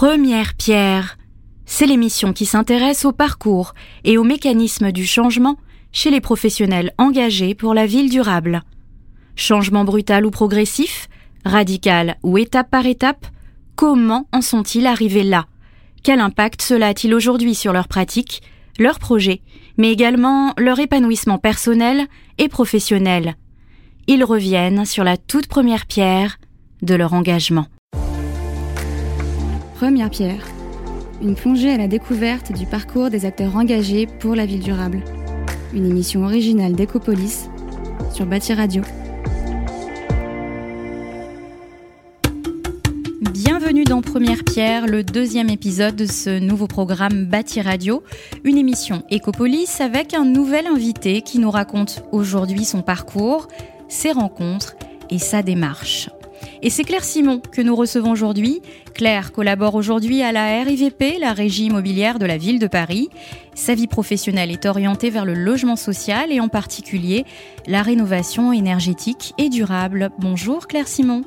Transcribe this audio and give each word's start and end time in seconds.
Première 0.00 0.54
pierre. 0.54 1.18
C'est 1.66 1.84
l'émission 1.84 2.32
qui 2.32 2.46
s'intéresse 2.46 3.04
au 3.04 3.12
parcours 3.12 3.74
et 4.02 4.16
aux 4.16 4.24
mécanismes 4.24 4.92
du 4.92 5.04
changement 5.04 5.58
chez 5.92 6.10
les 6.10 6.22
professionnels 6.22 6.94
engagés 6.96 7.54
pour 7.54 7.74
la 7.74 7.84
ville 7.84 8.08
durable. 8.08 8.62
Changement 9.36 9.84
brutal 9.84 10.24
ou 10.24 10.30
progressif, 10.30 11.10
radical 11.44 12.16
ou 12.22 12.38
étape 12.38 12.70
par 12.70 12.86
étape, 12.86 13.26
comment 13.76 14.26
en 14.32 14.40
sont-ils 14.40 14.86
arrivés 14.86 15.22
là? 15.22 15.44
Quel 16.02 16.20
impact 16.20 16.62
cela 16.62 16.86
a-t-il 16.86 17.14
aujourd'hui 17.14 17.54
sur 17.54 17.74
leurs 17.74 17.88
pratiques, 17.88 18.40
leurs 18.78 19.00
projets, 19.00 19.42
mais 19.76 19.92
également 19.92 20.54
leur 20.56 20.78
épanouissement 20.78 21.36
personnel 21.36 22.06
et 22.38 22.48
professionnel? 22.48 23.36
Ils 24.06 24.24
reviennent 24.24 24.86
sur 24.86 25.04
la 25.04 25.18
toute 25.18 25.46
première 25.46 25.84
pierre 25.84 26.38
de 26.80 26.94
leur 26.94 27.12
engagement. 27.12 27.66
Première 29.80 30.10
pierre. 30.10 30.46
Une 31.22 31.34
plongée 31.34 31.70
à 31.70 31.78
la 31.78 31.88
découverte 31.88 32.52
du 32.52 32.66
parcours 32.66 33.08
des 33.08 33.24
acteurs 33.24 33.56
engagés 33.56 34.06
pour 34.06 34.34
la 34.34 34.44
ville 34.44 34.60
durable. 34.60 35.02
Une 35.72 35.86
émission 35.86 36.22
originale 36.24 36.74
d'Ecopolis 36.74 37.48
sur 38.12 38.26
Bâti 38.26 38.52
Radio. 38.52 38.82
Bienvenue 43.32 43.84
dans 43.84 44.02
Première 44.02 44.44
Pierre, 44.44 44.86
le 44.86 45.02
deuxième 45.02 45.48
épisode 45.48 45.96
de 45.96 46.04
ce 46.04 46.38
nouveau 46.38 46.66
programme 46.66 47.24
Bâti 47.24 47.62
Radio, 47.62 48.02
une 48.44 48.58
émission 48.58 49.02
Ecopolis 49.10 49.80
avec 49.80 50.12
un 50.12 50.26
nouvel 50.26 50.66
invité 50.66 51.22
qui 51.22 51.38
nous 51.38 51.50
raconte 51.50 52.04
aujourd'hui 52.12 52.66
son 52.66 52.82
parcours, 52.82 53.48
ses 53.88 54.12
rencontres 54.12 54.76
et 55.08 55.18
sa 55.18 55.42
démarche. 55.42 56.10
Et 56.62 56.70
c'est 56.70 56.84
Claire 56.84 57.04
Simon 57.04 57.40
que 57.40 57.62
nous 57.62 57.74
recevons 57.74 58.10
aujourd'hui. 58.10 58.60
Claire 58.94 59.32
collabore 59.32 59.74
aujourd'hui 59.74 60.22
à 60.22 60.32
la 60.32 60.62
RIVP, 60.62 61.18
la 61.18 61.32
régie 61.32 61.66
immobilière 61.66 62.18
de 62.18 62.26
la 62.26 62.36
ville 62.36 62.58
de 62.58 62.66
Paris. 62.66 63.08
Sa 63.54 63.74
vie 63.74 63.86
professionnelle 63.86 64.50
est 64.50 64.66
orientée 64.66 65.10
vers 65.10 65.24
le 65.24 65.34
logement 65.34 65.76
social 65.76 66.32
et 66.32 66.40
en 66.40 66.48
particulier 66.48 67.24
la 67.66 67.82
rénovation 67.82 68.52
énergétique 68.52 69.32
et 69.38 69.48
durable. 69.48 70.10
Bonjour 70.18 70.66
Claire 70.66 70.88
Simon. 70.88 71.24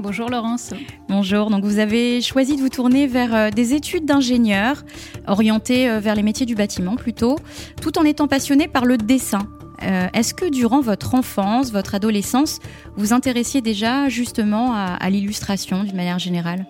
Bonjour 0.00 0.28
Laurence. 0.28 0.70
Bonjour, 1.08 1.50
donc 1.50 1.64
vous 1.64 1.78
avez 1.78 2.20
choisi 2.20 2.56
de 2.56 2.60
vous 2.60 2.68
tourner 2.68 3.06
vers 3.06 3.34
euh, 3.34 3.50
des 3.50 3.74
études 3.74 4.04
d'ingénieur, 4.04 4.82
orientées 5.28 5.88
euh, 5.88 6.00
vers 6.00 6.16
les 6.16 6.24
métiers 6.24 6.46
du 6.46 6.56
bâtiment 6.56 6.96
plutôt, 6.96 7.36
tout 7.80 7.96
en 7.98 8.04
étant 8.04 8.26
passionné 8.26 8.66
par 8.66 8.86
le 8.86 8.98
dessin. 8.98 9.46
Euh, 9.82 10.06
est-ce 10.12 10.34
que 10.34 10.48
durant 10.50 10.80
votre 10.80 11.14
enfance, 11.14 11.72
votre 11.72 11.94
adolescence, 11.94 12.60
vous 12.96 13.12
intéressiez 13.12 13.60
déjà 13.60 14.08
justement 14.08 14.74
à, 14.74 15.10
l'illustration 15.10 15.84
d'une 15.84 15.96
manière 15.96 16.18
générale? 16.18 16.66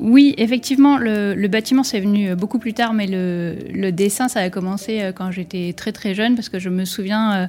Oui, 0.00 0.34
effectivement, 0.38 0.96
le, 0.98 1.46
bâtiment 1.48 1.82
c'est 1.82 2.00
venu 2.00 2.34
beaucoup 2.34 2.58
plus 2.58 2.74
tard, 2.74 2.92
mais 2.92 3.06
le, 3.06 3.90
dessin 3.90 4.28
ça 4.28 4.40
a 4.40 4.50
commencé 4.50 5.00
euh, 5.00 5.12
quand 5.12 5.30
j'étais 5.30 5.72
très 5.76 5.92
très 5.92 6.14
jeune 6.14 6.34
parce 6.34 6.48
que 6.48 6.58
je 6.58 6.68
me 6.68 6.84
souviens 6.84 7.32
euh, 7.32 7.46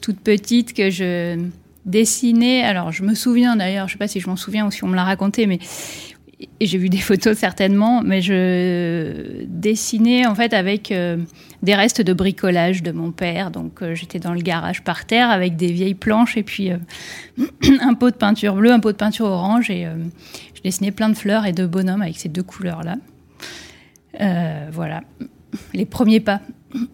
toute 0.00 0.20
petite 0.20 0.72
que 0.72 0.90
je 0.90 1.38
dessinais. 1.84 2.62
Alors 2.62 2.92
je 2.92 3.02
me 3.02 3.14
souviens 3.14 3.56
d'ailleurs, 3.56 3.88
je 3.88 3.92
sais 3.92 3.98
pas 3.98 4.08
si 4.08 4.20
je 4.20 4.28
m'en 4.28 4.36
souviens 4.36 4.66
ou 4.66 4.70
si 4.70 4.84
on 4.84 4.88
me 4.88 4.96
l'a 4.96 5.04
raconté, 5.04 5.46
mais 5.46 5.58
j'ai 6.60 6.78
vu 6.78 6.88
des 6.88 6.98
photos 6.98 7.36
certainement, 7.36 8.02
mais 8.02 8.22
je 8.22 9.44
dessinais 9.46 10.26
en 10.26 10.34
fait 10.34 10.54
avec 10.54 10.90
euh, 10.92 11.18
des 11.62 11.74
restes 11.74 12.00
de 12.00 12.12
bricolage 12.12 12.82
de 12.82 12.92
mon 12.92 13.12
père. 13.12 13.50
Donc 13.50 13.82
euh, 13.82 13.94
j'étais 13.94 14.18
dans 14.18 14.32
le 14.32 14.40
garage 14.40 14.82
par 14.82 15.04
terre 15.04 15.30
avec 15.30 15.56
des 15.56 15.72
vieilles 15.72 15.94
planches 15.94 16.36
et 16.36 16.42
puis 16.42 16.70
euh, 16.70 16.78
un 17.80 17.94
pot 17.94 18.10
de 18.10 18.16
peinture 18.16 18.54
bleue, 18.54 18.72
un 18.72 18.80
pot 18.80 18.92
de 18.92 18.96
peinture 18.96 19.26
orange 19.26 19.70
et 19.70 19.86
je 20.54 20.60
dessinais 20.62 20.90
plein 20.90 21.08
de 21.08 21.14
fleurs 21.14 21.46
et 21.46 21.52
de 21.52 21.66
bonhommes 21.66 22.02
avec 22.02 22.18
ces 22.18 22.28
deux 22.28 22.42
couleurs 22.42 22.82
là. 22.82 22.96
voilà, 24.72 25.02
les 25.74 25.86
premiers 25.86 26.20
pas. 26.20 26.40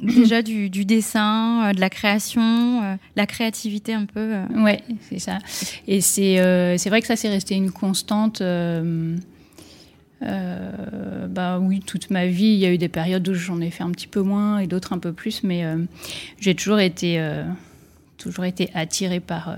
Déjà 0.00 0.40
du, 0.40 0.70
dessin, 0.70 1.72
de 1.74 1.80
la 1.80 1.90
création, 1.90 2.98
la 3.14 3.26
créativité 3.26 3.92
un 3.92 4.06
peu. 4.06 4.36
Ouais, 4.56 4.82
c'est 5.02 5.18
ça. 5.18 5.38
Et 5.86 6.00
c'est 6.00 6.36
c'est 6.78 6.88
vrai 6.88 7.00
que 7.00 7.06
ça 7.06 7.16
c'est 7.16 7.28
resté 7.28 7.54
une 7.54 7.70
constante. 7.70 8.42
Euh, 10.22 11.26
bah 11.28 11.58
oui, 11.60 11.80
toute 11.80 12.10
ma 12.10 12.26
vie, 12.26 12.46
il 12.46 12.58
y 12.58 12.66
a 12.66 12.72
eu 12.72 12.78
des 12.78 12.88
périodes 12.88 13.28
où 13.28 13.34
j'en 13.34 13.60
ai 13.60 13.70
fait 13.70 13.82
un 13.82 13.90
petit 13.90 14.06
peu 14.06 14.22
moins 14.22 14.58
et 14.58 14.66
d'autres 14.66 14.92
un 14.92 14.98
peu 14.98 15.12
plus, 15.12 15.42
mais 15.42 15.64
euh, 15.64 15.76
j'ai 16.40 16.54
toujours 16.54 16.78
été, 16.78 17.20
euh, 17.20 17.44
toujours 18.16 18.44
été 18.44 18.70
attirée 18.74 19.20
par 19.20 19.56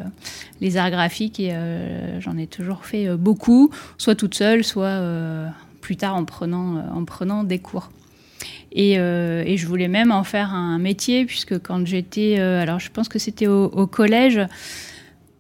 les 0.60 0.76
arts 0.76 0.91
graphiques 0.91 1.38
et 1.38 1.54
j'en 2.18 2.36
ai 2.36 2.47
toujours 2.47 2.84
fait 2.84 3.16
beaucoup, 3.16 3.70
soit 3.98 4.16
toute 4.16 4.34
seule, 4.34 4.64
soit 4.64 5.00
plus 5.80 5.97
tard 5.97 6.16
en 6.16 6.24
prenant, 6.24 6.84
en 6.92 7.04
prenant 7.04 7.44
des 7.44 7.60
cours. 7.60 7.91
Et, 8.72 8.94
et, 8.94 9.56
je 9.56 9.66
voulais 9.66 9.88
même 9.88 10.10
en 10.10 10.24
faire 10.24 10.52
un 10.52 10.78
métier, 10.78 11.24
puisque 11.24 11.58
quand 11.60 11.86
j'étais, 11.86 12.41
alors 12.41 12.80
je 12.80 12.91
pense 12.91 13.08
que 13.08 13.20
c'était 13.20 13.47
au, 13.47 13.86
collège, 13.86 14.41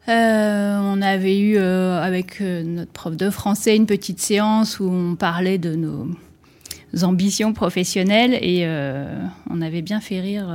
euh, 0.08 0.78
on 0.82 1.02
avait 1.02 1.38
eu 1.38 1.56
euh, 1.58 2.00
avec 2.00 2.40
euh, 2.40 2.62
notre 2.62 2.92
prof 2.92 3.14
de 3.14 3.28
français 3.28 3.76
une 3.76 3.84
petite 3.84 4.20
séance 4.20 4.80
où 4.80 4.88
on 4.88 5.16
parlait 5.16 5.58
de 5.58 5.74
nos 5.74 6.08
ambitions 7.02 7.52
professionnelles 7.52 8.32
et 8.40 8.66
on 9.50 9.60
avait 9.60 9.82
bien 9.82 10.00
fait 10.00 10.20
rire 10.20 10.48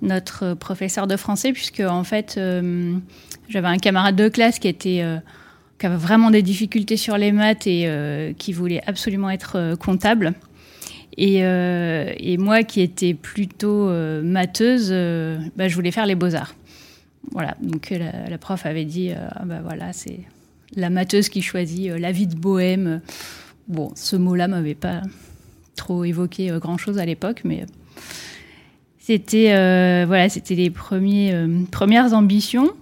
notre 0.00 0.54
professeur 0.54 1.08
de 1.08 1.16
français 1.16 1.52
puisque 1.52 1.80
en 1.80 2.04
fait 2.04 2.38
j'avais 3.48 3.66
un 3.68 3.78
camarade 3.78 4.14
de 4.14 4.28
classe 4.28 4.60
qui 4.60 5.00
avait 5.00 5.96
vraiment 5.96 6.30
des 6.30 6.42
difficultés 6.42 6.96
sur 6.96 7.18
les 7.18 7.32
maths 7.32 7.66
et 7.66 8.34
qui 8.38 8.52
voulait 8.52 8.82
absolument 8.86 9.30
être 9.30 9.74
comptable. 9.80 10.34
Et, 11.18 11.42
moi 12.38 12.62
qui 12.62 12.80
étais 12.80 13.12
plutôt 13.12 13.90
matheuse, 14.22 14.90
bah, 15.56 15.66
je 15.66 15.74
voulais 15.74 15.90
faire 15.90 16.06
les 16.06 16.14
beaux-arts. 16.14 16.54
Voilà, 17.30 17.56
donc 17.60 17.92
euh, 17.92 17.98
la, 18.28 18.38
prof 18.38 18.66
avait 18.66 18.84
dit, 18.84 19.10
bah 19.44 19.60
voilà, 19.62 19.92
c'est 19.92 20.20
la 20.74 20.90
mateuse 20.90 21.28
qui 21.28 21.42
choisit 21.42 21.90
euh, 21.90 21.98
la 21.98 22.12
vie 22.12 22.26
de 22.26 22.34
bohème. 22.34 23.00
Bon, 23.68 23.92
ce 23.94 24.16
mot-là 24.16 24.48
m'avait 24.48 24.74
pas 24.74 25.02
trop 25.76 26.04
évoqué 26.04 26.48
grand-chose 26.60 26.98
à 26.98 27.06
l'époque, 27.06 27.42
mais 27.44 27.64
c'était 28.98 29.54
voilà, 30.04 30.28
c'était 30.28 30.54
les 30.54 30.68
premiers, 30.68 31.34
premières 31.70 32.12
ambitions. 32.12 32.72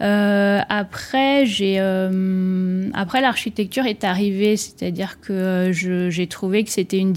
après, 0.00 1.46
j'ai 1.46 1.78
après 1.78 3.20
l'architecture 3.20 3.84
est 3.86 4.04
arrivée, 4.04 4.56
c'est-à-dire 4.56 5.20
que 5.20 5.70
j'ai 5.72 6.26
trouvé 6.26 6.64
que 6.64 6.70
c'était 6.70 6.98
une, 6.98 7.14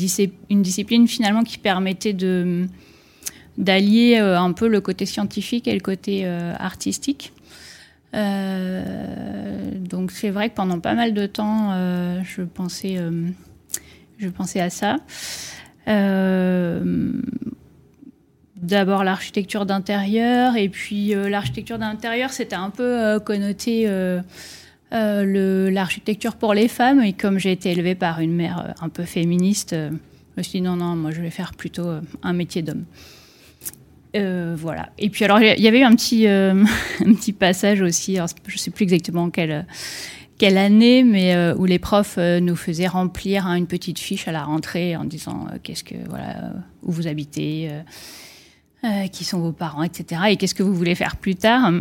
une, 0.49 0.61
discipline 0.61 1.07
finalement 1.07 1.43
qui 1.43 1.57
permettait 1.57 2.13
de 2.13 2.67
d'allier 3.57 4.19
euh, 4.19 4.39
un 4.39 4.51
peu 4.53 4.67
le 4.67 4.81
côté 4.81 5.05
scientifique 5.05 5.67
et 5.67 5.73
le 5.73 5.79
côté 5.79 6.21
euh, 6.25 6.53
artistique. 6.57 7.33
Euh, 8.13 9.71
donc 9.79 10.11
c'est 10.11 10.29
vrai 10.29 10.49
que 10.49 10.55
pendant 10.55 10.79
pas 10.79 10.93
mal 10.93 11.13
de 11.13 11.25
temps, 11.25 11.73
je 12.23 12.43
pensais, 12.43 12.99
je 14.19 14.29
pensais 14.29 14.59
à 14.59 14.69
ça. 14.69 14.97
D'abord 18.55 19.03
l'architecture 19.03 19.65
d'intérieur 19.65 20.55
et 20.55 20.69
puis 20.69 21.15
l'architecture 21.15 21.79
d'intérieur, 21.79 22.29
c'était 22.29 22.55
un 22.55 22.69
peu 22.69 23.19
connoté 23.19 23.89
l'architecture 24.91 26.35
pour 26.35 26.53
les 26.53 26.67
femmes 26.67 27.01
et 27.01 27.13
comme 27.13 27.39
j'ai 27.39 27.51
été 27.51 27.71
élevée 27.71 27.95
par 27.95 28.19
une 28.19 28.35
mère 28.35 28.75
un 28.79 28.89
peu 28.89 29.05
féministe, 29.05 29.75
je 29.75 29.89
me 30.37 30.43
suis 30.43 30.59
dit 30.59 30.61
non 30.61 30.75
non, 30.75 30.95
moi 30.95 31.09
je 31.09 31.19
vais 31.19 31.31
faire 31.31 31.55
plutôt 31.55 31.89
un 32.21 32.33
métier 32.33 32.61
d'homme. 32.61 32.85
Euh, 34.15 34.55
voilà. 34.57 34.89
Et 34.97 35.09
puis 35.09 35.25
alors, 35.25 35.39
il 35.41 35.59
y 35.59 35.67
avait 35.67 35.79
eu 35.79 35.83
un 35.83 35.95
petit, 35.95 36.27
euh, 36.27 36.63
un 37.05 37.13
petit 37.13 37.33
passage 37.33 37.81
aussi, 37.81 38.17
alors, 38.17 38.29
je 38.47 38.53
ne 38.53 38.57
sais 38.57 38.71
plus 38.71 38.83
exactement 38.83 39.29
quelle, 39.29 39.65
quelle 40.37 40.57
année, 40.57 41.03
mais 41.03 41.35
euh, 41.35 41.55
où 41.55 41.65
les 41.65 41.79
profs 41.79 42.17
nous 42.17 42.55
faisaient 42.55 42.87
remplir 42.87 43.47
hein, 43.47 43.55
une 43.55 43.67
petite 43.67 43.99
fiche 43.99 44.27
à 44.27 44.31
la 44.31 44.43
rentrée 44.43 44.95
en 44.95 45.05
disant 45.05 45.47
qu'est-ce 45.63 45.83
que 45.83 45.95
voilà 46.09 46.53
où 46.83 46.91
vous 46.91 47.07
habitez, 47.07 47.69
qui 49.11 49.23
sont 49.23 49.39
vos 49.39 49.53
parents, 49.53 49.83
etc. 49.83 50.21
Et 50.29 50.35
qu'est-ce 50.35 50.55
que 50.55 50.63
vous 50.63 50.75
voulez 50.75 50.95
faire 50.95 51.15
plus 51.15 51.35
tard. 51.35 51.71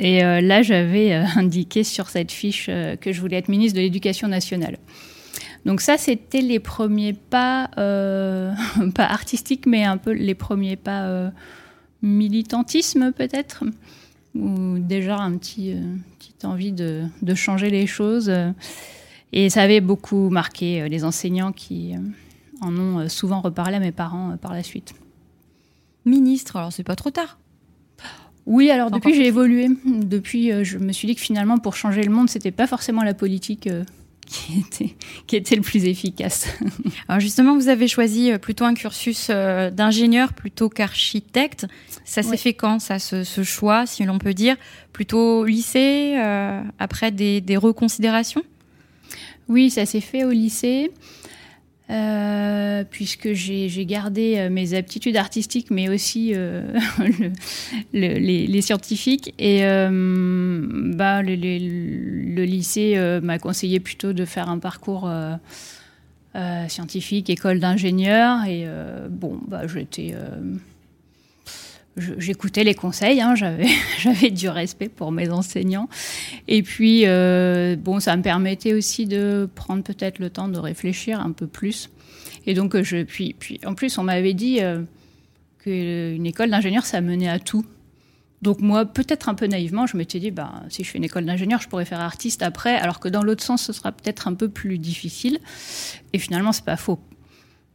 Et 0.00 0.20
là, 0.20 0.62
j'avais 0.62 1.12
indiqué 1.36 1.84
sur 1.84 2.08
cette 2.08 2.32
fiche 2.32 2.66
que 3.00 3.12
je 3.12 3.20
voulais 3.20 3.36
être 3.36 3.48
ministre 3.48 3.76
de 3.76 3.82
l'Éducation 3.82 4.28
nationale. 4.28 4.78
Donc 5.66 5.80
ça, 5.80 5.98
c'était 5.98 6.40
les 6.40 6.60
premiers 6.60 7.12
pas, 7.12 7.68
pas 7.76 9.04
artistiques, 9.04 9.66
mais 9.66 9.84
un 9.84 9.98
peu 9.98 10.12
les 10.12 10.34
premiers 10.34 10.76
pas 10.76 11.32
militantisme 12.02 13.12
peut-être, 13.12 13.64
ou 14.34 14.78
déjà 14.78 15.16
un 15.18 15.36
petit, 15.36 15.72
euh, 15.72 15.80
petite 16.18 16.44
envie 16.44 16.72
de, 16.72 17.04
de, 17.22 17.34
changer 17.34 17.70
les 17.70 17.86
choses. 17.86 18.32
Et 19.32 19.50
ça 19.50 19.62
avait 19.62 19.80
beaucoup 19.80 20.28
marqué 20.30 20.82
euh, 20.82 20.88
les 20.88 21.04
enseignants 21.04 21.52
qui 21.52 21.94
euh, 21.94 21.98
en 22.60 22.76
ont 22.76 23.08
souvent 23.08 23.40
reparlé 23.40 23.76
à 23.76 23.80
mes 23.80 23.92
parents 23.92 24.36
par 24.36 24.52
la 24.52 24.62
suite. 24.62 24.94
Ministre, 26.04 26.56
alors 26.56 26.72
c'est 26.72 26.84
pas 26.84 26.96
trop 26.96 27.10
tard. 27.10 27.38
Oui, 28.46 28.70
alors 28.70 28.92
depuis 28.92 29.12
j'ai 29.12 29.26
évolué. 29.26 29.68
Depuis, 29.84 30.64
je 30.64 30.78
me 30.78 30.92
suis 30.92 31.08
dit 31.08 31.16
que 31.16 31.20
finalement 31.20 31.58
pour 31.58 31.74
changer 31.74 32.04
le 32.04 32.12
monde, 32.12 32.30
c'était 32.30 32.52
pas 32.52 32.68
forcément 32.68 33.02
la 33.02 33.12
politique 33.12 33.68
qui 34.26 34.58
était, 34.60 34.96
qui 35.26 35.36
était 35.36 35.56
le 35.56 35.62
plus 35.62 35.84
efficace. 35.84 36.48
Alors 37.08 37.20
justement, 37.20 37.56
vous 37.56 37.68
avez 37.68 37.88
choisi 37.88 38.36
plutôt 38.38 38.64
un 38.64 38.74
cursus 38.74 39.28
d'ingénieur 39.28 40.32
plutôt 40.32 40.68
qu'architecte. 40.68 41.66
Ça 42.04 42.22
s'est 42.22 42.36
fait 42.36 42.54
quand, 42.54 42.78
ça, 42.78 42.98
ce, 42.98 43.24
ce 43.24 43.42
choix, 43.42 43.86
si 43.86 44.04
l'on 44.04 44.18
peut 44.18 44.34
dire? 44.34 44.56
Plutôt 44.92 45.44
lycée, 45.44 46.16
après 46.78 47.10
des, 47.10 47.40
des 47.40 47.56
reconsidérations? 47.56 48.42
Oui, 49.48 49.70
ça 49.70 49.86
s'est 49.86 50.00
fait 50.00 50.24
au 50.24 50.30
lycée. 50.30 50.90
Euh, 51.88 52.82
puisque 52.90 53.32
j'ai 53.32 53.86
gardé 53.86 54.38
euh, 54.38 54.50
mes 54.50 54.74
aptitudes 54.74 55.16
artistiques, 55.16 55.70
mais 55.70 55.88
aussi 55.88 56.32
euh, 56.34 56.62
le, 57.94 58.18
les, 58.18 58.60
scientifiques. 58.60 59.32
Et 59.38 59.60
bah, 59.60 61.22
le, 61.22 61.36
le, 61.36 62.44
lycée 62.44 62.98
m'a 63.22 63.38
conseillé 63.38 63.78
plutôt 63.78 64.12
de 64.12 64.24
faire 64.24 64.48
un 64.48 64.58
parcours 64.58 65.08
scientifique, 66.68 67.30
école 67.30 67.60
d'ingénieur. 67.60 68.44
Et 68.46 68.66
bon, 69.08 69.38
bah, 69.46 69.66
j'étais 69.68 70.14
j'écoutais 71.96 72.64
les 72.64 72.74
conseils, 72.74 73.20
hein, 73.20 73.34
j'avais, 73.98 74.30
du 74.30 74.48
respect 74.48 74.88
pour 74.88 75.12
mes 75.12 75.30
enseignants. 75.30 75.88
Et 76.48 76.62
puis, 76.62 77.02
euh, 77.06 77.76
bon, 77.76 78.00
ça 78.00 78.16
me 78.16 78.22
permettait 78.22 78.74
aussi 78.74 79.06
de 79.06 79.48
prendre 79.54 79.82
peut-être 79.82 80.18
le 80.18 80.30
temps 80.30 80.48
de 80.48 80.58
réfléchir 80.58 81.20
un 81.20 81.32
peu 81.32 81.46
plus. 81.46 81.90
Et 82.46 82.54
donc, 82.54 82.80
je, 82.80 83.02
puis, 83.02 83.34
puis 83.38 83.60
en 83.64 83.74
plus, 83.74 83.98
on 83.98 84.04
m'avait 84.04 84.34
dit 84.34 84.60
euh, 84.60 84.82
qu'une 85.58 86.26
école 86.26 86.50
d'ingénieur, 86.50 86.84
ça 86.84 87.00
menait 87.00 87.28
à 87.28 87.38
tout. 87.38 87.64
Donc 88.42 88.60
moi, 88.60 88.84
peut-être 88.84 89.28
un 89.28 89.34
peu 89.34 89.46
naïvement, 89.46 89.86
je 89.86 89.96
m'étais 89.96 90.20
dit, 90.20 90.30
bah, 90.30 90.52
si 90.68 90.84
je 90.84 90.90
fais 90.90 90.98
une 90.98 91.04
école 91.04 91.24
d'ingénieur, 91.24 91.60
je 91.60 91.68
pourrais 91.68 91.86
faire 91.86 92.00
artiste 92.00 92.42
après, 92.42 92.76
alors 92.76 93.00
que 93.00 93.08
dans 93.08 93.22
l'autre 93.22 93.42
sens, 93.42 93.62
ce 93.62 93.72
sera 93.72 93.92
peut-être 93.92 94.28
un 94.28 94.34
peu 94.34 94.48
plus 94.48 94.78
difficile. 94.78 95.40
Et 96.12 96.18
finalement, 96.18 96.52
c'est 96.52 96.64
pas 96.64 96.76
faux. 96.76 97.00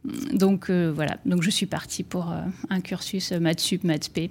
Donc 0.04 0.68
euh, 0.68 0.92
voilà, 0.92 1.18
donc 1.26 1.42
je 1.42 1.50
suis 1.50 1.66
partie 1.66 2.02
pour 2.02 2.32
euh, 2.32 2.40
un 2.70 2.80
cursus 2.80 3.32
maths 3.32 3.60
sup, 3.60 3.84
maths 3.84 4.10
p. 4.12 4.30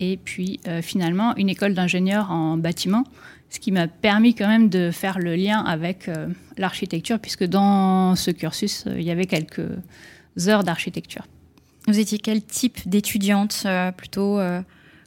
Et 0.00 0.16
puis 0.16 0.60
euh, 0.66 0.82
finalement 0.82 1.36
une 1.36 1.48
école 1.48 1.74
d'ingénieur 1.74 2.30
en 2.30 2.56
bâtiment, 2.56 3.04
ce 3.50 3.58
qui 3.58 3.72
m'a 3.72 3.88
permis 3.88 4.34
quand 4.34 4.46
même 4.48 4.68
de 4.68 4.90
faire 4.90 5.18
le 5.18 5.34
lien 5.34 5.60
avec 5.64 6.10
l'architecture, 6.56 7.20
puisque 7.20 7.44
dans 7.44 8.16
ce 8.16 8.32
cursus, 8.32 8.84
il 8.88 9.02
y 9.02 9.12
avait 9.12 9.26
quelques 9.26 9.68
heures 10.48 10.64
d'architecture. 10.64 11.26
Vous 11.86 11.98
étiez 11.98 12.18
quel 12.18 12.42
type 12.42 12.88
d'étudiante 12.88 13.64
Plutôt 13.96 14.40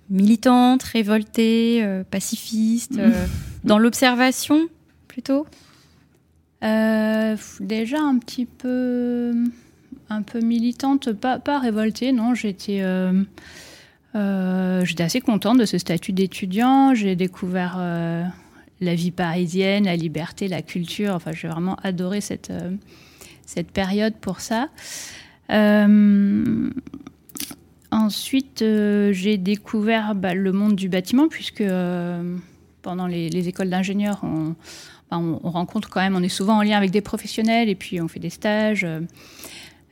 militante, 0.10 0.84
révoltée, 0.84 1.86
pacifiste, 2.10 2.98
dans 3.66 3.80
l'observation 3.80 4.70
plutôt? 5.10 5.46
euh, 5.46 5.67
déjà 6.62 8.00
un 8.00 8.18
petit 8.18 8.46
peu, 8.46 9.34
un 10.10 10.22
peu 10.22 10.40
militante, 10.40 11.14
pas, 11.14 11.40
pas 11.40 11.60
révoltée, 11.60 12.12
non. 12.12 12.34
J'étais, 12.34 12.80
euh, 12.82 13.24
euh, 14.16 14.86
j'étais 14.86 15.04
assez 15.04 15.22
contente 15.22 15.60
de 15.60 15.66
ce 15.66 15.78
statut 15.78 16.14
d'étudiant. 16.14 16.94
J'ai 16.96 17.16
découvert 17.16 17.78
la 18.80 18.96
vie 18.96 19.12
parisienne, 19.12 19.86
la 19.86 19.96
liberté, 19.96 20.48
la 20.48 20.62
culture. 20.62 21.14
Enfin, 21.16 21.32
j'ai 21.32 21.48
vraiment 21.48 21.78
adoré 21.84 22.22
cette, 22.22 22.52
cette 23.46 23.72
période 23.72 24.16
pour 24.16 24.40
ça. 24.40 24.70
ensuite, 27.92 28.64
j'ai 29.12 29.38
découvert 29.38 30.16
bah, 30.16 30.34
le 30.34 30.52
monde 30.52 30.76
du 30.76 30.90
bâtiment, 30.90 31.28
puisque 31.28 31.64
pendant 32.82 33.08
les, 33.08 33.30
les 33.30 33.48
écoles 33.48 33.70
d'ingénieurs, 33.70 34.20
on 34.24 34.56
on, 35.12 35.38
rencontre 35.50 35.90
quand 35.90 36.02
même, 36.02 36.16
on 36.16 36.24
est 36.24 36.30
souvent 36.30 36.58
en 36.58 36.62
lien 36.64 36.78
avec 36.78 36.92
des 36.92 37.02
professionnels 37.02 37.70
et 37.70 37.76
puis 37.76 38.02
on 38.02 38.08
fait 38.08 38.20
des 38.20 38.30
stages. 38.30 38.86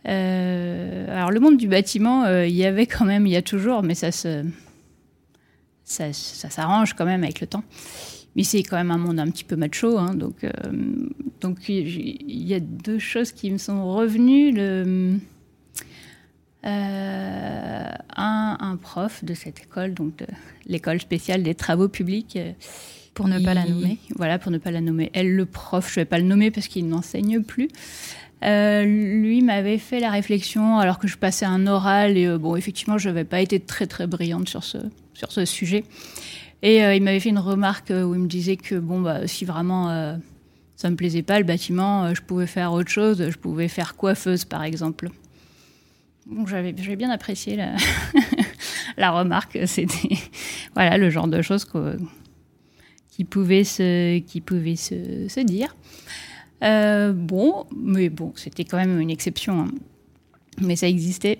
Euh, 0.07 1.15
alors 1.15 1.31
le 1.31 1.39
monde 1.39 1.57
du 1.57 1.67
bâtiment, 1.67 2.25
euh, 2.25 2.45
il 2.45 2.55
y 2.55 2.65
avait 2.65 2.85
quand 2.85 3.05
même, 3.05 3.25
il 3.25 3.33
y 3.33 3.35
a 3.35 3.41
toujours, 3.41 3.81
mais 3.81 3.95
ça 3.95 4.11
se, 4.11 4.45
ça, 5.83 6.13
s'arrange 6.13 6.93
quand 6.93 7.05
même 7.05 7.23
avec 7.23 7.41
le 7.41 7.47
temps. 7.47 7.63
Mais 8.35 8.43
c'est 8.43 8.63
quand 8.63 8.75
même 8.75 8.91
un 8.91 8.97
monde 8.97 9.19
un 9.19 9.29
petit 9.29 9.45
peu 9.45 9.55
macho, 9.55 9.97
hein, 9.97 10.13
donc 10.13 10.43
euh, 10.43 10.51
il 11.69 12.43
y 12.43 12.53
a 12.53 12.59
deux 12.59 12.99
choses 12.99 13.31
qui 13.31 13.49
me 13.49 13.57
sont 13.57 13.93
revenues. 13.93 14.53
Un, 18.17 18.77
prof 18.81 19.23
de 19.23 19.33
cette 19.33 19.61
école, 19.61 19.93
donc 19.93 20.23
l'école 20.67 20.99
spéciale 20.99 21.43
des 21.43 21.55
travaux 21.55 21.87
publics, 21.87 22.37
pour 23.15 23.27
ne 23.27 23.39
pas 23.39 23.55
la 23.55 23.65
nommer. 23.65 23.97
Voilà, 24.15 24.37
pour 24.37 24.51
ne 24.51 24.59
pas 24.59 24.71
la 24.71 24.81
nommer. 24.81 25.09
Elle, 25.13 25.33
le 25.33 25.45
prof, 25.45 25.87
je 25.91 25.99
ne 25.99 26.01
vais 26.01 26.05
pas 26.05 26.19
le 26.19 26.25
nommer 26.25 26.51
parce 26.51 26.67
qu'il 26.67 26.87
n'enseigne 26.87 27.41
plus. 27.41 27.69
Euh, 28.43 28.83
lui 28.83 29.41
m'avait 29.41 29.77
fait 29.77 29.99
la 29.99 30.11
réflexion 30.11 30.77
alors 30.77 30.99
que 30.99 31.07
je 31.07 31.17
passais 31.17 31.45
un 31.45 31.65
oral 31.67 32.17
et 32.17 32.27
euh, 32.27 32.37
bon 32.37 32.57
effectivement 32.57 32.97
je 32.97 33.07
n'avais 33.07 33.23
pas 33.23 33.39
été 33.39 33.61
très 33.61 33.87
très 33.87 34.07
brillante 34.07 34.49
sur 34.49 34.63
ce 34.63 34.77
sur 35.13 35.31
ce 35.31 35.45
sujet 35.45 35.85
et 36.61 36.83
euh, 36.83 36.93
il 36.93 37.01
m'avait 37.01 37.21
fait 37.21 37.29
une 37.29 37.39
remarque 37.39 37.91
où 37.91 38.13
il 38.13 38.19
me 38.19 38.27
disait 38.27 38.57
que 38.57 38.75
bon 38.75 38.99
bah 38.99 39.25
si 39.25 39.45
vraiment 39.45 40.19
ça 40.75 40.89
me 40.89 40.97
plaisait 40.97 41.23
pas 41.23 41.39
le 41.39 41.45
bâtiment 41.45 42.13
je 42.13 42.21
pouvais 42.21 42.45
faire 42.45 42.73
autre 42.73 42.91
chose 42.91 43.25
je 43.31 43.37
pouvais 43.37 43.69
faire 43.69 43.95
coiffeuse 43.95 44.43
par 44.43 44.63
exemple 44.63 45.09
donc 46.29 46.49
j'avais 46.49 46.75
j'avais 46.77 46.97
bien 46.97 47.09
apprécié 47.09 47.55
la, 47.55 47.71
la 48.97 49.11
remarque 49.11 49.59
c'était 49.65 50.17
voilà 50.75 50.97
le 50.97 51.09
genre 51.09 51.29
de 51.29 51.41
choses 51.41 51.63
que 51.63 51.97
qui 53.15 53.23
pouvaient 53.23 53.63
se, 53.63 54.19
qui 54.19 54.41
pouvaient 54.41 54.75
se, 54.75 55.39
dire. 55.43 55.73
Euh, 56.63 57.13
bon, 57.13 57.65
mais 57.73 58.09
bon, 58.09 58.33
c'était 58.35 58.65
quand 58.65 58.75
même 58.75 58.99
une 58.99 59.09
exception, 59.09 59.61
hein. 59.61 59.71
mais 60.59 60.75
ça 60.75 60.89
existait. 60.89 61.39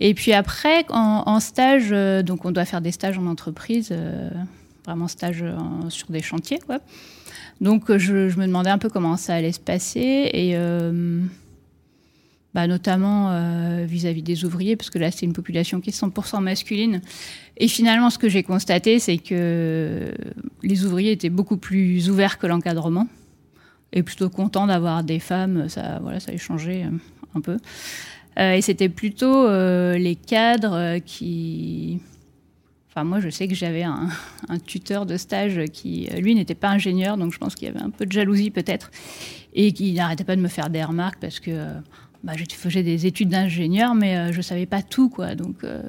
Et 0.00 0.14
puis 0.14 0.32
après, 0.32 0.84
en, 0.88 1.38
stage, 1.38 1.90
euh, 1.92 2.22
donc 2.22 2.44
on 2.44 2.50
doit 2.50 2.64
faire 2.64 2.80
des 2.80 2.90
stages 2.90 3.18
en 3.18 3.26
entreprise, 3.26 3.90
euh, 3.92 4.30
vraiment 4.84 5.06
stage 5.06 5.44
sur 5.90 6.10
des 6.10 6.22
chantiers. 6.22 6.58
Donc 7.60 7.96
je, 7.96 8.28
je, 8.28 8.38
me 8.38 8.46
demandais 8.46 8.70
un 8.70 8.78
peu 8.78 8.88
comment 8.88 9.16
ça 9.16 9.34
allait 9.34 9.52
se 9.52 9.60
passer 9.60 10.30
et 10.32 10.56
bah, 12.52 12.66
notamment 12.66 13.30
euh, 13.30 13.84
vis-à-vis 13.86 14.22
des 14.22 14.44
ouvriers, 14.44 14.74
parce 14.74 14.90
que 14.90 14.98
là, 14.98 15.12
c'est 15.12 15.24
une 15.24 15.32
population 15.32 15.80
qui 15.80 15.90
est 15.90 15.98
100% 15.98 16.42
masculine. 16.42 17.00
Et 17.56 17.68
finalement, 17.68 18.10
ce 18.10 18.18
que 18.18 18.28
j'ai 18.28 18.42
constaté, 18.42 18.98
c'est 18.98 19.18
que 19.18 20.12
les 20.62 20.84
ouvriers 20.84 21.12
étaient 21.12 21.30
beaucoup 21.30 21.58
plus 21.58 22.10
ouverts 22.10 22.38
que 22.38 22.48
l'encadrement, 22.48 23.06
et 23.92 24.02
plutôt 24.02 24.28
contents 24.30 24.66
d'avoir 24.66 25.04
des 25.04 25.20
femmes. 25.20 25.68
Ça, 25.68 26.00
voilà, 26.02 26.18
ça 26.18 26.32
a 26.32 26.36
changé 26.38 26.84
euh, 26.84 26.88
un 27.36 27.40
peu. 27.40 27.58
Euh, 28.38 28.54
et 28.54 28.62
c'était 28.62 28.88
plutôt 28.88 29.48
les 29.48 30.16
cadres 30.16 30.98
qui... 31.04 32.00
Enfin, 32.88 33.04
moi, 33.04 33.20
je 33.20 33.28
sais 33.28 33.46
que 33.46 33.54
j'avais 33.54 33.84
un, 33.84 34.08
un, 34.48 34.58
tuteur 34.58 35.06
de 35.06 35.16
stage 35.16 35.66
qui, 35.72 36.08
lui, 36.18 36.34
n'était 36.34 36.56
pas 36.56 36.70
ingénieur, 36.70 37.16
donc 37.16 37.32
je 37.32 37.38
pense 37.38 37.54
qu'il 37.54 37.68
y 37.68 37.70
avait 37.70 37.82
un 37.82 37.90
peu 37.90 38.06
de 38.06 38.10
jalousie 38.10 38.50
peut-être, 38.50 38.90
et 39.54 39.72
qui 39.72 39.92
n'arrêtait 39.92 40.24
pas 40.24 40.34
de 40.34 40.40
me 40.40 40.48
faire 40.48 40.68
des 40.70 40.82
remarques 40.82 41.20
parce 41.20 41.38
que 41.38 41.52
bah, 42.22 42.32
je 42.36 42.44
faisais 42.54 42.82
des 42.82 43.06
études 43.06 43.30
d'ingénieur, 43.30 43.94
mais 43.94 44.16
euh, 44.16 44.32
je 44.32 44.38
ne 44.38 44.42
savais 44.42 44.66
pas 44.66 44.82
tout, 44.82 45.08
quoi. 45.08 45.34
Donc, 45.34 45.64
euh, 45.64 45.82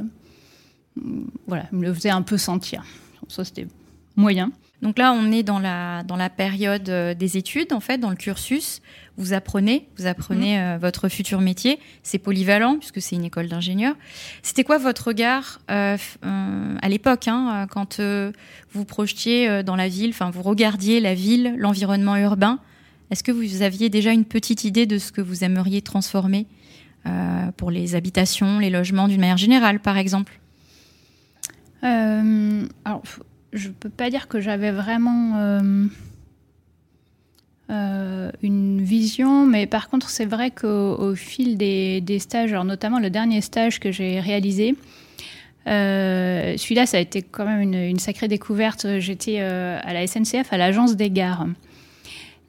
voilà, 1.47 1.65
me 1.71 1.83
le 1.83 1.93
faisait 1.93 2.09
un 2.09 2.21
peu 2.21 2.37
sentir. 2.37 2.83
Ça, 3.27 3.43
c'était 3.43 3.67
moyen. 4.15 4.51
Donc 4.81 4.97
là, 4.97 5.13
on 5.13 5.31
est 5.31 5.43
dans 5.43 5.59
la, 5.59 6.03
dans 6.03 6.15
la 6.15 6.29
période 6.29 6.89
euh, 6.89 7.13
des 7.13 7.37
études, 7.37 7.73
en 7.73 7.81
fait, 7.81 7.97
dans 7.97 8.09
le 8.09 8.15
cursus. 8.15 8.81
Vous 9.17 9.33
apprenez, 9.33 9.87
vous 9.97 10.07
apprenez 10.07 10.57
mhm. 10.57 10.79
votre 10.79 11.09
futur 11.09 11.41
métier. 11.41 11.79
C'est 12.01 12.17
polyvalent, 12.17 12.77
puisque 12.77 13.01
c'est 13.01 13.15
une 13.15 13.25
école 13.25 13.49
d'ingénieur. 13.49 13.93
C'était 14.41 14.63
quoi 14.63 14.77
votre 14.77 15.09
regard 15.09 15.59
à 15.67 16.89
l'époque, 16.89 17.27
hein, 17.27 17.67
quand 17.69 17.99
vous 18.71 18.85
projetiez 18.85 19.63
dans 19.63 19.75
la 19.75 19.89
ville, 19.89 20.11
enfin, 20.11 20.31
vous 20.31 20.41
regardiez 20.41 21.01
la 21.01 21.13
ville, 21.13 21.55
l'environnement 21.57 22.15
urbain 22.15 22.59
est-ce 23.11 23.23
que 23.23 23.31
vous 23.33 23.61
aviez 23.61 23.89
déjà 23.89 24.13
une 24.13 24.23
petite 24.23 24.63
idée 24.63 24.85
de 24.85 24.97
ce 24.97 25.11
que 25.11 25.19
vous 25.19 25.43
aimeriez 25.43 25.81
transformer 25.81 26.47
euh, 27.05 27.51
pour 27.57 27.69
les 27.69 27.93
habitations, 27.95 28.57
les 28.57 28.69
logements 28.69 29.09
d'une 29.09 29.19
manière 29.19 29.37
générale, 29.37 29.81
par 29.81 29.97
exemple? 29.97 30.39
Euh, 31.83 32.63
Alors, 32.85 33.03
je 33.51 33.67
ne 33.67 33.73
peux 33.73 33.89
pas 33.89 34.09
dire 34.09 34.29
que 34.29 34.39
j'avais 34.39 34.71
vraiment 34.71 35.35
euh, 37.69 38.31
une 38.41 38.81
vision, 38.81 39.45
mais 39.45 39.67
par 39.67 39.89
contre, 39.89 40.09
c'est 40.09 40.25
vrai 40.25 40.49
qu'au 40.49 41.13
fil 41.13 41.57
des, 41.57 42.19
stages, 42.19 42.53
notamment 42.53 42.99
le 42.99 43.09
dernier 43.09 43.41
stage 43.41 43.81
que 43.81 43.91
j'ai 43.91 44.21
réalisé, 44.21 44.75
celui-là, 45.65 46.85
ça 46.85 46.95
a 46.95 47.01
été 47.01 47.23
quand 47.23 47.45
même 47.45 47.73
une 47.73 47.99
sacrée 47.99 48.29
découverte. 48.29 48.99
J'étais 48.99 49.41
à 49.41 49.91
la 49.91 50.07
SNCF, 50.07 50.53
à 50.53 50.57
l'agence 50.57 50.95
des 50.95 51.09
gares. 51.09 51.45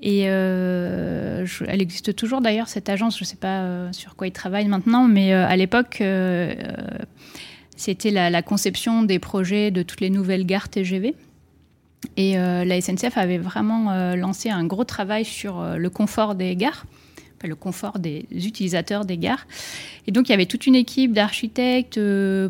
Et 0.03 0.25
euh, 0.27 1.47
elle 1.69 1.81
existe 1.81 2.17
toujours 2.17 2.41
d'ailleurs, 2.41 2.67
cette 2.67 2.89
agence, 2.89 3.17
je 3.17 3.23
ne 3.23 3.27
sais 3.27 3.37
pas 3.37 3.61
euh, 3.61 3.93
sur 3.93 4.17
quoi 4.17 4.27
ils 4.27 4.33
travaillent 4.33 4.67
maintenant, 4.67 5.07
mais 5.07 5.33
euh, 5.33 5.47
à 5.47 5.55
l'époque, 5.57 6.03
c'était 7.77 8.11
la, 8.11 8.43
conception 8.43 9.05
des 9.05 9.21
projets 9.21 9.71
de 9.71 9.83
toutes 9.83 10.01
les 10.01 10.11
nouvelles 10.11 10.45
gares 10.45 10.69
TGV. 10.69 11.15
Et 12.17 12.35
la 12.35 12.81
SNCF 12.81 13.17
avait 13.17 13.39
vraiment 13.39 14.15
lancé 14.17 14.51
un 14.51 14.65
gros 14.65 14.83
travail 14.83 15.25
sur 15.25 15.63
le 15.77 15.91
confort 15.91 16.35
des 16.35 16.57
gares 16.57 16.85
le 17.45 17.57
confort 17.57 17.99
des 17.99 18.25
utilisateurs 18.31 19.05
des 19.05 19.19
gares. 19.19 19.49
Et 20.07 20.13
donc 20.13 20.29
il 20.29 20.31
y 20.31 20.35
avait 20.35 20.47
toute 20.47 20.69
une 20.69 20.77
équipe 20.77 21.13
d'architectes, 21.13 21.99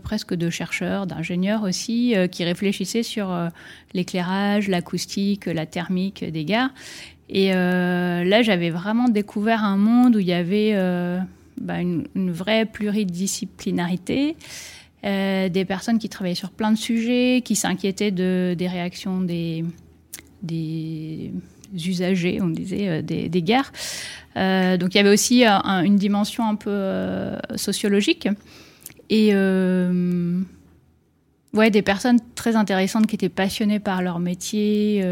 presque 0.03 0.35
de 0.35 0.51
chercheurs, 0.51 1.07
d'ingénieurs 1.07 1.63
aussi, 1.63 2.15
qui 2.31 2.45
réfléchissaient 2.45 3.03
sur 3.03 3.35
l'éclairage, 3.95 4.69
l'acoustique, 4.69 5.47
la 5.47 5.65
thermique 5.65 6.31
des 6.31 6.45
gares. 6.45 6.71
Et 7.35 7.55
euh, 7.55 8.25
là, 8.25 8.43
j'avais 8.43 8.69
vraiment 8.69 9.09
découvert 9.09 9.65
un 9.65 9.79
monde 9.79 10.17
où 10.17 10.19
il 10.19 10.27
y 10.27 10.35
avait 10.35 10.73
euh, 10.75 11.19
bah, 11.59 11.81
une, 11.81 12.31
vraie 12.31 12.67
pluridisciplinarité, 12.67 14.37
euh, 15.05 15.49
des 15.49 15.65
personnes 15.65 15.99
qui 15.99 16.11
travaillaient 16.11 16.35
sur 16.35 16.51
plein 16.51 16.71
de 16.71 16.77
sujets, 16.77 17.41
qui 17.43 17.57
s'inquiétaient 17.57 18.11
de, 18.11 18.55
des 18.57 18.69
réactions 18.69 19.23
des, 19.23 19.65
usagers, 21.75 22.39
on 22.43 22.49
disait, 22.49 23.03
des, 23.03 23.43
gares. 23.43 23.73
donc 24.37 24.95
il 24.95 24.97
y 24.97 25.01
avait 25.01 25.13
aussi 25.13 25.47
une 25.47 25.97
dimension 25.97 26.47
un 26.47 26.57
peu 26.57 27.33
sociologique. 27.57 28.29
Et 29.09 29.35
ouais, 31.55 31.71
des 31.71 31.83
personnes 31.83 32.19
très 32.35 32.57
intéressantes 32.57 33.07
qui 33.07 33.15
étaient 33.15 33.31
passionnées 33.31 33.81
par 33.81 34.03
leur 34.03 34.19
métier. 34.19 35.03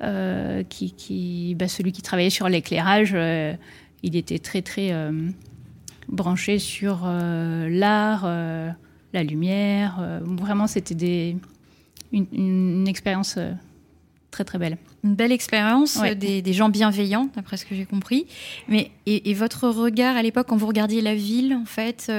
Qui, 0.00 0.92
qui 0.92 1.54
bah, 1.56 1.68
celui 1.68 1.92
qui 1.92 2.02
travaillait 2.02 2.30
sur 2.30 2.48
l'éclairage, 2.48 3.12
euh, 3.14 3.54
il 4.02 4.16
était 4.16 4.38
très 4.38 4.62
très 4.62 4.92
euh, 4.92 5.30
branché 6.08 6.58
sur 6.58 7.06
l'art, 7.06 8.26
la 8.26 9.22
lumière. 9.22 10.20
vraiment, 10.22 10.66
c'était 10.66 10.94
des, 10.94 11.36
une, 12.12 12.86
expérience 12.86 13.38
très 14.30 14.44
très 14.44 14.58
belle. 14.58 14.78
Une 15.04 15.14
belle 15.14 15.32
expérience, 15.32 16.00
des, 16.16 16.42
des, 16.42 16.52
gens 16.52 16.68
bienveillants, 16.68 17.28
d'après 17.34 17.56
ce 17.56 17.66
que 17.66 17.74
j'ai 17.74 17.84
compris. 17.84 18.26
Mais 18.68 18.90
et, 19.06 19.30
et, 19.30 19.34
votre 19.34 19.68
regard 19.68 20.16
à 20.16 20.22
l'époque, 20.22 20.46
quand 20.48 20.56
vous 20.56 20.66
regardiez 20.66 21.00
la 21.00 21.14
ville, 21.14 21.54
en 21.54 21.66
fait, 21.66 22.10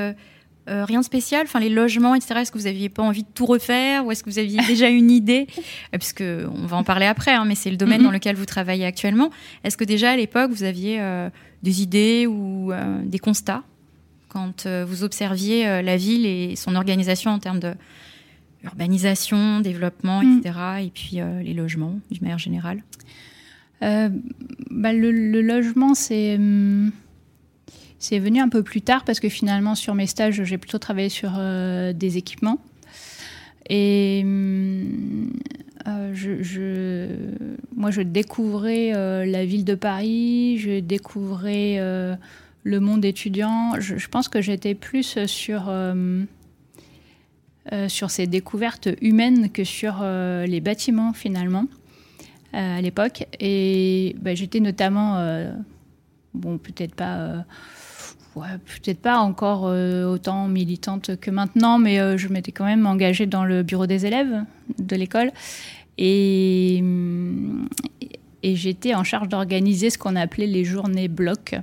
euh, 0.70 0.86
rien 0.86 1.00
de 1.00 1.06
spécial 1.06 1.44
Enfin, 1.44 1.60
les 1.60 1.70
logements, 1.70 2.16
etc. 2.16 2.36
Est-ce 2.42 2.52
que 2.52 2.58
vous 2.58 2.66
n'aviez 2.66 2.90
pas 2.90 3.04
envie 3.04 3.24
de 3.24 3.30
tout 3.34 3.46
refaire 3.46 4.06
ou 4.06 4.12
est-ce 4.12 4.24
que 4.24 4.30
vous 4.30 4.40
aviez 4.40 4.60
déjà 4.68 4.90
une 4.90 5.12
idée? 5.12 5.48
Euh, 5.94 5.98
Puisque 5.98 6.24
on 6.24 6.66
va 6.66 6.78
en 6.78 6.84
parler 6.84 7.06
après, 7.06 7.32
hein, 7.32 7.46
mais 7.46 7.56
c'est 7.56 7.72
le 7.72 7.78
domaine 7.78 8.02
dans 8.02 8.10
mhm. 8.10 8.16
lequel 8.16 8.36
vous 8.36 8.46
travaillez 8.46 8.86
actuellement. 8.86 9.32
Est-ce 9.64 9.78
que 9.78 9.84
déjà 9.84 10.12
à 10.12 10.16
l'époque 10.16 10.52
vous 10.52 10.64
aviez 10.64 11.00
euh, 11.00 11.30
des 11.64 11.82
idées 11.82 12.28
ou 12.28 12.72
des 13.04 13.20
constats 13.20 13.64
quand 14.30 14.68
vous 14.68 15.04
observiez 15.04 15.82
la 15.82 15.98
ville 15.98 16.26
et 16.26 16.56
son 16.56 16.76
organisation 16.76 17.32
en 17.32 17.40
termes 17.40 17.60
de 17.60 17.74
urbanisation, 18.64 19.60
développement, 19.60 20.22
etc. 20.22 20.56
Mhm. 20.56 20.86
Et 20.86 20.92
puis 20.94 21.18
les 21.44 21.54
logements, 21.54 22.00
d'une 22.12 22.22
manière 22.22 22.38
générale? 22.38 22.84
Bah, 23.82 24.94
le, 24.94 25.12
le, 25.12 25.42
logement, 25.42 25.96
c'est 25.96 26.36
hum, 26.36 26.92
c'est 28.00 28.20
venu 28.20 28.40
un 28.40 28.48
peu 28.48 28.64
plus 28.64 28.82
tard 28.82 29.04
parce 29.04 29.20
que 29.20 29.28
finalement, 29.28 29.76
sur 29.76 29.94
mes 29.94 30.08
stages, 30.08 30.42
j'ai 30.44 30.58
plutôt 30.58 30.80
travaillé 30.80 31.10
sur 31.10 31.34
euh, 31.38 31.92
des 31.92 32.18
équipements. 32.18 32.60
Et 33.70 34.22
hum, 34.24 35.34
euh, 35.86 36.12
je, 36.14 37.08
moi, 37.76 37.92
je 37.92 38.02
découvrais 38.02 38.96
euh, 38.96 39.26
la 39.26 39.46
ville 39.46 39.66
de 39.66 39.76
Paris, 39.76 40.58
je 40.60 40.80
découvrais 40.80 41.78
le 42.64 42.80
monde 42.80 43.04
étudiant. 43.04 43.74
Je, 43.80 44.08
pense 44.08 44.30
que 44.30 44.42
j'étais 44.42 44.76
plus 44.76 45.26
sur, 45.26 45.72
sur 47.88 48.12
ces 48.12 48.28
découvertes 48.28 48.90
humaines 49.02 49.50
que 49.52 49.66
sur 49.66 50.04
les 50.04 50.62
bâtiments, 50.62 51.12
finalement, 51.12 51.66
à 52.54 52.82
l'époque. 52.82 53.28
Et 53.42 54.16
bah, 54.22 54.36
j'étais 54.36 54.62
notamment, 54.62 55.22
bon, 56.34 56.58
peut-être 56.58 56.96
pas 56.96 57.46
peut-être 58.66 59.00
pas 59.00 59.18
encore 59.18 59.68
euh, 59.68 60.06
autant 60.06 60.48
militante 60.48 61.18
que 61.20 61.32
maintenant, 61.32 61.80
mais 61.80 62.00
euh, 62.00 62.18
je 62.18 62.28
m'étais 62.28 62.52
quand 62.52 62.66
même 62.66 62.86
engagée 62.86 63.26
dans 63.26 63.46
le 63.46 63.64
bureau 63.64 63.88
des 63.88 64.06
élèves 64.06 64.44
de 64.78 64.96
l'école. 64.96 65.32
Et, 65.98 66.80
mm, 66.82 67.68
j'étais 68.44 68.96
en 68.96 69.04
charge 69.04 69.28
d'organiser 69.28 69.90
ce 69.90 69.98
qu'on 69.98 70.16
appelait 70.16 70.48
les 70.48 70.64
journées 70.64 71.08
blocs. 71.08 71.56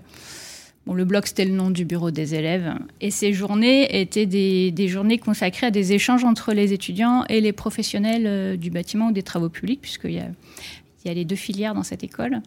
Bon, 0.87 0.95
le 0.95 1.05
bloc, 1.05 1.27
c'était 1.27 1.45
le 1.45 1.53
nom 1.53 1.71
du 1.71 1.85
bureau 1.85 2.11
des 2.11 2.35
élèves. 2.35 2.75
Et 3.01 3.11
ces 3.11 3.33
journées 3.33 4.01
étaient 4.01 4.27
des, 4.27 4.89
journées 4.89 5.19
consacrées 5.19 5.67
à 5.67 5.71
des 5.71 5.93
échanges 5.93 6.25
entre 6.25 6.53
les 6.53 6.73
étudiants 6.73 7.25
et 7.29 7.41
les 7.41 7.53
professionnels 7.53 8.27
euh, 8.27 8.57
du 8.57 8.71
bâtiment 8.71 9.09
ou 9.09 9.13
des 9.13 9.23
travaux 9.23 9.49
publics, 9.49 9.81
puisqu'il 9.81 10.13
y 10.13 10.21
a 11.09 11.15
les 11.15 11.25
deux 11.25 11.37
filières 11.37 11.75
dans 11.75 11.83
cette 11.83 12.05
école. 12.05 12.41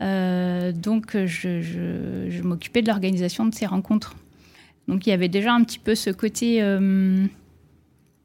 Euh, 0.00 0.72
donc, 0.72 1.16
je, 1.26 2.42
m'occupais 2.42 2.82
de 2.82 2.88
l'organisation 2.88 3.46
de 3.46 3.54
ces 3.54 3.66
rencontres. 3.66 4.16
Donc, 4.88 5.06
il 5.06 5.10
y 5.10 5.12
avait 5.12 5.28
déjà 5.28 5.52
un 5.52 5.62
petit 5.62 5.78
peu 5.78 5.94
ce 5.94 6.10
côté, 6.10 6.62
euh, 6.62 7.26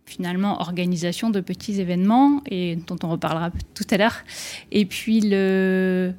finalement, 0.06 0.62
organisation 0.62 1.30
de 1.30 1.42
petits 1.42 1.80
événements, 1.82 2.42
et 2.50 2.78
dont 2.88 2.98
on 3.04 3.10
reparlera 3.10 3.52
tout 3.74 3.86
à 3.92 3.98
l'heure. 3.98 4.24
Et 4.72 4.86
puis, 4.86 5.20
la 5.22 6.14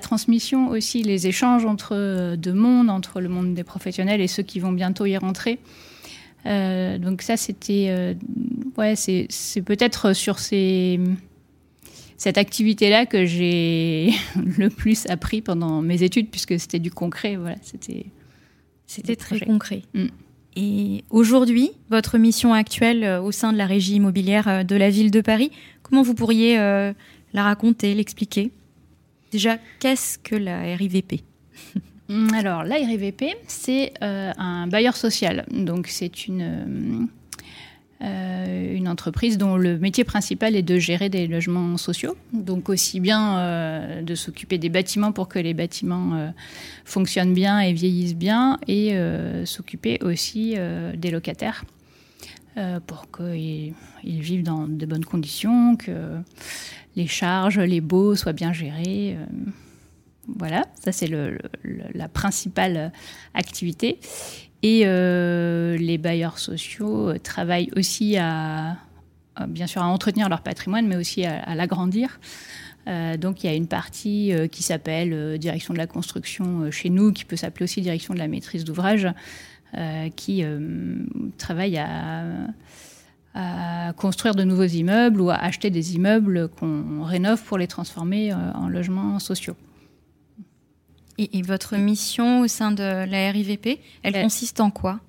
transmission 0.00 0.68
aussi, 0.68 1.02
les 1.02 1.26
échanges 1.26 1.64
entre 1.64 2.36
deux 2.36 2.54
mondes, 2.54 2.90
entre 2.90 3.20
le 3.20 3.28
monde 3.28 3.54
des 3.54 3.64
professionnels 3.64 4.20
et 4.20 4.28
ceux 4.28 4.44
qui 4.44 4.60
vont 4.60 4.72
bientôt 4.72 5.06
y 5.06 5.16
rentrer. 5.16 5.58
Euh, 6.46 6.98
donc 6.98 7.22
ça, 7.22 7.36
c'était... 7.36 8.16
ouais, 8.76 8.94
c'est 8.96 9.62
peut-être 9.62 10.12
sur 10.12 10.38
ces 10.38 11.00
cette 12.22 12.38
activité-là 12.38 13.04
que 13.04 13.24
j'ai 13.24 14.12
le 14.56 14.68
plus 14.68 15.08
appris 15.08 15.40
pendant 15.42 15.82
mes 15.82 16.04
études, 16.04 16.30
puisque 16.30 16.56
c'était 16.60 16.78
du 16.78 16.92
concret. 16.92 17.34
Voilà, 17.34 17.56
c'était 17.62 18.06
c'était 18.86 19.16
très 19.16 19.40
concret. 19.40 19.82
Mm. 19.92 20.06
Et 20.54 21.02
aujourd'hui, 21.10 21.72
votre 21.90 22.18
mission 22.18 22.54
actuelle 22.54 23.02
euh, 23.02 23.20
au 23.20 23.32
sein 23.32 23.52
de 23.52 23.58
la 23.58 23.66
régie 23.66 23.96
immobilière 23.96 24.46
euh, 24.46 24.62
de 24.62 24.76
la 24.76 24.88
ville 24.88 25.10
de 25.10 25.20
Paris, 25.20 25.50
comment 25.82 26.02
vous 26.02 26.14
pourriez 26.14 26.60
euh, 26.60 26.92
la 27.32 27.42
raconter, 27.42 27.92
l'expliquer? 27.92 28.52
Déjà, 29.32 29.58
qu'est-ce 29.80 30.16
que 30.16 30.36
la 30.36 30.76
RIVP 30.76 31.24
mm, 32.08 32.34
Alors, 32.34 32.62
la 32.62 32.76
RIVP, 32.76 33.34
c'est 33.48 33.94
un 34.00 34.68
bailleur 34.68 34.96
social. 34.96 35.44
Donc, 35.50 35.88
c'est 35.88 36.28
une 36.28 36.42
euh, 36.42 37.06
une 38.02 38.88
entreprise 38.88 39.38
dont 39.38 39.56
le 39.56 39.78
métier 39.78 40.04
principal 40.04 40.56
est 40.56 40.62
de 40.62 40.78
gérer 40.78 41.08
des 41.08 41.26
logements 41.26 41.76
sociaux, 41.76 42.16
donc 42.32 42.68
aussi 42.68 43.00
bien 43.00 43.38
euh, 43.38 44.02
de 44.02 44.14
s'occuper 44.14 44.58
des 44.58 44.68
bâtiments 44.68 45.12
pour 45.12 45.28
que 45.28 45.38
les 45.38 45.54
bâtiments 45.54 46.14
euh, 46.14 46.28
fonctionnent 46.84 47.34
bien 47.34 47.60
et 47.60 47.72
vieillissent 47.72 48.16
bien, 48.16 48.58
et 48.66 48.94
s'occuper 49.44 49.98
aussi 50.02 50.56
des 50.96 51.10
locataires 51.10 51.64
pour 52.86 53.06
qu'ils 53.10 53.74
vivent 54.04 54.42
dans 54.42 54.66
de 54.66 54.86
bonnes 54.86 55.04
conditions, 55.04 55.76
que 55.76 56.16
les 56.96 57.06
charges, 57.06 57.58
les 57.58 57.80
baux 57.80 58.16
soient 58.16 58.32
bien 58.32 58.52
gérés. 58.52 59.16
Voilà, 60.28 60.64
ça 60.82 60.92
c'est 60.92 61.10
la 61.94 62.08
principale 62.08 62.92
activité. 63.34 63.98
Et 64.62 64.82
euh, 64.84 65.76
les 65.76 65.98
bailleurs 65.98 66.38
sociaux 66.38 67.10
euh, 67.10 67.18
travaillent 67.18 67.70
aussi 67.76 68.16
à, 68.16 68.76
bien 69.48 69.66
sûr, 69.66 69.82
à 69.82 69.86
entretenir 69.86 70.28
leur 70.28 70.42
patrimoine, 70.42 70.86
mais 70.86 70.96
aussi 70.96 71.24
à, 71.24 71.54
l'agrandir. 71.56 72.20
Euh, 72.86 73.16
donc 73.16 73.42
il 73.42 73.48
y 73.48 73.50
a 73.50 73.54
une 73.54 73.66
partie 73.66 74.32
qui 74.50 74.62
s'appelle 74.62 75.38
direction 75.38 75.74
de 75.74 75.78
la 75.78 75.86
construction 75.86 76.70
chez 76.70 76.90
nous, 76.90 77.12
qui 77.12 77.24
peut 77.24 77.36
s'appeler 77.36 77.64
aussi 77.64 77.80
direction 77.80 78.14
de 78.14 78.18
la 78.20 78.28
maîtrise 78.28 78.64
d'ouvrage, 78.64 79.08
qui 80.16 80.44
travaille 81.38 81.78
à, 81.78 82.34
construire 83.96 84.34
de 84.34 84.44
nouveaux 84.44 84.64
immeubles 84.64 85.20
ou 85.20 85.30
à 85.30 85.36
acheter 85.36 85.70
des 85.70 85.94
immeubles 85.94 86.48
qu'on 86.48 87.02
rénove 87.04 87.42
pour 87.44 87.56
les 87.56 87.66
transformer 87.66 88.34
en 88.34 88.68
logements 88.68 89.18
sociaux. 89.18 89.56
Et, 91.32 91.42
votre 91.42 91.76
mission 91.76 92.40
au 92.40 92.48
sein 92.48 92.72
de 92.72 92.82
la 92.82 93.30
RIVP, 93.30 93.80
elle 94.02 94.16
euh, 94.16 94.22
consiste 94.22 94.60
en 94.60 94.70
quoi? 94.70 95.00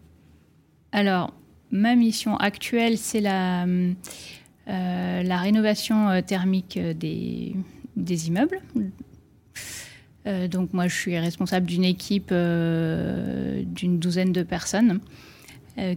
Alors, 0.91 1.33
ma 1.71 1.95
mission 1.95 2.37
actuelle, 2.37 2.97
c'est 2.97 3.21
la, 3.21 3.65
euh, 3.65 3.93
la 4.67 5.37
rénovation 5.37 6.09
euh, 6.09 6.21
thermique 6.21 6.77
des, 6.77 7.55
des 7.95 8.27
immeubles. 8.27 8.61
donc 10.49 10.73
moi, 10.73 10.87
je 10.87 10.95
suis 10.95 11.17
responsable 11.17 11.65
d'une 11.65 11.83
équipe 11.83 12.29
d'une 12.29 13.99
douzaine 13.99 14.31
de 14.31 14.43
personnes 14.43 14.99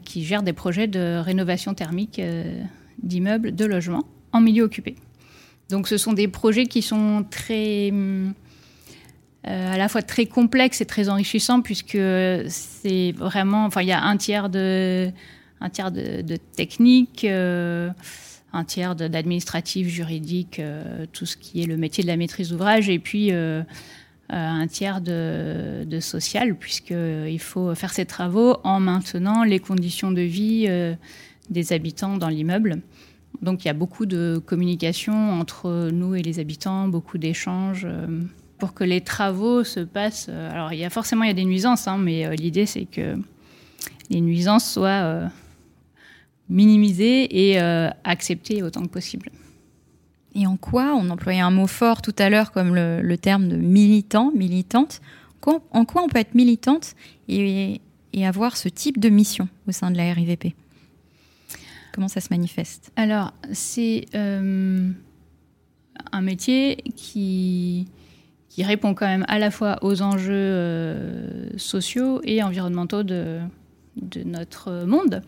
qui 0.04 0.24
gèrent 0.24 0.42
des 0.42 0.54
projets 0.54 0.88
de 0.88 1.18
rénovation 1.18 1.74
thermique 1.74 2.20
d'immeubles, 3.02 3.54
de 3.54 3.64
logements 3.66 4.04
en 4.32 4.40
milieu 4.40 4.64
occupé. 4.64 4.96
Donc 5.68 5.86
ce 5.86 5.98
sont 5.98 6.12
des 6.12 6.28
projets 6.28 6.66
qui 6.66 6.82
sont 6.82 7.24
très 7.30 7.92
euh, 9.48 9.74
à 9.74 9.78
la 9.78 9.88
fois 9.88 10.02
très 10.02 10.26
complexe 10.26 10.80
et 10.80 10.86
très 10.86 11.08
enrichissant 11.08 11.60
puisque 11.60 11.98
c'est 12.48 13.12
vraiment, 13.12 13.64
enfin, 13.64 13.82
il 13.82 13.88
y 13.88 13.92
a 13.92 14.02
un 14.02 14.16
tiers 14.16 14.48
de, 14.48 15.08
un 15.60 15.70
tiers 15.70 15.92
de, 15.92 16.36
technique, 16.56 17.24
euh, 17.24 17.90
un 18.52 18.64
tiers 18.64 18.96
d'administratif, 18.96 19.86
juridique, 19.86 20.60
tout 21.12 21.26
ce 21.26 21.36
qui 21.36 21.62
est 21.62 21.66
le 21.66 21.76
métier 21.76 22.02
de 22.02 22.08
la 22.08 22.16
maîtrise 22.16 22.50
d'ouvrage, 22.50 22.88
et 22.88 22.98
puis 22.98 23.30
un 24.30 24.66
tiers 24.66 25.00
de, 25.02 25.84
de 25.84 26.00
social, 26.00 26.56
puisqu'il 26.56 27.38
faut 27.38 27.74
faire 27.74 27.92
ces 27.92 28.06
travaux 28.06 28.56
en 28.64 28.80
maintenant 28.80 29.44
les 29.44 29.58
conditions 29.58 30.10
de 30.10 30.22
vie 30.22 30.68
des 31.50 31.72
habitants 31.72 32.16
dans 32.16 32.28
l'immeuble. 32.28 32.80
Donc 33.42 33.64
il 33.64 33.68
y 33.68 33.70
a 33.70 33.74
beaucoup 33.74 34.06
de 34.06 34.40
communication 34.44 35.32
entre 35.32 35.90
nous 35.92 36.14
et 36.14 36.22
les 36.22 36.38
habitants, 36.38 36.88
beaucoup 36.88 37.18
d'échanges 37.18 37.86
pour 38.58 38.74
que 38.74 38.84
les 38.84 39.00
travaux 39.00 39.64
se 39.64 39.80
passent. 39.80 40.26
Euh, 40.28 40.52
alors, 40.52 40.72
il 40.72 40.78
y 40.78 40.84
a 40.84 40.90
forcément 40.90 41.24
il 41.24 41.28
y 41.28 41.30
a 41.30 41.34
des 41.34 41.44
nuisances, 41.44 41.88
hein, 41.88 41.98
mais 41.98 42.26
euh, 42.26 42.34
l'idée 42.34 42.66
c'est 42.66 42.86
que 42.86 43.16
les 44.10 44.20
nuisances 44.20 44.72
soient 44.72 44.88
euh, 44.88 45.26
minimisées 46.48 47.50
et 47.50 47.58
acceptées 48.04 48.62
autant 48.62 48.82
que 48.82 48.88
possible. 48.88 49.30
Et 50.34 50.46
en 50.46 50.56
quoi, 50.56 50.94
on 50.94 51.10
employait 51.10 51.40
un 51.40 51.50
mot 51.50 51.66
fort 51.66 52.02
tout 52.02 52.14
à 52.18 52.30
l'heure 52.30 52.52
comme 52.52 52.74
le, 52.74 53.16
terme 53.16 53.48
de 53.48 53.56
militant, 53.56 54.30
militante, 54.32 55.00
en 55.42 55.84
quoi 55.84 56.02
on 56.02 56.08
peut 56.08 56.18
être 56.18 56.34
militante 56.34 56.94
et, 57.28 57.80
et 58.12 58.26
avoir 58.26 58.56
ce 58.56 58.68
type 58.68 59.00
de 59.00 59.08
mission 59.08 59.48
au 59.66 59.72
sein 59.72 59.90
de 59.90 59.96
la 59.96 60.12
RIVP 60.12 60.54
Comment 61.92 62.08
ça 62.08 62.20
se 62.20 62.28
manifeste? 62.30 62.92
Alors, 62.94 63.32
c'est 63.52 64.06
un 64.14 64.92
métier 66.20 66.76
qui 66.94 67.88
qui 68.56 68.64
répond 68.64 68.94
quand 68.94 69.06
même 69.06 69.26
à 69.28 69.38
la 69.38 69.50
fois 69.50 69.76
aux 69.82 70.00
enjeux 70.00 70.32
euh, 70.32 71.50
sociaux 71.58 72.22
et 72.24 72.42
environnementaux 72.42 73.02
de, 73.02 73.40
notre 74.24 74.86
monde, 74.86 75.22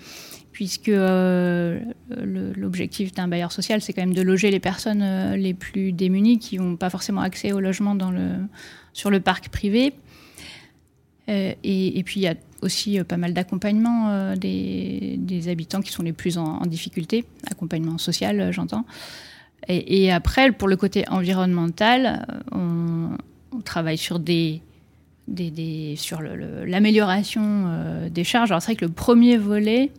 puisque 0.50 0.88
euh, 0.88 1.78
l'objectif 2.08 3.12
d'un 3.12 3.28
bailleur 3.28 3.52
social, 3.52 3.82
c'est 3.82 3.92
quand 3.92 4.00
même 4.00 4.14
de 4.14 4.22
loger 4.22 4.50
les 4.50 4.60
personnes 4.60 5.02
euh, 5.02 5.36
les 5.36 5.52
plus 5.52 5.92
démunies 5.92 6.38
qui 6.38 6.56
n'ont 6.56 6.76
pas 6.76 6.88
forcément 6.88 7.20
accès 7.20 7.52
au 7.52 7.60
logement 7.60 7.94
sur 8.94 9.10
le 9.10 9.20
parc 9.20 9.50
privé. 9.50 9.92
Et, 11.28 12.02
puis 12.06 12.20
il 12.20 12.22
y 12.22 12.28
a 12.28 12.34
aussi 12.62 12.98
pas 13.04 13.18
mal 13.18 13.34
d'accompagnement 13.34 14.34
des, 14.36 15.48
habitants 15.48 15.82
qui 15.82 15.92
sont 15.92 16.02
les 16.02 16.14
plus 16.14 16.38
en 16.38 16.62
difficulté, 16.64 17.26
accompagnement 17.46 17.98
social, 17.98 18.50
j'entends. 18.52 18.86
Et, 19.66 20.12
après, 20.12 20.52
pour 20.52 20.68
le 20.68 20.76
côté 20.76 21.08
environnemental, 21.08 22.26
on, 22.52 23.10
travaille 23.64 23.98
sur 23.98 24.20
l'amélioration 26.66 27.42
euh, 27.66 28.08
des 28.08 28.24
charges. 28.24 28.50
Alors 28.52 28.62
c'est 28.62 28.68
vrai 28.72 28.76
que 28.76 28.84
le 28.84 28.92
premier 28.92 29.36
volet, 29.36 29.90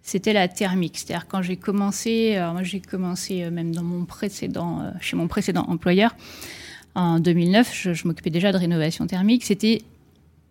c'était 0.00 0.32
la 0.32 0.46
thermique. 0.48 0.96
C'est-à-dire 0.96 1.26
quand 1.26 1.42
j'ai 1.42 1.56
commencé, 1.56 2.36
alors 2.36 2.52
moi 2.52 2.62
j'ai 2.62 2.80
commencé 2.80 3.42
euh, 3.42 3.50
même 3.50 3.74
dans 3.74 3.82
mon 3.82 4.04
précédent, 4.04 4.80
euh, 4.80 4.92
chez 5.00 5.16
mon 5.16 5.26
précédent 5.26 5.64
employeur 5.68 6.14
en 6.94 7.18
2009, 7.18 7.74
je, 7.74 7.94
je 7.94 8.06
m'occupais 8.06 8.30
déjà 8.30 8.52
de 8.52 8.58
rénovation 8.58 9.06
thermique. 9.06 9.44
C'était 9.44 9.82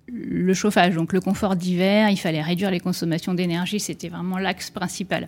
le 0.07 0.53
chauffage, 0.53 0.95
donc 0.95 1.13
le 1.13 1.21
confort 1.21 1.55
d'hiver. 1.55 2.09
Il 2.09 2.17
fallait 2.17 2.41
réduire 2.41 2.71
les 2.71 2.79
consommations 2.79 3.33
d'énergie. 3.33 3.79
C'était 3.79 4.09
vraiment 4.09 4.37
l'axe 4.37 4.69
principal. 4.69 5.27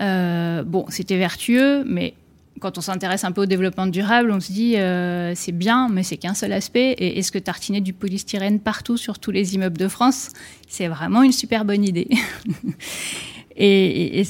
Euh, 0.00 0.62
bon, 0.62 0.86
c'était 0.88 1.16
vertueux, 1.16 1.84
mais 1.84 2.14
quand 2.60 2.78
on 2.78 2.80
s'intéresse 2.80 3.24
un 3.24 3.32
peu 3.32 3.42
au 3.42 3.46
développement 3.46 3.86
durable, 3.86 4.30
on 4.32 4.40
se 4.40 4.52
dit 4.52 4.76
euh, 4.76 5.32
c'est 5.34 5.52
bien, 5.52 5.88
mais 5.88 6.02
c'est 6.02 6.16
qu'un 6.16 6.34
seul 6.34 6.52
aspect. 6.52 6.92
Et 6.92 7.18
est-ce 7.18 7.32
que 7.32 7.38
tartiner 7.38 7.80
du 7.80 7.92
polystyrène 7.92 8.60
partout 8.60 8.96
sur 8.96 9.18
tous 9.18 9.30
les 9.30 9.54
immeubles 9.54 9.78
de 9.78 9.88
France, 9.88 10.30
c'est 10.68 10.88
vraiment 10.88 11.22
une 11.22 11.32
super 11.32 11.64
bonne 11.64 11.84
idée 11.84 12.08
et, 13.56 14.24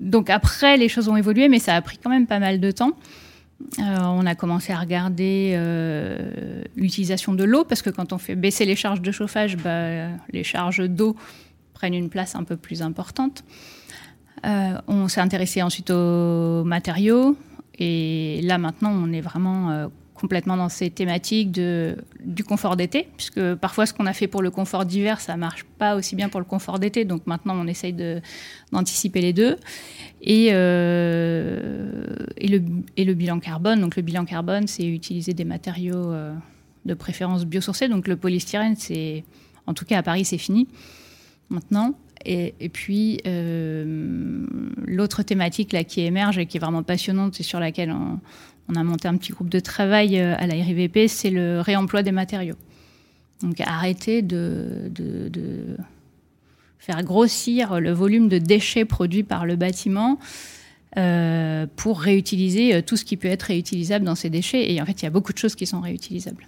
donc 0.00 0.30
après, 0.30 0.76
les 0.76 0.88
choses 0.88 1.08
ont 1.08 1.16
évolué, 1.16 1.48
mais 1.48 1.58
ça 1.58 1.74
a 1.74 1.82
pris 1.82 1.98
quand 1.98 2.10
même 2.10 2.26
pas 2.26 2.38
mal 2.38 2.60
de 2.60 2.70
temps. 2.70 2.92
Euh, 3.78 3.98
on 4.00 4.24
a 4.24 4.34
commencé 4.34 4.72
à 4.72 4.78
regarder 4.78 5.54
l'utilisation 6.76 7.34
de 7.34 7.44
l'eau, 7.44 7.64
parce 7.64 7.82
que 7.82 7.90
quand 7.90 8.12
on 8.12 8.18
fait 8.18 8.34
baisser 8.34 8.64
les 8.64 8.76
charges 8.76 9.02
de 9.02 9.12
chauffage, 9.12 9.56
bah, 9.58 10.08
les 10.32 10.42
charges 10.42 10.88
d'eau 10.88 11.16
prennent 11.74 11.94
une 11.94 12.08
place 12.08 12.34
un 12.34 12.44
peu 12.44 12.56
plus 12.56 12.80
importante. 12.82 13.44
Euh, 14.46 14.78
on 14.88 15.08
s'est 15.08 15.20
intéressé 15.20 15.62
ensuite 15.62 15.90
aux 15.90 16.64
matériaux. 16.64 17.36
Et 17.78 18.40
là, 18.42 18.58
maintenant, 18.58 18.92
on 18.92 19.12
est 19.12 19.20
vraiment 19.20 19.70
euh, 19.70 19.88
complètement 20.14 20.56
dans 20.56 20.68
ces 20.68 20.90
thématiques 20.90 21.50
de, 21.50 21.96
du 22.24 22.44
confort 22.44 22.76
d'été, 22.76 23.08
puisque 23.16 23.54
parfois, 23.54 23.86
ce 23.86 23.94
qu'on 23.94 24.06
a 24.06 24.12
fait 24.12 24.26
pour 24.26 24.42
le 24.42 24.50
confort 24.50 24.84
d'hiver, 24.84 25.20
ça 25.20 25.36
marche 25.36 25.64
pas 25.78 25.96
aussi 25.96 26.16
bien 26.16 26.28
pour 26.28 26.40
le 26.40 26.46
confort 26.46 26.78
d'été. 26.78 27.04
Donc 27.04 27.26
maintenant, 27.26 27.54
on 27.56 27.66
essaye 27.66 27.94
d'anticiper 28.72 29.20
les 29.20 29.32
deux. 29.32 29.56
Et, 30.22 30.48
euh, 30.52 32.04
et, 32.36 32.48
le, 32.48 32.62
et, 32.96 33.04
le, 33.04 33.14
bilan 33.14 33.40
carbone. 33.40 33.80
Donc 33.80 33.96
le 33.96 34.02
bilan 34.02 34.24
carbone, 34.24 34.66
c'est 34.66 34.86
utiliser 34.86 35.32
des 35.32 35.44
matériaux 35.44 36.12
de 36.84 36.94
préférence 36.94 37.44
biosourcés. 37.46 37.88
Donc 37.88 38.06
le 38.08 38.16
polystyrène, 38.16 38.76
c'est, 38.76 39.24
en 39.66 39.74
tout 39.74 39.84
cas 39.84 39.98
à 39.98 40.02
Paris, 40.02 40.24
c'est 40.24 40.38
fini 40.38 40.68
maintenant. 41.50 41.94
Et, 42.26 42.68
puis, 42.68 43.20
euh, 43.26 44.44
l'autre 44.86 45.22
thématique 45.22 45.72
là, 45.72 45.84
qui 45.84 46.02
émerge 46.02 46.38
et 46.38 46.46
qui 46.46 46.58
est 46.58 46.60
vraiment 46.60 46.82
passionnante 46.82 47.40
et 47.40 47.42
sur 47.42 47.60
laquelle 47.60 47.92
on, 47.92 48.74
a 48.74 48.84
monté 48.84 49.08
un 49.08 49.16
petit 49.16 49.32
groupe 49.32 49.48
de 49.48 49.58
travail 49.58 50.20
euh, 50.20 50.36
à 50.38 50.46
la 50.46 50.54
RIVP, 50.54 51.08
c'est 51.08 51.30
le 51.30 51.60
réemploi 51.60 52.02
des 52.02 52.12
matériaux. 52.12 52.56
Donc, 53.42 53.60
arrêter 53.60 54.20
de, 54.22 54.92
faire 56.78 57.02
grossir 57.02 57.80
le 57.80 57.90
volume 57.90 58.28
de 58.28 58.38
déchets 58.38 58.84
produits 58.84 59.22
par 59.22 59.46
le 59.46 59.56
bâtiment 59.56 60.18
euh, 60.98 61.66
pour 61.76 62.00
réutiliser 62.00 62.82
tout 62.82 62.96
ce 62.96 63.04
qui 63.04 63.16
peut 63.16 63.28
être 63.28 63.44
réutilisable 63.44 64.04
dans 64.04 64.14
ces 64.14 64.28
déchets. 64.28 64.72
Et 64.72 64.80
en 64.80 64.86
fait, 64.86 65.00
il 65.00 65.04
y 65.04 65.08
a 65.08 65.10
beaucoup 65.10 65.32
de 65.32 65.38
choses 65.38 65.54
qui 65.54 65.66
sont 65.66 65.80
réutilisables 65.80 66.46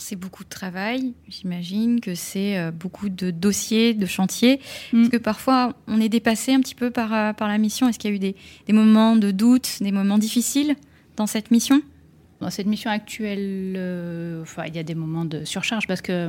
c'est 0.00 0.16
beaucoup 0.16 0.44
de 0.44 0.48
travail, 0.48 1.14
j'imagine 1.28 2.00
que 2.00 2.14
c'est 2.14 2.58
euh, 2.58 2.70
beaucoup 2.70 3.08
de 3.08 3.30
dossiers, 3.30 3.94
de 3.94 4.06
chantiers. 4.06 4.60
Mm. 4.92 5.02
Est-ce 5.02 5.10
que 5.10 5.16
parfois 5.16 5.74
on 5.86 6.00
est 6.00 6.08
dépassé 6.08 6.52
un 6.54 6.60
petit 6.60 6.74
peu 6.74 6.90
par, 6.90 7.12
euh, 7.12 7.32
par 7.32 7.48
la 7.48 7.58
mission 7.58 7.88
Est-ce 7.88 7.98
qu'il 7.98 8.10
y 8.10 8.12
a 8.12 8.16
eu 8.16 8.18
des, 8.18 8.34
moments 8.72 9.16
de 9.16 9.30
doute, 9.30 9.78
des 9.80 9.92
moments 9.92 10.18
difficiles 10.18 10.76
dans 11.16 11.26
cette 11.26 11.50
mission? 11.50 11.82
Dans 12.40 12.50
cette 12.50 12.66
mission 12.66 12.90
actuelle, 12.90 13.74
euh, 13.76 14.42
enfin, 14.42 14.64
il 14.66 14.74
y 14.74 14.78
a 14.78 14.82
des 14.82 14.94
moments 14.94 15.24
de 15.24 15.44
surcharge 15.44 15.86
parce 15.86 16.00
que 16.00 16.28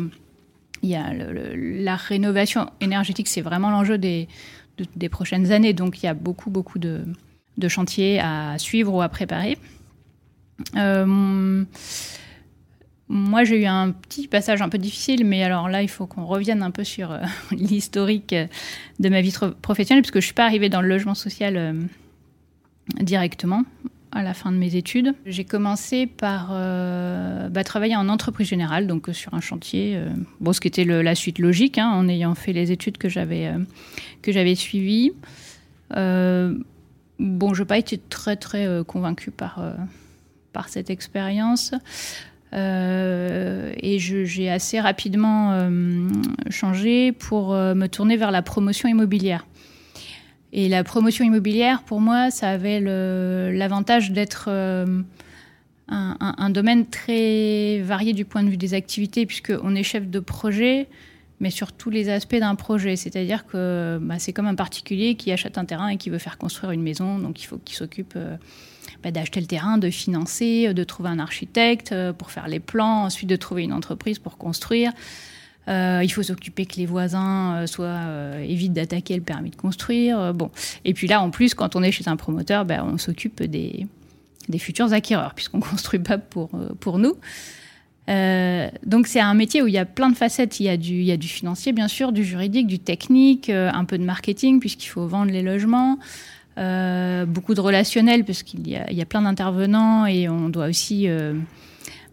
il 0.81 0.89
y 0.89 0.95
a 0.95 1.13
la 1.13 1.95
rénovation 1.95 2.69
énergétique, 2.81 3.29
c'est 3.29 3.41
vraiment 3.41 3.69
l'enjeu 3.69 3.97
des, 3.97 4.27
des 4.97 5.07
prochaines 5.07 5.53
années. 5.53 5.71
Donc 5.71 6.03
il 6.03 6.07
y 6.07 6.09
a 6.09 6.13
beaucoup, 6.13 6.49
beaucoup 6.49 6.77
de, 6.77 7.05
de 7.57 7.67
chantiers 7.69 8.19
à 8.19 8.57
suivre 8.57 8.93
ou 8.93 9.01
à 9.01 9.07
préparer. 9.07 9.57
Euh, 10.75 11.63
moi, 13.13 13.43
j'ai 13.43 13.61
eu 13.61 13.65
un 13.65 13.91
petit 13.91 14.27
passage 14.27 14.63
un 14.63 14.69
peu 14.69 14.79
difficile, 14.79 15.23
mais 15.23 15.43
alors 15.43 15.69
là, 15.69 15.83
il 15.83 15.87
faut 15.87 16.07
qu'on 16.07 16.25
revienne 16.25 16.63
un 16.63 16.71
peu 16.71 16.83
sur 16.83 17.11
euh, 17.11 17.19
l'historique 17.51 18.33
de 18.99 19.09
ma 19.09 19.21
vie 19.21 19.31
professionnelle, 19.61 20.01
puisque 20.01 20.15
je 20.15 20.17
ne 20.17 20.25
suis 20.25 20.33
pas 20.33 20.45
arrivée 20.45 20.67
dans 20.67 20.81
le 20.81 20.87
logement 20.87 21.13
social 21.13 21.55
euh, 21.55 21.73
directement 22.99 23.65
à 24.11 24.23
la 24.23 24.33
fin 24.33 24.51
de 24.51 24.57
mes 24.57 24.75
études. 24.75 25.13
J'ai 25.27 25.43
commencé 25.43 26.07
par 26.07 26.49
euh, 26.53 27.49
bah, 27.49 27.63
travailler 27.63 27.95
en 27.95 28.09
entreprise 28.09 28.47
générale, 28.47 28.87
donc 28.87 29.07
sur 29.11 29.35
un 29.35 29.41
chantier, 29.41 29.99
bon, 30.39 30.51
ce 30.51 30.59
qui 30.59 30.67
était 30.67 30.83
la 30.83 31.13
suite 31.13 31.37
logique, 31.37 31.77
hein, 31.77 31.89
en 31.89 32.07
ayant 32.07 32.33
fait 32.33 32.53
les 32.53 32.71
études 32.71 32.97
que 32.97 33.09
j'avais 33.09 33.51
j'avais 34.27 34.55
suivies. 34.55 35.13
bon, 35.89 37.53
je 37.53 37.61
n'ai 37.61 37.67
pas 37.67 37.77
été 37.77 37.97
très 37.97 38.35
très 38.35 38.67
convaincue 38.85 39.31
par 39.31 39.59
par 40.51 40.69
cette 40.69 40.91
expérience. 40.91 41.73
Euh, 42.53 43.73
et 43.77 43.99
j'ai 43.99 44.49
assez 44.49 44.79
rapidement 44.79 45.53
euh, 45.53 46.07
changé 46.49 47.11
pour 47.11 47.53
euh, 47.53 47.73
me 47.73 47.87
tourner 47.87 48.15
vers 48.15 48.31
la 48.31 48.41
promotion 48.41 48.87
immobilière. 48.87 49.45
Et 50.51 50.69
la 50.69 50.83
promotion 50.83 51.25
immobilière, 51.25 51.81
pour 51.83 51.99
moi, 51.99 52.29
ça 52.29 52.49
avait 52.49 52.79
l'avantage 52.79 54.11
d'être 54.11 54.49
un, 55.87 56.49
domaine 56.51 56.85
très 56.85 57.79
varié 57.79 58.13
du 58.13 58.23
point 58.23 58.43
de 58.43 58.49
vue 58.49 58.57
des 58.57 58.75
activités, 58.75 59.25
puisqu'on 59.25 59.73
est 59.73 59.81
chef 59.81 60.07
de 60.07 60.19
projet, 60.19 60.89
mais 61.39 61.49
sur 61.49 61.71
tous 61.71 61.89
les 61.89 62.07
aspects 62.09 62.35
d'un 62.35 62.53
projet. 62.53 62.97
C'est-à-dire 62.97 63.47
que 63.47 63.97
bah, 63.99 64.19
c'est 64.19 64.31
comme 64.31 64.45
un 64.45 64.53
particulier 64.53 65.15
qui 65.15 65.31
achète 65.31 65.57
un 65.57 65.65
terrain 65.65 65.87
et 65.87 65.97
qui 65.97 66.11
veut 66.11 66.19
faire 66.19 66.37
construire 66.37 66.71
une 66.71 66.83
maison, 66.83 67.17
donc 67.17 67.41
il 67.41 67.47
faut 67.47 67.57
qu'il 67.57 67.75
s'occupe 67.75 68.15
bah, 69.03 69.11
d'acheter 69.11 69.39
le 69.39 69.47
terrain, 69.47 69.77
de 69.77 69.89
financer, 69.89 70.67
euh, 70.67 70.73
de 70.73 70.83
trouver 70.83 71.09
un 71.09 71.19
architecte 71.19 71.91
euh, 71.91 72.13
pour 72.13 72.31
faire 72.31 72.47
les 72.47 72.59
plans, 72.59 73.03
ensuite 73.03 73.29
de 73.29 73.35
trouver 73.35 73.63
une 73.63 73.73
entreprise 73.73 74.19
pour 74.19 74.37
construire. 74.37 74.91
Euh, 75.67 76.01
il 76.03 76.09
faut 76.09 76.23
s'occuper 76.23 76.65
que 76.65 76.75
les 76.75 76.85
voisins 76.85 77.65
soient 77.67 78.01
évitent 78.45 78.73
d'attaquer 78.73 79.15
le 79.15 79.21
permis 79.21 79.49
de 79.49 79.55
construire. 79.55 80.33
bon, 80.33 80.51
et 80.83 80.93
puis 80.93 81.07
là, 81.07 81.21
en 81.21 81.29
plus, 81.29 81.53
quand 81.53 81.77
on 81.77 81.83
est 81.83 81.91
chez 81.91 82.07
un 82.09 82.17
promoteur, 82.17 82.65
ben, 82.65 82.85
on 82.85 82.97
s'occupe 82.97 83.41
des, 83.41 83.87
futurs 84.57 84.91
acquéreurs 84.91 85.33
puisqu'on 85.33 85.59
construit 85.61 85.99
pas 85.99 86.17
pour 86.17 86.49
pour 86.81 86.99
nous. 86.99 87.15
Euh, 88.09 88.69
donc 88.85 89.07
c'est 89.07 89.21
un 89.21 89.33
métier 89.33 89.61
où 89.61 89.67
il 89.67 89.73
y 89.73 89.77
a 89.77 89.85
plein 89.85 90.09
de 90.09 90.15
facettes. 90.15 90.59
Il 90.59 90.65
y 90.65 90.69
a 90.69 90.77
du, 90.77 90.93
il 90.93 91.05
y 91.05 91.11
a 91.11 91.17
du 91.17 91.27
financier, 91.27 91.71
bien 91.71 91.87
sûr, 91.87 92.11
du 92.11 92.23
juridique, 92.23 92.67
du 92.67 92.79
technique, 92.79 93.49
euh, 93.49 93.69
un 93.73 93.85
peu 93.85 93.97
de 93.97 94.03
marketing, 94.03 94.59
puisqu'il 94.59 94.87
faut 94.87 95.07
vendre 95.07 95.31
les 95.31 95.41
logements, 95.41 95.99
euh, 96.57 97.25
beaucoup 97.25 97.53
de 97.53 97.61
relationnel, 97.61 98.23
puisqu'il 98.23 98.67
y 98.67 98.71
y 98.71 99.01
a 99.01 99.05
plein 99.05 99.21
d'intervenants 99.21 100.05
et 100.05 100.29
on 100.29 100.49
doit 100.49 100.67
aussi... 100.67 101.07
Euh, 101.07 101.33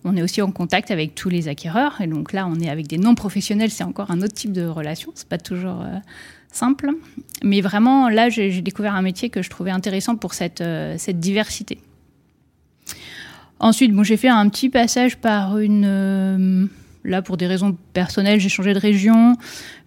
on 0.02 0.16
est 0.16 0.22
aussi 0.22 0.40
en 0.40 0.50
contact 0.50 0.90
avec 0.90 1.14
tous 1.14 1.28
les 1.28 1.46
acquéreurs. 1.48 2.00
Et 2.00 2.06
donc 2.06 2.32
là, 2.32 2.46
on 2.46 2.58
est 2.58 2.70
avec 2.70 2.86
des 2.86 2.96
non-professionnels, 2.96 3.70
c'est 3.70 3.84
encore 3.84 4.10
un 4.10 4.22
autre 4.22 4.32
type 4.32 4.52
de 4.52 4.64
relation. 4.64 5.12
C'est 5.14 5.28
pas 5.28 5.36
toujours 5.36 5.82
euh, 5.82 5.98
simple. 6.50 6.90
Mais 7.44 7.60
vraiment, 7.60 8.08
là, 8.08 8.30
j'ai, 8.30 8.62
découvert 8.62 8.94
un 8.94 9.02
métier 9.02 9.28
que 9.28 9.42
je 9.42 9.50
trouvais 9.50 9.70
intéressant 9.70 10.16
pour 10.16 10.32
cette, 10.32 10.64
cette 10.96 11.20
diversité. 11.20 11.80
Ensuite, 13.58 13.92
bon, 13.92 14.02
j'ai 14.02 14.16
fait 14.16 14.28
un 14.28 14.48
petit 14.48 14.70
passage 14.70 15.18
par 15.18 15.58
une. 15.58 16.70
Là, 17.04 17.22
pour 17.22 17.36
des 17.36 17.46
raisons 17.46 17.76
personnelles, 17.92 18.40
j'ai 18.40 18.48
changé 18.48 18.74
de 18.74 18.78
région. 18.78 19.36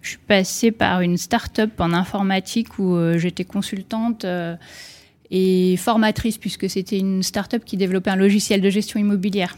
Je 0.02 0.10
suis 0.10 0.18
passée 0.18 0.70
par 0.70 1.00
une 1.00 1.16
start-up 1.16 1.72
en 1.78 1.92
informatique 1.92 2.78
où 2.78 2.96
euh, 2.96 3.18
j'étais 3.18 3.44
consultante 3.44 4.24
euh, 4.24 4.56
et 5.30 5.76
formatrice, 5.76 6.38
puisque 6.38 6.68
c'était 6.68 6.98
une 6.98 7.22
start-up 7.22 7.64
qui 7.64 7.76
développait 7.76 8.10
un 8.10 8.16
logiciel 8.16 8.60
de 8.60 8.70
gestion 8.70 9.00
immobilière. 9.00 9.56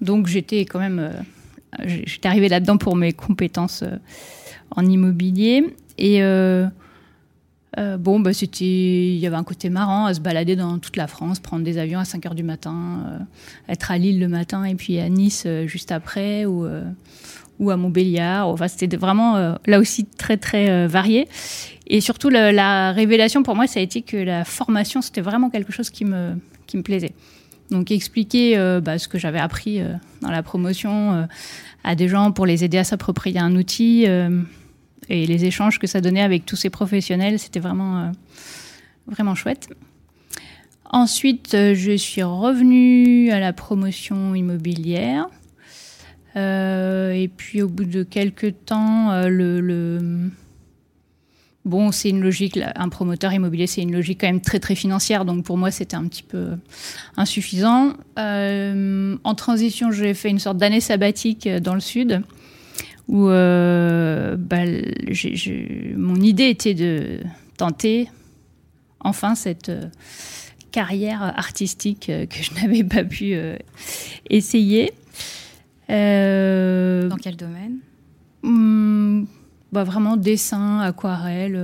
Donc, 0.00 0.26
j'étais 0.26 0.60
quand 0.64 0.78
même. 0.78 0.98
euh, 0.98 1.82
j'étais 1.84 2.28
arrivée 2.28 2.48
là-dedans 2.48 2.78
pour 2.78 2.96
mes 2.96 3.12
compétences 3.12 3.84
en 4.70 4.86
immobilier. 4.86 5.74
Et. 5.98 6.22
Euh, 7.76 7.98
bon, 7.98 8.18
bah, 8.20 8.32
c'était, 8.32 8.64
il 8.64 9.18
y 9.18 9.26
avait 9.26 9.36
un 9.36 9.44
côté 9.44 9.68
marrant 9.68 10.06
à 10.06 10.14
se 10.14 10.20
balader 10.20 10.56
dans 10.56 10.78
toute 10.78 10.96
la 10.96 11.06
France, 11.06 11.38
prendre 11.38 11.64
des 11.64 11.78
avions 11.78 11.98
à 11.98 12.04
5 12.04 12.24
heures 12.26 12.34
du 12.34 12.42
matin, 12.42 13.04
euh, 13.06 13.18
être 13.72 13.90
à 13.90 13.98
Lille 13.98 14.18
le 14.18 14.28
matin 14.28 14.64
et 14.64 14.74
puis 14.74 14.98
à 14.98 15.08
Nice 15.08 15.44
euh, 15.46 15.66
juste 15.66 15.92
après 15.92 16.46
ou, 16.46 16.66
ou 17.58 17.70
à 17.70 17.76
Montbéliard. 17.76 18.48
Enfin, 18.48 18.68
c'était 18.68 18.96
vraiment 18.96 19.56
là 19.66 19.78
aussi 19.78 20.06
très 20.06 20.36
très 20.36 20.86
varié. 20.86 21.28
Et 21.86 22.00
surtout, 22.00 22.30
la 22.30 22.92
révélation 22.92 23.42
pour 23.42 23.54
moi, 23.54 23.66
ça 23.66 23.80
a 23.80 23.82
été 23.82 24.02
que 24.02 24.16
la 24.16 24.44
formation, 24.44 25.02
c'était 25.02 25.20
vraiment 25.20 25.50
quelque 25.50 25.72
chose 25.72 25.90
qui 25.90 26.04
me, 26.04 26.34
qui 26.66 26.76
me 26.76 26.82
plaisait. 26.82 27.12
Donc, 27.70 27.90
expliquer 27.90 28.56
bah, 28.82 28.98
ce 28.98 29.08
que 29.08 29.18
j'avais 29.18 29.40
appris 29.40 29.82
dans 30.22 30.30
la 30.30 30.42
promotion 30.42 31.26
à 31.82 31.94
des 31.94 32.08
gens 32.08 32.30
pour 32.30 32.46
les 32.46 32.64
aider 32.64 32.78
à 32.78 32.84
s'approprier 32.84 33.40
un 33.40 33.56
outil. 33.56 34.06
Et 35.08 35.26
les 35.26 35.44
échanges 35.44 35.78
que 35.78 35.86
ça 35.86 36.00
donnait 36.00 36.22
avec 36.22 36.44
tous 36.44 36.56
ces 36.56 36.70
professionnels, 36.70 37.38
c'était 37.38 37.60
vraiment, 37.60 37.98
euh, 37.98 38.10
vraiment 39.06 39.34
chouette. 39.34 39.68
Ensuite, 40.90 41.54
euh, 41.54 41.74
je 41.74 41.96
suis 41.96 42.22
revenue 42.22 43.30
à 43.30 43.40
la 43.40 43.52
promotion 43.52 44.34
immobilière. 44.34 45.28
Euh, 46.36 47.12
et 47.12 47.28
puis, 47.28 47.62
au 47.62 47.68
bout 47.68 47.84
de 47.84 48.02
quelques 48.02 48.64
temps, 48.66 49.22
le, 49.26 50.30
Bon, 51.64 51.92
c'est 51.92 52.08
une 52.08 52.22
logique, 52.22 52.58
un 52.76 52.88
promoteur 52.88 53.30
immobilier, 53.34 53.66
c'est 53.66 53.82
une 53.82 53.92
logique 53.92 54.20
quand 54.22 54.26
même 54.26 54.40
très 54.40 54.58
très 54.58 54.74
financière, 54.74 55.26
donc 55.26 55.44
pour 55.44 55.58
moi 55.58 55.70
c'était 55.70 55.96
un 55.96 56.06
petit 56.06 56.22
peu 56.22 56.52
insuffisant. 57.18 57.92
En 58.16 59.34
transition, 59.34 59.90
j'ai 59.90 60.14
fait 60.14 60.30
une 60.30 60.38
sorte 60.38 60.56
d'année 60.56 60.80
sabbatique 60.80 61.46
dans 61.46 61.74
le 61.74 61.80
sud, 61.80 62.22
où 63.08 63.28
euh, 63.28 64.36
bah, 64.36 64.64
j'ai- 65.08 65.94
mon 65.96 66.16
idée 66.16 66.48
était 66.50 66.74
de 66.74 67.20
tenter 67.56 68.08
enfin 69.00 69.34
cette 69.34 69.70
euh, 69.70 69.88
carrière 70.72 71.22
artistique 71.22 72.10
euh, 72.10 72.26
que 72.26 72.42
je 72.42 72.52
n'avais 72.60 72.84
pas 72.84 73.04
pu 73.04 73.34
essayer. 74.28 74.92
Dans 75.88 77.16
quel 77.20 77.36
domaine? 77.36 77.78
Hum, 78.44 79.26
bah 79.72 79.84
vraiment 79.84 80.16
dessin, 80.16 80.80
aquarelle, 80.80 81.56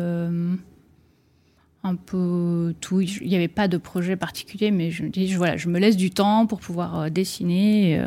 un 1.82 1.94
peu 1.96 2.74
tout. 2.80 3.02
Il 3.02 3.28
n'y 3.28 3.36
avait 3.36 3.48
pas 3.48 3.68
de 3.68 3.76
projet 3.76 4.16
particulier, 4.16 4.70
mais 4.70 4.90
je 4.90 5.02
me 5.02 5.10
dis, 5.10 5.28
je, 5.28 5.36
voilà, 5.36 5.56
je 5.58 5.68
me 5.68 5.78
laisse 5.78 5.96
du 5.98 6.10
temps 6.10 6.46
pour 6.46 6.60
pouvoir 6.60 7.10
dessiner, 7.10 7.92
et, 7.92 8.00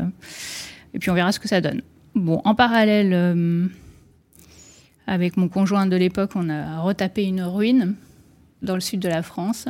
et 0.96 1.00
puis 1.00 1.12
on 1.12 1.14
verra 1.14 1.32
ce 1.32 1.40
que 1.40 1.48
ça 1.48 1.62
donne. 1.62 1.82
Bon, 2.18 2.42
en 2.46 2.56
parallèle, 2.56 3.12
euh, 3.14 3.68
avec 5.06 5.38
mon 5.38 5.50
conjoint 5.50 5.86
de 5.86 5.96
l'époque, 5.96 6.32
on 6.34 6.50
a 6.50 6.80
retapé 6.82 7.24
une 7.24 7.44
ruine 7.44 7.94
dans 8.64 8.74
le 8.74 8.80
sud 8.80 9.02
de 9.02 9.08
la 9.08 9.22
France. 9.22 9.68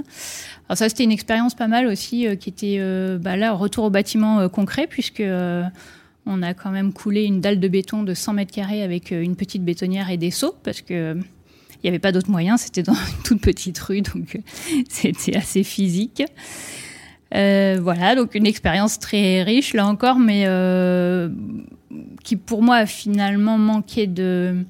Alors 0.70 0.78
ça, 0.78 0.88
c'était 0.88 1.04
une 1.04 1.12
expérience 1.12 1.56
pas 1.56 1.68
mal 1.68 1.88
aussi, 1.88 2.26
euh, 2.26 2.38
qui 2.38 2.48
était 2.48 2.78
euh, 2.80 3.18
bah 3.18 3.36
là, 3.36 3.52
retour 3.52 3.84
au 3.84 3.90
bâtiment 3.90 4.48
concret, 4.48 4.88
puisque 4.88 5.22
on 6.26 6.42
a 6.42 6.54
quand 6.54 6.72
même 6.72 6.94
coulé 6.94 7.26
une 7.26 7.42
dalle 7.42 7.60
de 7.60 7.68
béton 7.68 8.04
de 8.04 8.14
100 8.14 8.32
mètres 8.32 8.54
carrés 8.54 8.82
avec 8.82 9.12
une 9.12 9.36
petite 9.36 9.66
bétonnière 9.66 10.10
et 10.10 10.16
des 10.16 10.32
seaux 10.32 10.56
parce 10.64 10.80
que 10.80 11.18
il 11.18 11.80
n'y 11.84 11.90
avait 11.90 12.00
pas 12.00 12.14
d'autre 12.14 12.32
moyen. 12.32 12.56
C'était 12.56 12.84
dans 12.84 12.94
une 12.94 13.24
toute 13.26 13.42
petite 13.42 13.78
rue, 13.80 14.02
donc 14.02 14.40
c'était 14.90 15.36
assez 15.36 15.66
physique. 15.66 16.24
Voilà, 17.30 18.16
donc 18.16 18.36
une 18.36 18.48
expérience 18.48 19.00
très 19.00 19.44
riche 19.44 19.74
là 19.74 19.86
encore, 19.86 20.18
mais 20.18 20.46
qui 22.23 22.36
pour 22.36 22.62
moi 22.62 22.78
a 22.78 22.86
finalement 22.86 23.58
manqué 23.58 24.08
de 24.08 24.63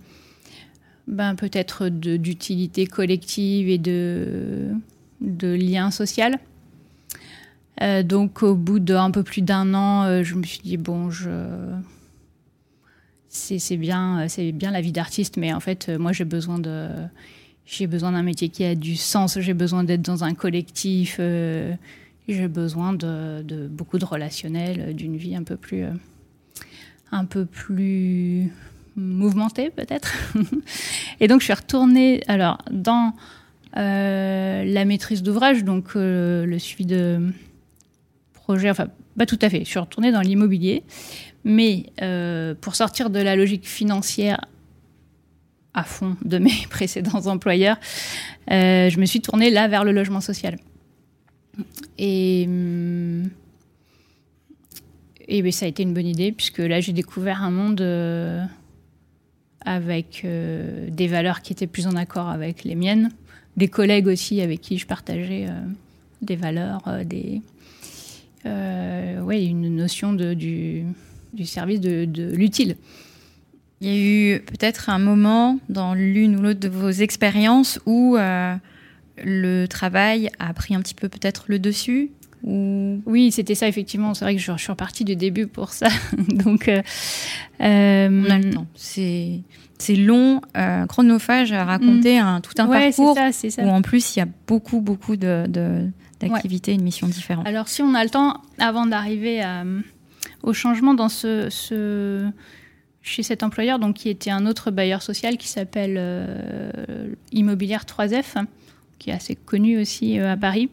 ben, 1.07 1.35
peut-être 1.35 1.89
d'utilité 1.89 2.85
collective 2.85 3.69
et 3.69 3.77
de, 3.77 4.71
de 5.21 5.47
lien 5.47 5.91
social. 5.91 6.39
Euh, 7.81 8.03
donc 8.03 8.43
au 8.43 8.55
bout 8.55 8.79
d'un 8.79 9.11
peu 9.11 9.23
plus 9.23 9.41
d'un 9.41 9.73
an, 9.73 10.03
euh, 10.03 10.23
je 10.23 10.35
me 10.35 10.43
suis 10.43 10.59
dit 10.59 10.77
bon, 10.77 11.09
je 11.09 11.29
c'est 13.29 13.77
bien, 13.77 14.27
c'est 14.29 14.51
bien 14.51 14.71
la 14.71 14.81
vie 14.81 14.91
d'artiste, 14.91 15.37
mais 15.37 15.53
en 15.53 15.59
fait, 15.59 15.89
moi 15.89 16.11
j'ai 16.11 16.25
besoin 16.25 16.57
de 16.57 16.89
j'ai 17.67 17.85
besoin 17.85 18.13
d'un 18.13 18.23
métier 18.23 18.49
qui 18.49 18.63
a 18.63 18.75
du 18.75 18.95
sens. 18.95 19.39
J'ai 19.39 19.53
besoin 19.53 19.83
d'être 19.83 20.01
dans 20.01 20.23
un 20.23 20.33
collectif. 20.33 21.17
euh, 21.19 21.73
j'ai 22.27 22.47
besoin 22.47 22.93
de, 22.93 23.67
beaucoup 23.69 23.99
de 23.99 24.05
relationnel, 24.05 24.95
d'une 24.95 25.15
vie 25.15 25.35
un 25.35 25.43
peu 25.43 25.55
plus 25.55 25.85
un 27.11 27.25
peu 27.25 27.45
plus 27.45 28.51
mouvementée 28.95 29.69
peut-être. 29.69 30.13
Et 31.19 31.27
donc 31.27 31.41
je 31.41 31.45
suis 31.45 31.53
retournée 31.53 32.21
alors 32.27 32.57
dans 32.71 33.13
euh, 33.77 34.63
la 34.65 34.85
maîtrise 34.85 35.23
d'ouvrage, 35.23 35.63
donc 35.63 35.89
euh, 35.95 36.45
le 36.45 36.57
suivi 36.57 36.85
de 36.85 37.31
projet, 38.33 38.69
enfin 38.69 38.87
pas 39.17 39.25
tout 39.25 39.39
à 39.41 39.49
fait, 39.49 39.59
je 39.59 39.65
suis 39.65 39.79
retournée 39.79 40.11
dans 40.11 40.21
l'immobilier, 40.21 40.83
mais 41.43 41.87
euh, 42.01 42.55
pour 42.59 42.75
sortir 42.75 43.09
de 43.09 43.19
la 43.19 43.35
logique 43.35 43.67
financière 43.67 44.45
à 45.73 45.83
fond 45.83 46.17
de 46.23 46.37
mes 46.39 46.55
précédents 46.69 47.27
employeurs, 47.27 47.77
je 48.49 48.99
me 48.99 49.05
suis 49.05 49.21
tournée 49.21 49.51
là 49.51 49.67
vers 49.67 49.83
le 49.83 49.91
logement 49.91 50.21
social. 50.21 50.57
Et, 51.97 52.45
hum, 52.47 53.29
et 55.27 55.41
ben, 55.41 55.51
ça 55.51 55.65
a 55.65 55.69
été 55.69 55.83
une 55.83 55.93
bonne 55.93 56.07
idée, 56.07 56.31
puisque 56.31 56.59
là 56.59 56.79
j'ai 56.79 56.93
découvert 56.93 57.43
un 57.43 57.51
monde 57.51 57.81
euh, 57.81 58.43
avec 59.65 60.21
euh, 60.23 60.89
des 60.89 61.07
valeurs 61.07 61.41
qui 61.41 61.53
étaient 61.53 61.67
plus 61.67 61.87
en 61.87 61.95
accord 61.95 62.29
avec 62.29 62.63
les 62.63 62.75
miennes, 62.75 63.09
des 63.57 63.67
collègues 63.67 64.07
aussi 64.07 64.41
avec 64.41 64.61
qui 64.61 64.77
je 64.77 64.87
partageais 64.87 65.47
euh, 65.49 65.59
des 66.21 66.35
valeurs, 66.35 66.81
des, 67.05 67.41
ouais, 68.45 69.45
une 69.45 69.75
notion 69.75 70.13
de, 70.13 70.33
du, 70.33 70.83
du 71.33 71.45
service 71.45 71.81
de, 71.81 72.05
de 72.05 72.33
l'utile. 72.35 72.75
Il 73.81 73.87
y 73.87 73.91
a 73.91 74.35
eu 74.35 74.39
peut-être 74.39 74.89
un 74.89 74.97
moment 74.97 75.59
dans 75.69 75.93
l'une 75.93 76.37
ou 76.37 76.41
l'autre 76.41 76.59
de 76.59 76.69
vos 76.69 76.89
expériences 76.89 77.79
où 77.85 78.17
le 78.17 79.65
travail 79.67 80.31
a 80.39 80.51
pris 80.53 80.73
un 80.73 80.81
petit 80.81 80.95
peu 80.95 81.07
peut-être 81.07 81.45
le 81.47 81.59
dessus 81.59 82.09
Oui, 83.05 83.31
c'était 83.31 83.55
ça, 83.55 83.67
effectivement. 83.67 84.13
C'est 84.13 84.23
vrai 84.25 84.35
que 84.35 84.41
je, 84.41 84.51
je 84.53 84.57
suis 84.57 84.71
repartie 84.71 85.03
du 85.03 85.15
début 85.15 85.47
pour 85.47 85.73
ça. 85.73 85.87
Donc, 86.29 86.67
euh, 86.69 86.81
euh, 87.61 88.23
on 88.25 88.29
a 88.29 88.37
le 88.39 88.53
temps. 88.53 88.67
C'est 88.75 89.41
c'est 89.79 89.95
long, 89.95 90.41
euh, 90.57 90.85
chronophage 90.87 91.51
à 91.51 91.63
raconter 91.63 92.17
un, 92.17 92.41
tout 92.41 92.53
un 92.57 92.65
Mm. 92.65 92.69
ouais, 92.69 92.91
c'est 92.91 92.97
parcours 93.03 93.15
ça, 93.15 93.31
c'est 93.31 93.49
ça. 93.51 93.61
où 93.63 93.67
en 93.69 93.81
plus 93.83 94.15
il 94.15 94.19
y 94.19 94.21
a 94.23 94.27
beaucoup 94.47 94.81
beaucoup 94.81 95.17
de 95.17 95.43
d'activités 96.19 96.73
et 96.73 96.77
de 96.77 96.81
missions 96.81 97.07
différentes. 97.07 97.45
Alors, 97.47 97.67
si 97.67 97.83
on 97.83 97.93
a 97.93 98.03
le 98.03 98.09
temps, 98.09 98.41
avant 98.57 98.87
d'arriver 98.87 99.43
au 100.41 100.51
changement 100.53 100.95
dans 100.95 101.09
ce, 101.09 101.47
ce- 101.51 102.27
chez 103.03 103.21
cet 103.23 103.43
employeur, 103.43 103.77
donc 103.77 103.97
qui 103.97 104.09
était 104.09 104.31
un 104.31 104.47
autre 104.47 104.71
bailleur 104.71 105.01
social 105.03 105.37
qui 105.37 105.47
s'appelle 105.47 105.95
euh, 105.97 107.13
Immobilière 107.31 107.83
3F, 107.85 108.43
qui 108.97 109.09
est 109.09 109.13
assez 109.13 109.35
connu 109.35 109.79
aussi 109.79 110.19
euh, 110.19 110.33
à 110.33 110.37
Paris. 110.37 110.69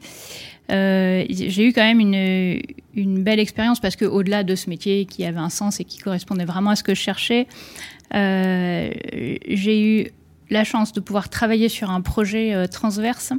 Euh, 0.71 1.25
j'ai 1.29 1.67
eu 1.67 1.73
quand 1.73 1.83
même 1.83 2.01
une, 2.01 3.23
belle 3.23 3.39
expérience 3.39 3.81
parce 3.81 3.97
que 3.97 4.07
au-delà 4.07 4.45
de 4.45 4.55
ce 4.55 4.71
métier 4.71 5.05
qui 5.05 5.25
avait 5.25 5.39
un 5.39 5.51
sens 5.51 5.79
et 5.81 5.85
qui 5.85 5.99
correspondait 5.99 6.47
vraiment 6.47 6.71
à 6.71 6.77
ce 6.77 6.83
que 6.83 6.95
je 6.95 7.01
cherchais, 7.01 7.47
euh, 8.15 8.91
j'ai 9.49 9.83
eu 9.83 10.11
la 10.51 10.65
chance 10.65 10.93
de 10.93 11.01
pouvoir 11.01 11.29
travailler 11.29 11.69
sur 11.69 11.91
un 11.91 12.01
projet 12.01 12.69
transverse 12.69 13.33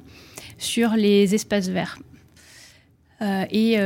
sur 0.57 0.91
les 0.91 1.33
espaces 1.33 1.69
verts. 1.69 1.97
et 3.21 3.77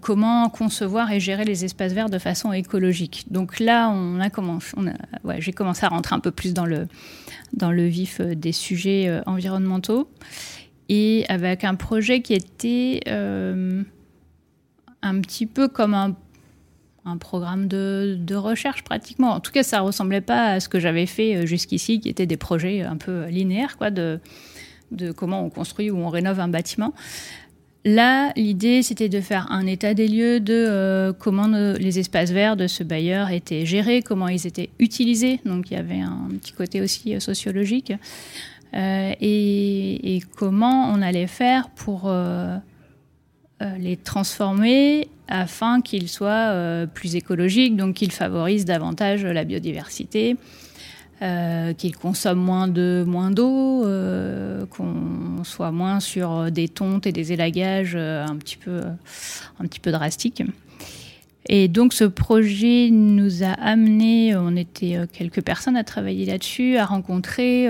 comment 0.00 0.48
concevoir 0.50 1.12
et 1.12 1.20
gérer 1.20 1.44
les 1.44 1.64
espaces 1.64 1.92
verts 1.92 2.10
de 2.10 2.18
façon 2.18 2.52
écologique. 2.52 3.26
Donc 3.30 3.60
là, 3.60 3.90
on 3.90 4.20
a 4.20 4.30
commencé, 4.30 4.74
j'ai 5.38 5.52
commencé 5.52 5.84
à 5.86 5.88
rentrer 5.88 6.14
un 6.14 6.20
peu 6.20 6.30
plus 6.30 6.54
dans 6.54 6.66
le, 6.66 6.88
dans 7.56 7.72
le 7.72 7.86
vif 7.86 8.20
des 8.20 8.52
sujets 8.52 9.20
environnementaux 9.26 10.08
et 10.88 11.24
avec 11.28 11.64
un 11.64 11.74
projet 11.74 12.22
qui 12.22 12.34
était 12.34 13.00
un 13.06 13.84
petit 15.20 15.46
peu 15.46 15.68
comme 15.68 15.94
un 15.94 16.16
un 17.06 17.16
programme 17.18 17.68
de, 17.68 18.34
recherche 18.34 18.82
pratiquement. 18.82 19.30
En 19.30 19.40
tout 19.40 19.52
cas, 19.52 19.62
ça 19.62 19.80
ressemblait 19.80 20.20
pas 20.20 20.50
à 20.50 20.60
ce 20.60 20.68
que 20.68 20.80
j'avais 20.80 21.06
fait 21.06 21.36
euh, 21.36 21.46
jusqu'ici, 21.46 22.00
qui 22.00 22.08
étaient 22.08 22.26
des 22.26 22.36
projets 22.36 22.82
un 22.82 22.96
peu 22.96 23.26
linéaires, 23.26 23.78
quoi, 23.78 23.90
de, 23.90 24.20
de 24.90 25.12
comment 25.12 25.42
on 25.44 25.48
construit 25.48 25.90
ou 25.90 25.98
on 25.98 26.08
rénove 26.08 26.40
un 26.40 26.48
bâtiment. 26.48 26.92
Là, 27.88 28.32
l'idée, 28.34 28.82
c'était 28.82 29.08
de 29.08 29.20
faire 29.20 29.46
un 29.52 29.64
état 29.64 29.94
des 29.94 30.08
lieux 30.08 30.40
de 30.40 30.52
euh, 30.52 31.12
comment 31.12 31.46
les 31.46 32.00
espaces 32.00 32.32
verts 32.32 32.56
de 32.56 32.66
ce 32.66 32.82
bailleur 32.82 33.30
étaient 33.30 33.64
gérés, 33.64 34.02
comment 34.02 34.26
ils 34.26 34.44
étaient 34.44 34.70
utilisés. 34.80 35.38
Donc, 35.44 35.70
il 35.70 35.74
y 35.74 35.76
avait 35.76 36.00
un 36.00 36.28
petit 36.40 36.52
côté 36.52 36.80
aussi 36.80 37.14
euh, 37.14 37.20
sociologique. 37.20 37.92
et, 38.74 40.20
comment 40.36 40.90
on 40.92 41.00
allait 41.00 41.28
faire 41.28 41.70
pour 41.70 42.12
les 43.78 43.96
transformer 43.96 45.08
afin 45.28 45.80
qu'il 45.80 46.08
soit 46.08 46.50
euh, 46.50 46.86
plus 46.86 47.16
écologique, 47.16 47.76
donc 47.76 47.94
qu'il 47.94 48.12
favorise 48.12 48.64
davantage 48.64 49.24
la 49.24 49.44
biodiversité, 49.44 50.36
euh, 51.22 51.72
qu'il 51.72 51.96
consomme 51.96 52.38
moins 52.38 52.68
de 52.68 53.04
moins 53.06 53.30
d'eau, 53.30 53.84
euh, 53.84 54.66
qu'on 54.66 55.44
soit 55.44 55.72
moins 55.72 56.00
sur 56.00 56.50
des 56.50 56.68
tontes 56.68 57.06
et 57.06 57.12
des 57.12 57.32
élagages 57.32 57.96
un 57.96 58.36
petit 58.36 58.56
peu 58.56 58.80
un 59.60 59.64
petit 59.64 59.80
peu 59.80 59.92
drastiques. 59.92 60.42
Et 61.48 61.68
donc 61.68 61.92
ce 61.92 62.04
projet 62.04 62.90
nous 62.90 63.44
a 63.44 63.52
amené, 63.52 64.34
on 64.36 64.56
était 64.56 64.98
quelques 65.12 65.42
personnes 65.42 65.76
à 65.76 65.84
travailler 65.84 66.26
là-dessus, 66.26 66.76
à 66.76 66.84
rencontrer 66.84 67.68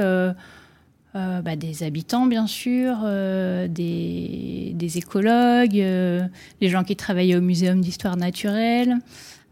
euh, 1.16 1.40
bah, 1.40 1.56
des 1.56 1.82
habitants, 1.82 2.26
bien 2.26 2.46
sûr, 2.46 2.98
euh, 3.04 3.68
des, 3.68 4.98
écologues, 4.98 5.80
euh, 5.80 6.20
des 6.60 6.68
gens 6.68 6.84
qui 6.84 6.94
travaillaient 6.94 7.36
au 7.36 7.40
Muséum 7.40 7.80
d'histoire 7.80 8.18
naturelle, 8.18 8.96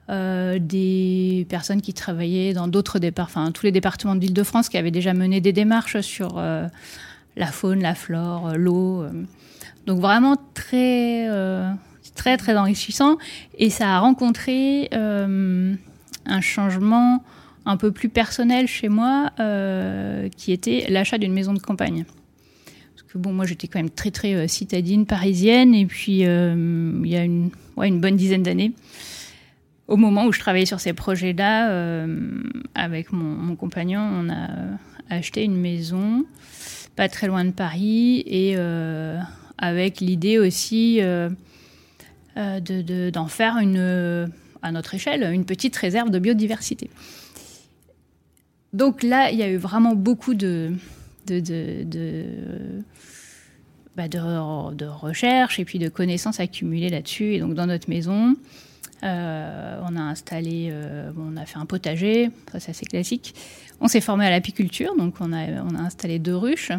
des 0.08 1.46
personnes 1.48 1.80
qui 1.80 1.94
travaillaient 1.94 2.52
dans 2.52 2.68
d'autres 2.68 3.00
enfin 3.18 3.50
tous 3.52 3.64
les 3.64 3.72
départements 3.72 4.14
d'Île-de-France 4.14 4.68
qui 4.68 4.76
avaient 4.76 4.90
déjà 4.90 5.14
mené 5.14 5.40
des 5.40 5.52
démarches 5.52 6.00
sur 6.00 6.42
la 7.36 7.46
faune, 7.46 7.80
la 7.80 7.94
flore, 7.94 8.52
l'eau. 8.56 9.04
Donc 9.86 10.00
vraiment 10.00 10.36
très, 10.52 11.26
très, 12.14 12.36
très 12.36 12.56
enrichissant. 12.56 13.16
Et 13.56 13.70
ça 13.70 13.96
a 13.96 13.98
rencontré 14.00 14.90
un 14.92 16.40
changement 16.42 17.22
un 17.66 17.76
peu 17.76 17.90
plus 17.90 18.08
personnel 18.08 18.66
chez 18.66 18.88
moi, 18.88 19.30
euh, 19.40 20.28
qui 20.36 20.52
était 20.52 20.86
l'achat 20.88 21.18
d'une 21.18 21.32
maison 21.32 21.54
de 21.54 21.58
campagne. 21.58 22.04
Parce 22.94 23.06
bon, 23.14 23.32
moi 23.32 23.46
j'étais 23.46 23.68
quand 23.68 23.78
même 23.78 23.90
très 23.90 24.10
très 24.10 24.34
euh, 24.34 24.48
citadine 24.48 25.06
parisienne, 25.06 25.74
et 25.74 25.86
puis 25.86 26.26
euh, 26.26 26.92
il 27.04 27.10
y 27.10 27.16
a 27.16 27.24
une, 27.24 27.50
ouais, 27.76 27.88
une 27.88 28.00
bonne 28.00 28.16
dizaine 28.16 28.42
d'années, 28.42 28.72
au 29.86 29.96
moment 29.96 30.26
où 30.26 30.32
je 30.32 30.40
travaillais 30.40 30.66
sur 30.66 30.80
ces 30.80 30.92
projets-là, 30.92 32.06
avec 32.74 33.12
mon, 33.12 33.54
compagnon, 33.56 34.00
on 34.00 34.30
a 34.30 34.48
acheté 35.10 35.44
une 35.44 35.56
maison 35.56 36.24
pas 36.96 37.08
très 37.08 37.26
loin 37.26 37.44
de 37.44 37.50
Paris, 37.50 38.22
et 38.26 38.56
avec 39.58 40.00
l'idée 40.00 40.38
aussi 40.38 41.00
de, 42.36 43.10
d'en 43.10 43.26
faire 43.26 43.58
une, 43.58 44.30
à 44.62 44.72
notre 44.72 44.94
échelle 44.94 45.30
une 45.32 45.44
petite 45.44 45.76
réserve 45.76 46.10
de 46.10 46.18
biodiversité. 46.18 46.90
Donc 48.72 49.04
là, 49.04 49.30
il 49.30 49.38
y 49.38 49.42
a 49.42 49.48
eu 49.48 49.56
vraiment 49.56 49.94
beaucoup 49.94 50.34
de, 50.34 50.72
de, 51.28 51.38
de, 51.38 52.24
bah, 53.96 54.04
recherches 55.00 55.60
et 55.60 55.64
puis 55.64 55.78
de 55.78 55.88
connaissances 55.88 56.40
accumulées 56.40 56.88
là-dessus. 56.88 57.34
Et 57.34 57.38
donc 57.38 57.54
dans 57.54 57.66
notre 57.66 57.88
maison, 57.88 58.34
euh, 59.04 59.78
on 59.82 59.96
a 59.96 60.00
installé, 60.00 60.70
euh, 60.72 61.10
on 61.18 61.36
a 61.36 61.44
fait 61.44 61.58
un 61.58 61.66
potager, 61.66 62.30
ça 62.50 62.60
c'est 62.60 62.70
assez 62.70 62.86
classique. 62.86 63.34
On 63.80 63.88
s'est 63.88 64.00
formé 64.00 64.24
à 64.26 64.30
l'apiculture, 64.30 64.96
donc 64.96 65.16
on 65.20 65.32
a, 65.32 65.44
installé 65.78 66.18
deux 66.18 66.36
ruches. 66.36 66.72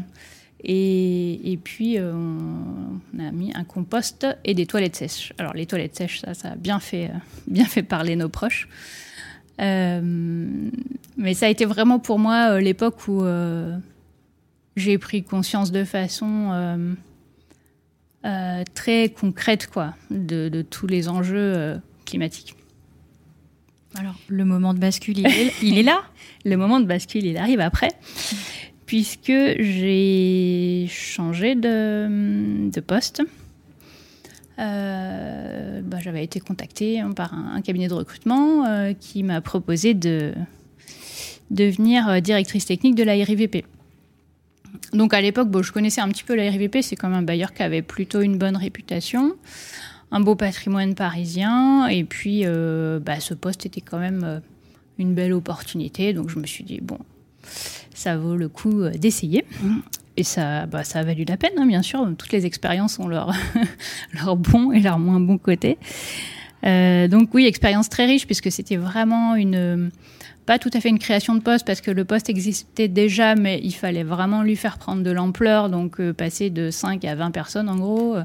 Et, 0.68 1.60
puis 1.64 2.00
euh, 2.00 2.14
on 2.14 3.20
a 3.20 3.32
mis 3.32 3.52
un 3.54 3.64
compost 3.64 4.26
et 4.44 4.56
des 4.56 4.66
toilettes 4.66 4.96
sèches. 4.96 5.34
Alors 5.38 5.54
les 5.54 5.68
toilettes 5.68 5.96
sèches, 5.96 6.22
ça, 6.34 6.52
a 6.52 6.56
bien 6.56 6.80
fait, 6.80 7.12
bien 7.48 7.66
fait 7.66 7.84
parler 7.84 8.16
nos 8.16 8.30
proches. 8.30 8.68
Mais 9.60 11.34
ça 11.34 11.46
a 11.46 11.50
été 11.50 11.66
vraiment 11.66 12.00
pour 12.00 12.18
moi 12.18 12.60
l'époque 12.60 13.08
où 13.08 13.24
j'ai 14.76 14.98
pris 14.98 15.24
conscience 15.24 15.72
de 15.72 15.84
façon 15.84 16.96
très 18.74 19.10
concrète 19.10 19.68
quoi, 19.68 19.94
de, 20.10 20.66
tous 20.68 20.88
les 20.88 21.08
enjeux 21.08 21.80
Alors, 23.96 24.16
le 24.28 24.46
moment 24.46 24.74
de 24.74 24.80
bascule, 24.80 25.20
il 25.20 25.28
est, 25.28 25.54
il 25.64 25.78
est 25.78 25.84
là 25.84 26.04
Le 26.44 26.58
moment 26.58 26.80
de 26.80 26.86
bascule, 26.86 27.26
il 27.26 27.38
arrive 27.38 27.60
après, 27.60 27.92
puisque 28.86 29.32
j'ai 29.32 30.88
changé 30.90 31.56
de, 31.56 32.70
de 32.70 32.80
poste. 32.82 33.24
Euh, 34.58 35.82
bah, 35.84 35.98
j'avais 36.00 36.24
été 36.24 36.40
contactée 36.40 37.00
hein, 37.02 37.12
par 37.12 37.34
un, 37.34 37.62
cabinet 37.62 37.90
de 37.90 37.94
recrutement 37.94 38.66
euh, 38.66 38.94
qui 38.94 39.22
m'a 39.24 39.42
proposé 39.42 39.94
de 39.94 40.34
devenir 41.52 42.08
euh, 42.08 42.20
directrice 42.22 42.66
technique 42.66 42.96
de 42.96 43.04
la 43.04 43.14
RIVP. 43.14 43.66
Donc 44.94 45.14
à 45.14 45.20
l'époque, 45.20 45.50
bon, 45.50 45.62
je 45.62 45.74
connaissais 45.74 46.00
un 46.00 46.08
petit 46.08 46.24
peu 46.24 46.36
la 46.36 46.44
RIVP, 46.50 46.82
c'est 46.82 46.96
comme 46.96 47.14
un 47.14 47.22
bailleur 47.22 47.54
qui 47.54 47.64
avait 47.64 47.82
plutôt 47.82 48.22
une 48.22 48.38
bonne 48.38 48.56
réputation, 48.56 49.36
un 50.12 50.20
beau 50.20 50.36
patrimoine 50.36 50.96
parisien, 50.96 51.88
et 51.88 52.04
puis 52.04 52.46
bah, 52.46 53.20
ce 53.20 53.34
poste 53.34 53.66
était 53.66 53.82
quand 53.82 54.00
même 54.00 54.42
une 54.98 55.14
belle 55.14 55.34
opportunité, 55.34 56.14
donc 56.14 56.30
je 56.30 56.40
me 56.40 56.46
suis 56.46 56.64
dit, 56.64 56.80
bon, 56.82 57.00
ça 57.94 58.18
vaut 58.18 58.36
le 58.36 58.48
coup 58.48 58.88
d'essayer. 58.90 59.46
Mmh. 59.62 59.80
Et 60.18 60.24
ça, 60.24 60.66
bah, 60.66 60.84
ça 60.84 61.00
a 61.00 61.04
valu 61.04 61.26
la 61.26 61.38
peine, 61.38 61.52
hein, 61.58 61.66
bien 61.66 61.82
sûr. 61.82 62.08
Toutes 62.18 62.32
les 62.32 62.46
expériences 62.46 63.00
ont 63.00 63.08
leur, 63.08 63.34
leur 64.14 64.38
bon 64.38 64.72
et 64.72 64.80
leur 64.80 64.98
moins 64.98 65.20
bon 65.20 65.38
côté. 65.38 65.78
Euh, 66.66 67.08
donc 67.08 67.34
oui, 67.34 67.46
expérience 67.46 67.90
très 67.90 68.06
riche 68.06 68.26
puisque 68.26 68.52
c'était 68.52 68.78
vraiment 68.78 69.36
une 69.36 69.92
pas 70.46 70.60
tout 70.60 70.70
à 70.74 70.80
fait 70.80 70.90
une 70.90 71.00
création 71.00 71.34
de 71.34 71.40
poste 71.40 71.66
parce 71.66 71.82
que 71.82 71.90
le 71.90 72.06
poste 72.06 72.30
existait 72.30 72.88
déjà, 72.88 73.34
mais 73.34 73.60
il 73.64 73.72
fallait 73.74 74.04
vraiment 74.04 74.44
lui 74.44 74.56
faire 74.56 74.78
prendre 74.78 75.02
de 75.02 75.10
l'ampleur, 75.10 75.70
donc 75.70 76.00
euh, 76.00 76.14
passer 76.14 76.52
de 76.52 76.70
5 76.70 77.04
à 77.06 77.16
20 77.16 77.32
personnes 77.32 77.68
en 77.68 77.78
gros. 77.78 78.16
Euh, 78.16 78.24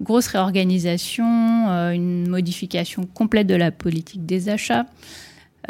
grosse 0.00 0.26
réorganisation, 0.26 1.24
une 1.92 2.28
modification 2.28 3.06
complète 3.06 3.46
de 3.46 3.54
la 3.54 3.70
politique 3.70 4.26
des 4.26 4.48
achats. 4.48 4.86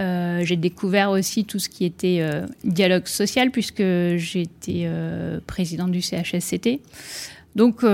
Euh, 0.01 0.40
j'ai 0.44 0.57
découvert 0.57 1.11
aussi 1.11 1.44
tout 1.44 1.59
ce 1.59 1.68
qui 1.68 1.85
était 1.85 2.18
euh, 2.20 2.46
dialogue 2.64 3.07
social 3.07 3.51
puisque 3.51 3.83
j'étais 4.16 4.85
euh, 4.87 5.38
présidente 5.46 5.90
du 5.90 6.01
CHSCT. 6.01 6.81
Donc, 7.57 7.85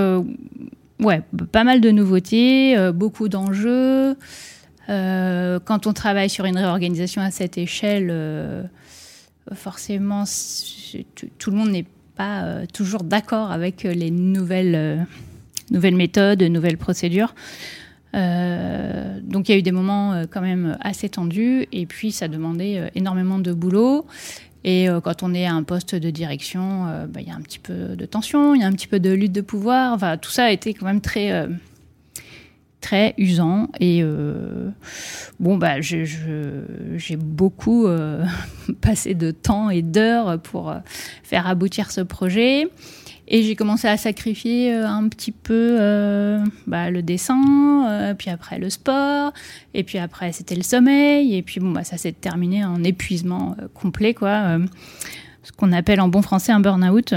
ouais, 1.00 1.22
pas 1.52 1.64
mal 1.64 1.80
de 1.80 1.90
nouveautés, 1.90 2.76
beaucoup 2.92 3.28
d'enjeux. 3.28 4.16
quand 4.86 5.86
on 5.86 5.92
travaille 5.92 6.30
sur 6.30 6.44
une 6.44 6.56
réorganisation 6.56 7.22
à 7.22 7.30
cette 7.30 7.58
échelle, 7.58 8.68
forcément, 9.54 10.24
tout 11.38 11.50
le 11.50 11.56
monde 11.56 11.70
n'est 11.70 11.86
pas 12.16 12.66
toujours 12.72 13.04
d'accord 13.04 13.50
avec 13.50 13.82
les 13.84 14.10
nouvelles, 14.10 15.06
méthodes, 15.70 16.42
nouvelles 16.42 16.78
procédures. 16.78 17.34
Euh, 18.14 19.20
donc 19.22 19.48
il 19.48 19.52
y 19.52 19.54
a 19.54 19.58
eu 19.58 19.62
des 19.62 19.72
moments 19.72 20.14
euh, 20.14 20.24
quand 20.28 20.40
même 20.40 20.78
assez 20.80 21.10
tendus 21.10 21.66
et 21.72 21.84
puis 21.84 22.10
ça 22.10 22.26
demandait 22.26 22.78
euh, 22.78 22.88
énormément 22.94 23.38
de 23.38 23.52
boulot. 23.52 24.06
Et 24.70 24.86
quand 25.02 25.22
on 25.22 25.32
est 25.32 25.46
à 25.46 25.54
un 25.54 25.62
poste 25.62 25.94
de 25.94 26.10
direction, 26.10 26.84
bah, 27.08 27.20
il 27.22 27.26
y 27.26 27.30
a 27.30 27.34
un 27.34 27.40
petit 27.40 27.58
peu 27.58 27.96
de 27.96 28.04
tension, 28.04 28.54
il 28.54 28.60
y 28.60 28.64
a 28.64 28.66
un 28.66 28.72
petit 28.72 28.86
peu 28.86 29.00
de 29.00 29.10
lutte 29.10 29.32
de 29.32 29.40
pouvoir. 29.40 30.20
Tout 30.20 30.30
ça 30.30 30.44
a 30.44 30.50
été 30.50 30.74
quand 30.74 30.84
même 30.84 31.00
très, 31.00 31.48
très 32.82 33.14
usant. 33.16 33.70
Et 33.80 34.04
bon, 35.40 35.56
bah, 35.56 35.80
j'ai 35.80 37.16
beaucoup 37.16 37.86
passé 38.82 39.14
de 39.14 39.30
temps 39.30 39.70
et 39.70 39.80
d'heures 39.80 40.38
pour 40.38 40.74
faire 41.22 41.46
aboutir 41.46 41.90
ce 41.90 42.02
projet. 42.02 42.68
Et 43.30 43.42
j'ai 43.42 43.54
commencé 43.56 43.86
à 43.86 43.98
sacrifier 43.98 44.74
euh, 44.74 44.88
un 44.88 45.06
petit 45.08 45.32
peu 45.32 45.76
euh, 45.78 46.42
bah, 46.66 46.90
le 46.90 47.02
dessin, 47.02 47.86
euh, 47.86 48.14
puis 48.14 48.30
après 48.30 48.58
le 48.58 48.70
sport, 48.70 49.34
et 49.74 49.84
puis 49.84 49.98
après 49.98 50.32
c'était 50.32 50.54
le 50.54 50.62
sommeil, 50.62 51.36
et 51.36 51.42
puis 51.42 51.60
bon, 51.60 51.70
bah, 51.70 51.84
ça 51.84 51.98
s'est 51.98 52.12
terminé 52.12 52.64
en 52.64 52.82
épuisement 52.82 53.54
complet, 53.74 54.14
quoi. 54.14 54.58
ce 55.42 55.52
qu'on 55.52 55.72
appelle 55.72 56.00
en 56.00 56.08
bon 56.08 56.22
français 56.22 56.52
un 56.52 56.60
burn-out. 56.60 57.14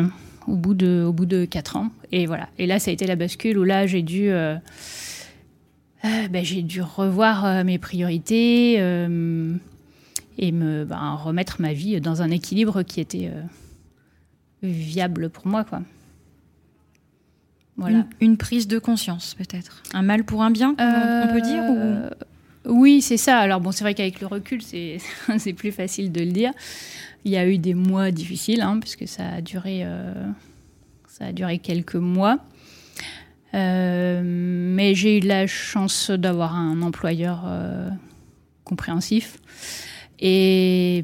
au 0.47 0.56
bout 0.56 0.74
de 0.74 1.06
au 1.08 1.13
bout 1.13 1.26
de 1.26 1.45
quatre 1.45 1.78
ans. 1.78 1.88
Et 2.12 2.26
voilà. 2.26 2.50
Et 2.58 2.67
là, 2.67 2.78
ça 2.80 2.91
a 2.91 2.93
été 2.93 3.08
la 3.08 3.15
bascule 3.15 3.58
où 3.58 3.63
là, 3.63 3.88
j'ai 3.88 4.02
dû 4.02 4.32
ben, 6.04 6.43
j'ai 6.43 6.62
dû 6.62 6.82
revoir 6.82 7.63
mes 7.63 7.78
priorités 7.78 8.74
et 8.74 10.52
me 10.52 10.84
ben, 10.84 11.13
remettre 11.24 11.62
ma 11.62 11.71
vie 11.71 12.02
dans 12.02 12.21
un 12.21 12.32
équilibre 12.32 12.84
qui 12.84 13.00
était 13.00 13.32
viable 14.62 15.30
pour 15.30 15.47
moi, 15.47 15.63
quoi. 15.63 15.82
Voilà. 17.82 18.06
Une, 18.22 18.38
prise 18.38 18.67
de 18.67 18.80
conscience, 18.80 19.36
peut-être. 19.36 19.84
Un 19.94 20.02
mal 20.02 20.24
pour 20.24 20.44
un 20.44 20.52
bien, 20.52 20.76
on 20.80 21.34
peut 21.34 21.41
dire 21.41 21.63
oui, 22.65 23.02
c'est 23.02 23.17
ça. 23.17 23.38
Alors 23.38 23.60
bon, 23.60 23.72
c'est 23.72 23.84
vrai 23.84 23.94
qu'avec 23.94 24.22
le 24.22 24.28
recul, 24.28 24.62
c'est 25.38 25.54
plus 25.54 25.72
facile 25.72 26.12
de 26.12 26.22
le 26.22 26.32
dire. 26.32 26.52
Il 27.26 27.32
y 27.32 27.38
a 27.38 27.48
eu 27.48 27.58
des 27.58 27.74
mois 27.74 28.12
difficiles, 28.12 28.62
hein, 28.62 28.80
puisque 28.80 29.08
ça 29.08 29.28
a 29.28 29.41
duré, 29.41 29.82
euh, 29.84 30.13
ça 31.08 31.26
a 31.26 31.32
duré 31.32 31.60
quelques 31.60 31.96
mois. 31.96 32.39
Euh, 33.54 34.22
mais 34.24 34.96
j'ai 34.96 35.17
eu 35.17 35.20
la 35.22 35.46
chance 35.46 36.10
d'avoir 36.10 36.56
un 36.56 36.82
employeur 36.82 37.44
euh, 37.46 37.89
compréhensif. 38.63 39.38
Et, 40.20 41.04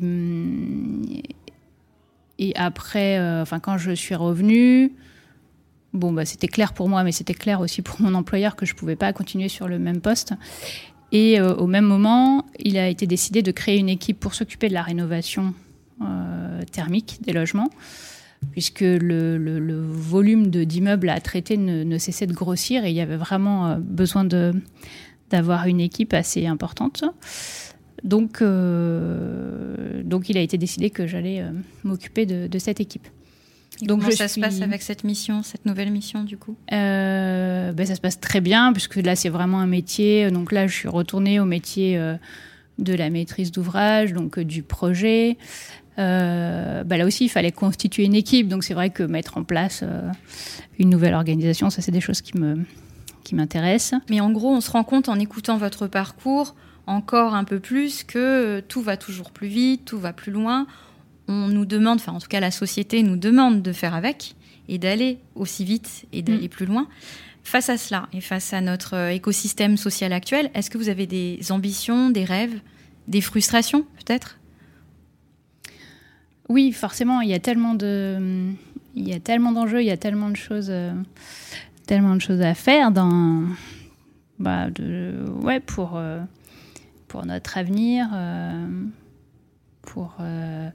et 2.40 2.56
après, 2.56 3.20
enfin, 3.42 3.60
quand 3.60 3.78
je 3.80 3.92
suis 3.92 4.16
revenue, 4.16 4.94
bon, 5.93 6.12
bah, 6.12 6.26
c'était 6.26 6.47
clair 6.47 6.73
pour 6.73 6.89
moi, 6.89 7.04
mais 7.04 7.12
c'était 7.12 7.34
clair 7.34 7.60
aussi 7.60 7.82
pour 7.82 8.02
mon 8.02 8.13
employeur 8.13 8.56
que 8.56 8.65
je 8.65 8.73
ne 8.73 8.78
pouvais 8.78 8.95
pas 8.95 9.13
continuer 9.13 9.50
sur 9.50 9.67
le 9.67 9.80
même 9.80 10.02
poste. 10.02 10.34
Et 11.12 11.39
euh, 11.39 11.56
au 11.56 11.67
même 11.67 11.86
moment, 11.86 12.45
il 12.60 12.78
a 12.78 12.88
été 12.88 13.08
décidé 13.08 13.41
de 13.41 13.52
créer 13.52 13.78
une 13.78 13.89
équipe 13.89 14.19
pour 14.19 14.34
s'occuper 14.34 14.67
de 14.67 14.73
la 14.73 14.82
rénovation 14.82 15.54
euh, 16.02 16.62
thermique 16.71 17.19
des 17.21 17.32
logements, 17.34 17.69
puisque 18.52 18.82
le, 18.82 19.82
volume 19.89 20.47
d'immeubles 20.47 21.10
à 21.10 21.19
traiter 21.21 21.58
ne, 21.58 21.97
cessait 21.97 22.28
de 22.28 22.34
grossir 22.34 22.84
et 22.86 22.89
il 22.89 22.95
y 22.95 23.02
avait 23.02 23.17
vraiment 23.17 23.67
euh, 23.67 23.78
besoin 23.80 24.26
d'avoir 25.30 25.67
une 25.67 25.80
équipe 25.80 26.13
assez 26.13 26.45
importante. 26.45 27.06
Donc, 28.04 28.43
donc 30.04 30.30
il 30.30 30.38
a 30.38 30.41
été 30.41 30.60
décidé 30.60 30.91
que 30.91 31.08
j'allais 31.08 31.43
m'occuper 31.84 32.28
de, 32.28 32.60
cette 32.60 32.80
équipe. 32.80 33.08
Donc 33.82 34.02
comment 34.02 34.12
ça 34.12 34.28
se 34.28 34.40
passe 34.40 34.62
avec 34.62 34.82
cette 34.82 35.04
mission, 35.04 35.44
cette 35.44 35.66
nouvelle 35.66 35.92
mission 35.92 36.24
du 36.24 36.38
coup? 36.38 36.56
Euh, 36.72 37.72
ben, 37.74 37.86
Ça 37.86 37.96
se 37.96 38.02
passe 38.02 38.20
très 38.20 38.42
bien 38.42 38.74
puisque 38.74 38.96
là 38.96 39.16
c'est 39.16 39.30
vraiment 39.30 39.60
un 39.60 39.68
métier. 39.68 40.32
Donc 40.32 40.52
là 40.52 40.68
je 40.68 40.74
suis 40.74 40.88
retournée 40.88 41.40
au 41.40 41.46
métier 41.46 41.98
euh, 41.98 42.16
de 42.80 42.94
la 42.94 43.10
maîtrise 43.10 43.52
d'ouvrage, 43.52 44.13
donc 44.13 44.40
euh, 44.40 44.46
du 44.46 44.63
projet. 44.63 45.38
Ben, 45.98 46.86
là 46.88 47.06
aussi 47.06 47.26
il 47.26 47.30
fallait 47.30 47.52
constituer 47.52 48.06
une 48.06 48.16
équipe. 48.16 48.48
Donc 48.48 48.63
c'est 48.63 48.74
vrai 48.74 48.90
que 48.90 49.04
mettre 49.04 49.38
en 49.38 49.44
place 49.44 49.84
une 50.80 50.90
nouvelle 50.90 51.16
organisation, 51.16 51.70
ça 51.70 51.82
c'est 51.82 51.92
des 51.92 52.02
choses 52.02 52.22
qui 52.22 52.38
me 52.38 52.60
qui 53.24 53.36
m'intéressent. 53.36 54.00
Mais 54.10 54.22
en 54.22 54.32
gros 54.32 54.50
on 54.50 54.62
se 54.62 54.72
rend 54.72 54.84
compte 54.84 55.10
en 55.10 55.20
écoutant 55.20 55.58
votre 55.58 55.88
parcours 55.88 56.56
encore 56.86 57.34
un 57.34 57.44
peu 57.44 57.60
plus 57.60 58.04
que 58.04 58.62
tout 58.62 58.82
va 58.82 58.96
toujours 58.96 59.32
plus 59.32 59.48
vite, 59.48 59.86
tout 59.86 60.00
va 60.00 60.13
plus 60.13 60.32
loin 60.32 60.66
on 61.28 61.48
nous 61.48 61.66
demande, 61.66 62.00
enfin 62.00 62.13
en 62.13 62.20
tout 62.20 62.28
cas 62.28 62.40
la 62.40 62.52
société 62.52 63.04
nous 63.04 63.18
demande 63.18 63.62
de 63.62 63.72
faire 63.74 63.94
avec 63.94 64.36
et 64.70 64.78
d'aller 64.78 65.20
aussi 65.36 65.66
vite 65.66 66.06
et 66.12 66.22
d'aller 66.22 66.48
mm. 66.48 66.52
plus 66.52 66.66
loin. 66.66 66.88
Face 67.44 67.70
à 67.70 67.78
cela 67.78 68.10
et 68.12 68.20
face 68.20 68.54
à 68.54 68.60
notre 68.60 68.94
euh, 68.96 69.10
écosystème 69.10 69.78
social 69.78 70.12
actuel, 70.12 70.52
est-ce 70.54 70.70
que 70.70 70.78
vous 70.78 70.90
avez 70.90 71.08
des 71.08 71.40
ambitions, 71.50 72.10
des 72.10 72.26
rêves, 72.26 72.60
des 73.08 73.22
frustrations 73.22 73.86
peut-être? 74.00 74.38
Oui, 76.50 76.72
forcément, 76.72 77.22
il 77.22 77.30
y 77.30 77.34
a 77.34 77.40
tellement 77.40 77.74
de, 77.74 78.52
il 78.96 79.08
y 79.08 79.13
a 79.13 79.20
tellement 79.20 79.52
d'enjeux, 79.52 79.82
il 79.82 79.88
y 79.88 79.92
a 79.92 79.98
tellement 79.98 80.30
de 80.30 80.36
choses, 80.36 80.68
euh, 80.70 80.92
tellement 81.86 82.16
de 82.16 82.22
choses 82.22 82.42
à 82.42 82.54
faire 82.54 82.92
dans, 82.92 83.44
bah, 84.40 84.70
de, 84.70 85.13
ouais, 85.42 85.60
pour, 85.60 85.94
euh, 85.96 86.20
pour 87.08 87.26
notre 87.26 87.58
avenir 87.58 88.10
pour 89.88 90.15
euh, 90.19 90.69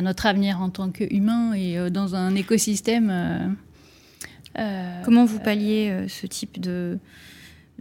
notre 0.00 0.26
avenir 0.26 0.62
en 0.62 0.70
tant 0.70 0.90
qu'humain 0.90 1.52
et 1.52 1.76
euh, 1.76 1.90
dans 1.90 2.14
un 2.14 2.34
écosystème. 2.34 3.10
Euh, 3.10 5.02
Comment 5.04 5.24
vous 5.24 5.38
palliez 5.38 6.06
ce 6.08 6.26
type 6.26 6.60
de, 6.60 6.98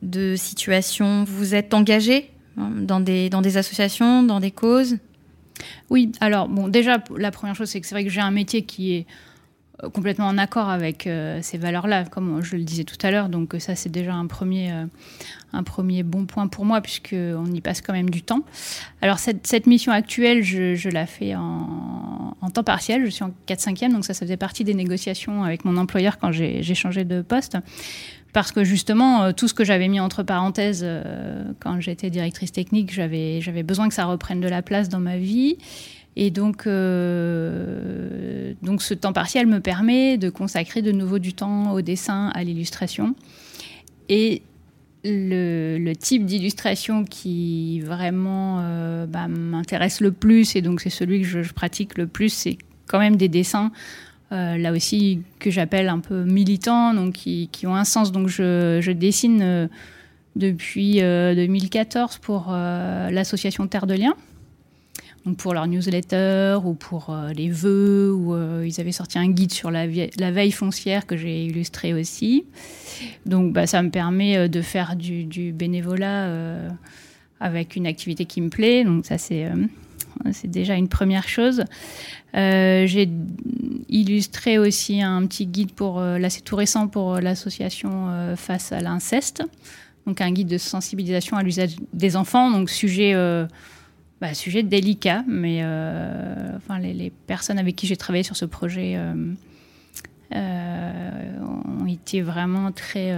de 0.03 0.35
situation? 0.35 1.23
Vous 1.23 1.55
êtes 1.55 1.73
engagé 1.73 2.29
dans 2.55 2.99
des, 2.99 3.31
dans 3.31 3.41
des 3.41 3.57
associations, 3.57 4.21
dans 4.21 4.39
des 4.39 4.51
causes? 4.51 4.97
Oui, 5.89 6.11
alors 6.19 6.47
bon, 6.47 6.67
déjà, 6.67 7.03
la 7.15 7.31
première 7.31 7.55
chose, 7.55 7.69
c'est 7.69 7.81
que 7.81 7.87
c'est 7.87 7.95
vrai 7.95 8.03
que 8.03 8.11
j'ai 8.11 8.21
un 8.21 8.29
métier 8.29 8.61
qui 8.61 8.93
est 8.93 9.07
complètement 9.93 10.27
en 10.27 10.37
accord 10.39 10.69
avec 10.69 11.05
euh, 11.05 11.39
ces 11.43 11.57
valeurs-là, 11.57 12.05
comme 12.05 12.41
je 12.43 12.55
le 12.55 12.63
disais 12.63 12.83
tout 12.83 12.97
à 13.03 13.11
l'heure. 13.11 13.29
Donc 13.29 13.55
ça, 13.59 13.75
c'est 13.75 13.91
déjà 13.91 14.13
un 14.13 14.25
premier, 14.25 14.71
euh, 14.71 14.85
un 15.53 15.63
premier 15.63 16.01
bon 16.01 16.25
point 16.25 16.47
pour 16.47 16.65
moi, 16.65 16.81
puisqu'on 16.81 17.45
y 17.45 17.61
passe 17.61 17.81
quand 17.81 17.93
même 17.93 18.09
du 18.09 18.23
temps. 18.23 18.41
Alors 19.01 19.19
cette, 19.19 19.45
cette 19.45 19.67
mission 19.67 19.91
actuelle, 19.91 20.43
je, 20.43 20.73
je, 20.73 20.89
la 20.89 21.05
fais 21.05 21.35
en, 21.35 22.35
en, 22.41 22.49
temps 22.49 22.63
partiel. 22.63 23.05
Je 23.05 23.11
suis 23.11 23.23
en 23.23 23.31
4-5e, 23.47 23.93
donc 23.93 24.03
ça, 24.03 24.15
ça 24.15 24.25
faisait 24.25 24.37
partie 24.37 24.63
des 24.63 24.73
négociations 24.73 25.43
avec 25.43 25.63
mon 25.63 25.77
employeur 25.77 26.17
quand 26.17 26.31
j'ai 26.31 26.63
changé 26.73 27.05
de 27.05 27.21
poste. 27.21 27.57
Parce 28.33 28.51
que 28.51 28.63
justement, 28.63 29.31
tout 29.33 29.47
ce 29.47 29.53
que 29.53 29.63
j'avais 29.63 29.87
mis 29.87 29.99
entre 29.99 30.21
parenthèses 30.21 30.85
quand 31.59 31.79
j'étais 31.79 32.09
directrice 32.09 32.51
technique, 32.51 32.91
j'avais 32.91 33.63
besoin 33.63 33.87
que 33.87 33.95
ça 33.95 34.05
reprenne 34.05 34.41
de 34.41 34.47
la 34.47 34.61
place 34.61 34.89
dans 34.89 34.99
ma 34.99 35.17
vie. 35.17 35.57
Et 36.19 36.31
donc, 36.31 36.65
euh, 36.65 38.53
donc 38.63 38.81
ce 38.81 38.95
temps 38.95 39.13
partiel 39.13 39.45
me 39.45 39.59
permet 39.59 40.17
de 40.17 40.31
consacrer 40.31 40.81
de 40.81 40.91
nouveau 40.91 41.19
du 41.19 41.33
temps 41.33 41.73
au 41.73 41.81
dessin, 41.81 42.31
à 42.33 42.43
l'illustration. 42.43 43.13
Et 44.09 44.41
le, 45.05 45.93
type 45.93 46.25
d'illustration 46.25 47.05
qui 47.05 47.81
vraiment 47.81 48.61
euh, 48.61 49.05
bah, 49.05 49.27
m'intéresse 49.27 50.01
le 50.01 50.11
plus, 50.11 50.55
et 50.55 50.63
donc 50.63 50.81
c'est 50.81 50.89
celui 50.89 51.21
que 51.21 51.27
je, 51.27 51.53
pratique 51.53 51.99
le 51.99 52.07
plus, 52.07 52.29
c'est 52.29 52.57
quand 52.87 52.97
même 52.97 53.15
des 53.15 53.29
dessins, 53.29 53.71
euh, 54.31 54.57
là 54.57 54.71
aussi, 54.71 55.21
que 55.37 55.51
j'appelle 55.51 55.87
un 55.87 55.99
peu 55.99 56.23
militants, 56.23 56.95
donc 56.95 57.13
qui, 57.13 57.49
ont 57.65 57.75
un 57.75 57.85
sens. 57.85 58.11
Donc 58.11 58.27
je, 58.27 58.79
je 58.81 58.91
dessine 58.91 59.69
depuis 60.35 60.95
2014 60.95 62.17
pour 62.17 62.47
l'association 62.49 63.67
Terre 63.67 63.85
de 63.85 63.93
Liens 63.93 64.15
pour 65.35 65.53
leur 65.53 65.67
newsletter 65.67 66.57
ou 66.63 66.73
pour 66.73 67.09
euh, 67.09 67.31
les 67.33 67.49
vœux, 67.49 68.13
ou 68.13 68.33
euh, 68.33 68.65
ils 68.65 68.79
avaient 68.79 68.91
sorti 68.91 69.17
un 69.19 69.29
guide 69.29 69.51
sur 69.51 69.71
la, 69.71 69.87
veille 69.87 70.51
foncière 70.51 71.05
que 71.05 71.17
j'ai 71.17 71.45
illustré 71.45 71.93
aussi. 71.93 72.45
Donc 73.25 73.53
bah, 73.53 73.67
ça 73.67 73.81
me 73.81 73.89
permet 73.89 74.37
euh, 74.37 74.47
de 74.47 74.61
faire 74.61 74.95
du, 74.95 75.51
bénévolat 75.53 76.29
avec 77.39 77.75
une 77.75 77.85
activité 77.85 78.25
qui 78.25 78.41
me 78.41 78.49
plaît. 78.49 78.83
Donc 78.83 79.05
ça 79.05 79.17
c'est 79.17 79.51
déjà 80.45 80.75
une 80.75 80.87
première 80.87 81.27
chose. 81.27 81.63
j'ai 82.33 83.09
illustré 83.89 84.57
aussi 84.57 85.01
un 85.01 85.25
petit 85.27 85.45
guide 85.45 85.71
pour, 85.71 85.99
là 86.01 86.29
c'est 86.29 86.41
tout 86.41 86.55
récent 86.55 86.87
pour 86.87 87.19
l'association 87.19 88.35
face 88.35 88.71
à 88.71 88.79
l'inceste, 88.79 89.43
donc 90.05 90.21
un 90.21 90.31
guide 90.31 90.47
de 90.47 90.57
sensibilisation 90.57 91.37
à 91.37 91.43
l'usage 91.43 91.75
des 91.93 92.15
enfants, 92.15 92.49
donc 92.49 92.69
sujet 92.69 93.13
bah, 94.19 94.33
sujet 94.33 94.63
délicat, 94.63 95.23
mais 95.27 95.59
euh, 95.61 96.55
enfin, 96.55 96.79
les, 96.79 97.11
personnes 97.27 97.59
avec 97.59 97.75
qui 97.75 97.85
j'ai 97.85 97.97
travaillé 97.97 98.23
sur 98.23 98.35
ce 98.35 98.45
projet 98.45 98.95
euh, 98.95 99.13
euh, 100.33 101.39
ont 101.81 101.85
été 101.85 102.21
vraiment 102.21 102.71
très, 102.71 103.15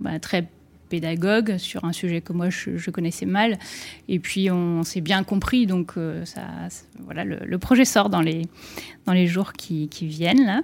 bah, 0.00 0.18
très 0.18 0.48
pédagogues 0.88 1.58
sur 1.58 1.84
un 1.84 1.92
sujet 1.92 2.20
que 2.22 2.32
moi 2.32 2.50
je, 2.50 2.90
connaissais 2.90 3.26
mal. 3.26 3.56
Et 4.08 4.18
puis 4.18 4.50
on, 4.50 4.82
s'est 4.82 5.00
bien 5.00 5.22
compris, 5.22 5.66
donc 5.66 5.94
ça, 6.24 6.42
voilà, 7.04 7.24
le, 7.24 7.58
projet 7.58 7.84
sort 7.84 8.10
dans 8.10 8.20
les, 8.20 8.42
dans 9.04 9.12
les 9.12 9.28
jours 9.28 9.52
qui, 9.52 9.88
viennent. 10.02 10.44
Là. 10.44 10.62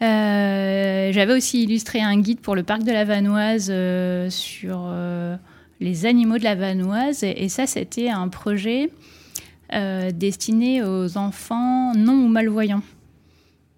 J'avais 0.00 1.34
aussi 1.34 1.64
illustré 1.64 2.00
un 2.00 2.18
guide 2.18 2.40
pour 2.40 2.54
le 2.54 2.62
parc 2.62 2.84
de 2.84 2.92
la 2.92 3.04
Vanoise 3.04 3.70
sur 4.30 4.90
les 5.80 6.06
animaux 6.06 6.38
de 6.38 6.44
la 6.44 6.54
Vanoise. 6.54 7.22
Et, 7.22 7.48
ça, 7.48 7.66
c'était 7.66 8.08
un 8.08 8.28
projet 8.28 8.90
euh, 9.72 10.10
destiné 10.10 10.82
aux 10.82 11.16
enfants 11.16 11.92
non 11.94 12.14
ou 12.24 12.28
malvoyants. 12.28 12.82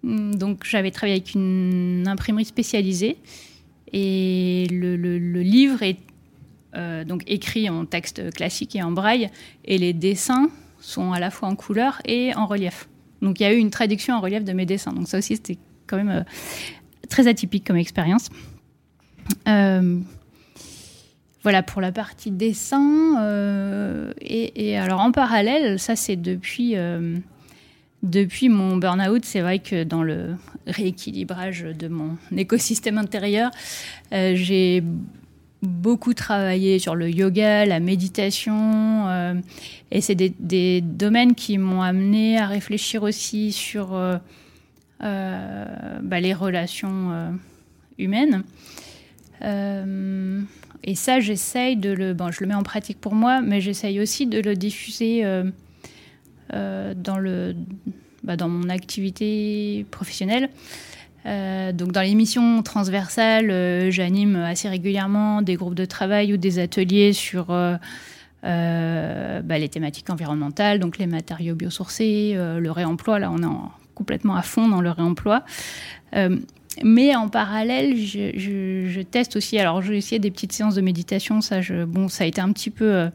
Hmm, 0.03 0.33
donc 0.35 0.63
j'avais 0.65 0.91
travaillé 0.91 1.17
avec 1.17 1.33
une 1.33 2.05
imprimerie 2.07 2.45
spécialisée 2.45 3.17
et 3.91 4.67
le, 4.71 4.95
livre 5.41 5.83
est 5.83 5.97
euh, 6.75 7.03
donc 7.03 7.23
écrit 7.27 7.69
en 7.69 7.85
texte 7.85 8.31
classique 8.33 8.75
et 8.75 8.83
en 8.83 8.91
braille 8.91 9.29
et 9.65 9.77
les 9.77 9.93
dessins 9.93 10.49
sont 10.79 11.11
à 11.11 11.19
la 11.19 11.31
fois 11.31 11.49
en 11.49 11.55
couleur 11.55 12.01
et 12.05 12.33
en 12.35 12.45
relief. 12.45 12.87
Donc 13.21 13.39
il 13.39 13.43
y 13.43 13.45
a 13.45 13.53
eu 13.53 13.57
une 13.57 13.71
traduction 13.71 14.13
en 14.15 14.21
relief 14.21 14.43
de 14.43 14.53
mes 14.53 14.65
dessins. 14.65 14.93
Donc 14.93 15.07
ça 15.07 15.17
aussi 15.17 15.35
c'était 15.35 15.57
quand 15.87 15.97
même 15.97 16.09
euh, 16.09 16.23
très 17.09 17.27
atypique 17.27 17.65
comme 17.65 17.77
expérience. 17.77 18.29
Voilà 21.43 21.63
pour 21.63 21.81
la 21.81 21.91
partie 21.91 22.31
dessin. 22.31 23.23
Euh, 23.23 24.11
et, 24.21 24.77
alors 24.77 24.99
en 24.99 25.11
parallèle, 25.11 25.79
ça 25.79 25.95
c'est 25.95 26.17
depuis, 26.17 26.75
euh, 26.75 27.17
depuis 28.03 28.49
mon 28.49 28.75
burn-out, 28.75 29.23
c'est 29.23 29.41
vrai 29.41 29.59
que 29.59 29.83
dans 29.83 30.03
le 30.03 30.35
rééquilibrage 30.67 31.61
de 31.61 31.87
mon 31.87 32.17
écosystème 32.35 32.97
intérieur, 32.97 33.51
euh, 34.11 34.33
j'ai 34.35 34.83
beaucoup 35.61 36.13
travaillé 36.13 36.77
sur 36.79 36.95
le 36.95 37.09
yoga, 37.09 37.65
la 37.65 37.79
méditation, 37.79 39.33
et 39.91 39.99
c'est 39.99 40.15
des, 40.15 40.81
domaines 40.81 41.35
qui 41.35 41.57
m'ont 41.57 41.81
amené 41.81 42.37
à 42.37 42.47
réfléchir 42.47 43.03
aussi 43.03 43.51
sur 43.51 43.89
bah, 43.89 44.19
les 46.21 46.33
relations 46.33 47.37
humaines. 47.97 48.43
Et 50.83 50.95
ça, 50.95 51.19
j'essaye 51.19 51.75
de 51.77 51.91
le, 51.91 52.13
bon, 52.13 52.31
je 52.31 52.41
le 52.41 52.47
mets 52.47 52.55
en 52.55 52.63
pratique 52.63 52.99
pour 52.99 53.13
moi, 53.13 53.41
mais 53.41 53.61
j'essaye 53.61 53.99
aussi 53.99 54.27
de 54.27 54.39
le 54.39 54.55
diffuser 54.55 55.23
euh, 56.53 56.95
dans, 56.95 57.19
le, 57.19 57.55
bah, 58.23 58.35
dans 58.35 58.49
mon 58.49 58.69
activité 58.69 59.85
professionnelle. 59.91 60.49
Euh, 61.27 61.71
donc 61.73 61.91
dans 61.91 62.01
l'émission 62.01 62.63
transversale, 62.63 63.51
euh, 63.51 63.91
j'anime 63.91 64.35
assez 64.35 64.67
régulièrement 64.67 65.43
des 65.43 65.55
groupes 65.55 65.75
de 65.75 65.85
travail 65.85 66.33
ou 66.33 66.37
des 66.37 66.57
ateliers 66.57 67.13
sur 67.13 67.47
bah, 67.47 67.77
les 68.43 69.69
thématiques 69.69 70.09
environnementales, 70.09 70.79
donc 70.79 70.97
les 70.97 71.05
matériaux 71.05 71.53
biosourcés, 71.53 72.33
le 72.35 72.71
réemploi. 72.71 73.19
Là, 73.19 73.31
on 73.31 73.43
est 73.43 73.55
complètement 73.93 74.35
à 74.35 74.41
fond 74.41 74.67
dans 74.67 74.81
le 74.81 74.89
réemploi. 74.89 75.43
Mais 76.83 77.15
en 77.15 77.29
parallèle, 77.29 77.95
je, 77.95 79.01
teste 79.01 79.35
aussi. 79.35 79.57
Alors, 79.59 79.81
j'ai 79.81 79.97
essayé 79.97 80.19
des 80.19 80.31
petites 80.31 80.53
séances 80.53 80.75
de 80.75 80.81
méditation. 80.81 81.41
Ça, 81.41 81.59
bon, 81.87 82.07
ça 82.07 82.23
a 82.23 82.27
été 82.27 82.41
un 82.41 82.51
petit 82.51 82.69
peu, 82.69 83.09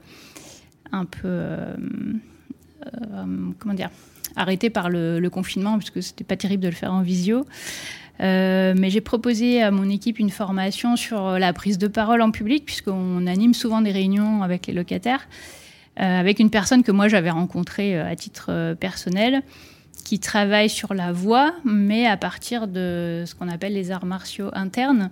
un 0.92 1.04
peu 1.04 1.28
euh, 2.86 3.24
comment 3.58 3.74
dire, 3.74 3.90
arrêté 4.36 4.70
par 4.70 4.90
le, 4.90 5.26
confinement, 5.28 5.78
puisque 5.78 6.02
c'était 6.02 6.24
pas 6.24 6.36
terrible 6.36 6.62
de 6.62 6.68
le 6.68 6.74
faire 6.74 6.92
en 6.92 7.02
visio. 7.02 7.46
Euh, 8.20 8.74
mais 8.76 8.90
j'ai 8.90 9.00
proposé 9.00 9.62
à 9.62 9.70
mon 9.70 9.88
équipe 9.90 10.18
une 10.18 10.30
formation 10.30 10.96
sur 10.96 11.38
la 11.38 11.52
prise 11.52 11.78
de 11.78 11.88
parole 11.88 12.22
en 12.22 12.30
public, 12.30 12.64
puisqu'on 12.64 13.26
anime 13.26 13.54
souvent 13.54 13.80
des 13.80 13.90
réunions 13.90 14.42
avec 14.42 14.66
les 14.66 14.72
locataires, 14.72 15.26
euh, 16.00 16.20
avec 16.20 16.38
une 16.38 16.50
personne 16.50 16.82
que 16.82 16.92
moi 16.92 17.08
j'avais 17.08 17.30
rencontrée 17.30 17.98
à 17.98 18.14
titre 18.14 18.74
personnel, 18.78 19.42
qui 20.04 20.18
travaille 20.20 20.68
sur 20.68 20.94
la 20.94 21.12
voix, 21.12 21.54
mais 21.64 22.06
à 22.06 22.16
partir 22.16 22.68
de 22.68 23.24
ce 23.26 23.34
qu'on 23.34 23.48
appelle 23.48 23.72
les 23.72 23.90
arts 23.90 24.06
martiaux 24.06 24.50
internes. 24.52 25.10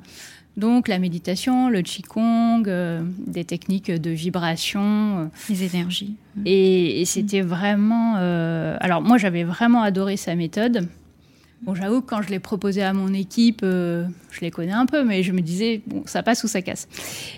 Donc 0.57 0.87
la 0.87 0.99
méditation, 0.99 1.71
le 1.71 1.81
qigong, 1.81 2.65
euh, 2.67 3.03
des 3.27 3.45
techniques 3.45 3.91
de 3.91 4.11
vibration, 4.11 5.19
euh, 5.19 5.27
les 5.49 5.65
énergies. 5.65 6.15
Et, 6.45 7.05
c'était 7.07 7.41
vraiment. 7.41 8.17
Euh, 8.19 8.77
alors 8.81 9.01
moi 9.01 9.17
j'avais 9.17 9.45
vraiment 9.45 9.83
adoré 9.83 10.19
sa 10.19 10.35
méthode. 10.35 10.89
Bon, 11.63 11.75
j'avoue 11.75 12.01
que 12.01 12.07
quand 12.07 12.23
je 12.23 12.31
l'ai 12.31 12.41
proposé 12.41 12.83
à 12.83 12.93
mon 12.93 13.13
équipe, 13.15 13.61
je 13.63 14.41
les 14.41 14.51
connais 14.51 14.73
un 14.73 14.87
peu, 14.87 15.05
mais 15.05 15.23
je 15.23 15.33
me 15.33 15.41
disais 15.41 15.81
bon, 15.87 16.03
ça 16.07 16.23
passe 16.23 16.43
ou 16.43 16.49
ça 16.49 16.61
casse. 16.61 16.89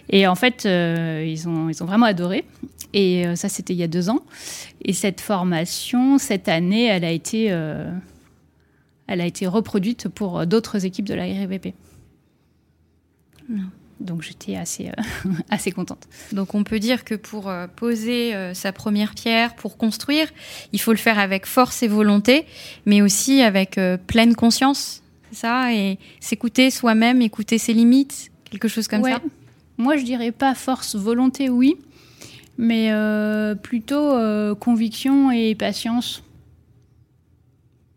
Et 0.08 0.26
en 0.26 0.34
fait, 0.34 0.64
ils 0.64 1.46
ont 1.46 1.68
ils 1.68 1.82
ont 1.82 1.86
vraiment 1.86 2.06
adoré. 2.06 2.44
Et 2.94 3.24
ça 3.36 3.50
c'était 3.50 3.74
il 3.74 3.78
y 3.78 3.82
a 3.82 3.88
deux 3.88 4.08
ans. 4.08 4.22
Et 4.82 4.94
cette 4.94 5.20
formation 5.20 6.16
cette 6.16 6.48
année, 6.48 6.86
elle 6.86 7.04
a 7.04 7.10
été 7.10 7.48
elle 9.06 9.20
a 9.20 9.26
été 9.26 9.46
reproduite 9.46 10.08
pour 10.08 10.46
d'autres 10.46 10.86
équipes 10.86 11.06
de 11.06 11.14
la 11.14 11.24
RVP. 11.24 11.74
Donc 14.00 14.22
j'étais 14.22 14.56
assez, 14.56 14.88
euh, 14.88 15.30
assez 15.50 15.70
contente. 15.70 16.08
Donc 16.32 16.54
on 16.54 16.64
peut 16.64 16.80
dire 16.80 17.04
que 17.04 17.14
pour 17.14 17.48
euh, 17.48 17.66
poser 17.66 18.34
euh, 18.34 18.52
sa 18.54 18.72
première 18.72 19.14
pierre, 19.14 19.54
pour 19.54 19.76
construire, 19.76 20.28
il 20.72 20.80
faut 20.80 20.92
le 20.92 20.98
faire 20.98 21.18
avec 21.18 21.46
force 21.46 21.82
et 21.82 21.88
volonté, 21.88 22.46
mais 22.86 23.02
aussi 23.02 23.40
avec 23.42 23.78
pleine 24.06 24.34
conscience, 24.34 25.02
c'est 25.30 25.38
ça? 25.38 25.72
Et 25.72 25.98
s'écouter 26.20 26.70
soi-même, 26.70 27.22
écouter 27.22 27.58
ses 27.58 27.72
limites, 27.72 28.30
quelque 28.50 28.68
chose 28.68 28.88
comme 28.88 29.04
ça? 29.04 29.20
Moi 29.78 29.96
je 29.96 30.04
dirais 30.04 30.32
pas 30.32 30.54
force, 30.54 30.96
volonté, 30.96 31.48
oui, 31.48 31.76
mais 32.58 32.90
plutôt 33.62 34.14
conviction 34.56 35.30
et 35.30 35.54
patience. 35.54 36.22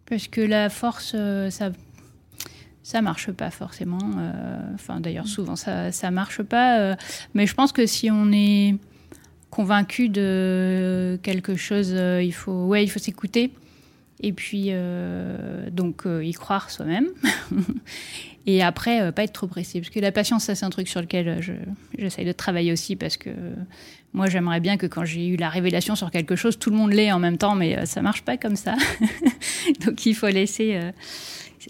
Parce 0.10 0.28
que 0.30 0.39
la 0.39 0.70
force, 0.70 1.16
ça 1.50 1.72
ça 2.88 3.02
marche 3.02 3.32
pas 3.34 3.52
forcément. 3.52 4.00
Euh, 4.18 4.60
enfin, 4.76 5.02
d'ailleurs, 5.02 5.28
souvent, 5.28 5.58
ça, 5.58 5.92
ça 5.92 6.10
marche 6.10 6.42
pas. 6.42 6.80
Euh, 6.80 6.96
mais 7.34 7.46
je 7.46 7.54
pense 7.54 7.74
que 7.74 7.86
si 7.86 8.10
on 8.10 8.32
est 8.32 8.78
convaincu 9.50 10.08
de 10.08 11.20
quelque 11.22 11.58
chose, 11.58 11.92
euh, 11.92 12.24
il 12.24 12.32
faut, 12.32 12.68
ouais, 12.68 12.86
il 12.86 12.88
faut 12.88 13.00
s'écouter. 13.00 13.52
Et 14.22 14.32
puis, 14.32 14.72
donc, 15.72 16.06
y 16.06 16.32
croire 16.32 16.72
soi-même. 16.72 17.08
et 18.48 18.64
après, 18.64 19.12
pas 19.12 19.24
être 19.24 19.34
trop 19.34 19.48
pressé. 19.48 19.82
Parce 19.82 19.92
que 19.92 20.00
la 20.00 20.14
patience, 20.14 20.46
ça, 20.46 20.56
c'est 20.56 20.66
un 20.66 20.70
truc 20.70 20.88
sur 20.88 21.02
lequel 21.02 21.42
j'essaye 21.98 22.26
de 22.26 22.32
travailler 22.32 22.72
aussi. 22.72 22.96
Parce 22.96 23.18
que 23.18 23.30
moi, 24.14 24.28
j'aimerais 24.28 24.62
bien 24.62 24.78
que 24.78 24.88
quand 24.88 25.04
j'ai 25.04 25.28
eu 25.28 25.36
la 25.36 25.50
révélation 25.50 25.96
sur 25.96 26.10
quelque 26.10 26.38
chose, 26.38 26.58
tout 26.58 26.72
le 26.72 26.78
monde 26.78 26.94
l'ait 26.94 27.12
en 27.12 27.20
même 27.20 27.38
temps. 27.38 27.54
Mais 27.54 27.86
ça 27.86 28.02
marche 28.02 28.24
pas 28.24 28.38
comme 28.38 28.56
ça. 28.56 28.76
donc, 29.86 30.06
il 30.06 30.16
faut 30.16 30.30
laisser 30.30 30.80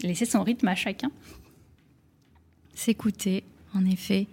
laisser 0.02 0.24
son 0.24 0.42
rythme 0.42 0.68
à 0.68 0.74
chacun. 0.74 1.10
S'écouter, 2.74 3.44
en 3.74 3.84
effet. 3.84 4.26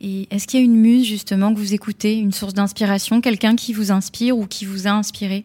Et 0.00 0.26
est-ce 0.30 0.46
qu'il 0.46 0.58
y 0.58 0.62
a 0.62 0.64
une 0.64 0.76
muse 0.76 1.06
justement 1.06 1.54
que 1.54 1.58
vous 1.58 1.74
écoutez, 1.74 2.18
une 2.18 2.32
source 2.32 2.54
d'inspiration, 2.54 3.20
quelqu'un 3.20 3.54
qui 3.54 3.72
vous 3.72 3.92
inspire 3.92 4.36
ou 4.36 4.46
qui 4.46 4.64
vous 4.64 4.88
a 4.88 4.90
inspiré? 4.90 5.44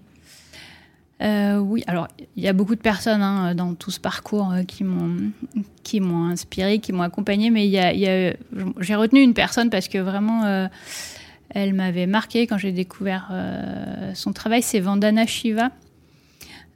Euh, 1.21 1.57
oui, 1.57 1.83
alors 1.87 2.07
il 2.35 2.43
y 2.43 2.47
a 2.47 2.53
beaucoup 2.53 2.75
de 2.75 2.81
personnes 2.81 3.23
hein, 3.23 3.55
dans 3.55 3.73
tout 3.73 3.89
ce 3.89 3.99
parcours 3.99 4.51
euh, 4.51 4.63
qui 4.63 4.83
m'ont 4.83 5.31
qui 5.81 5.99
m'ont 5.99 6.25
inspiré, 6.25 6.77
qui 6.77 6.93
m'ont 6.93 7.01
accompagné, 7.01 7.49
mais 7.49 7.65
il 7.65 7.71
y 7.71 7.79
a, 7.79 8.33
j'ai 8.79 8.95
retenu 8.95 9.21
une 9.21 9.33
personne 9.33 9.69
parce 9.69 9.87
que 9.87 9.97
vraiment 9.97 10.43
euh, 10.45 10.67
elle 11.49 11.73
m'avait 11.73 12.05
marqué 12.05 12.45
quand 12.45 12.57
j'ai 12.57 12.71
découvert 12.71 13.31
son 14.13 14.33
travail, 14.33 14.61
c'est 14.61 14.79
Vandana 14.79 15.25
Shiva. 15.25 15.71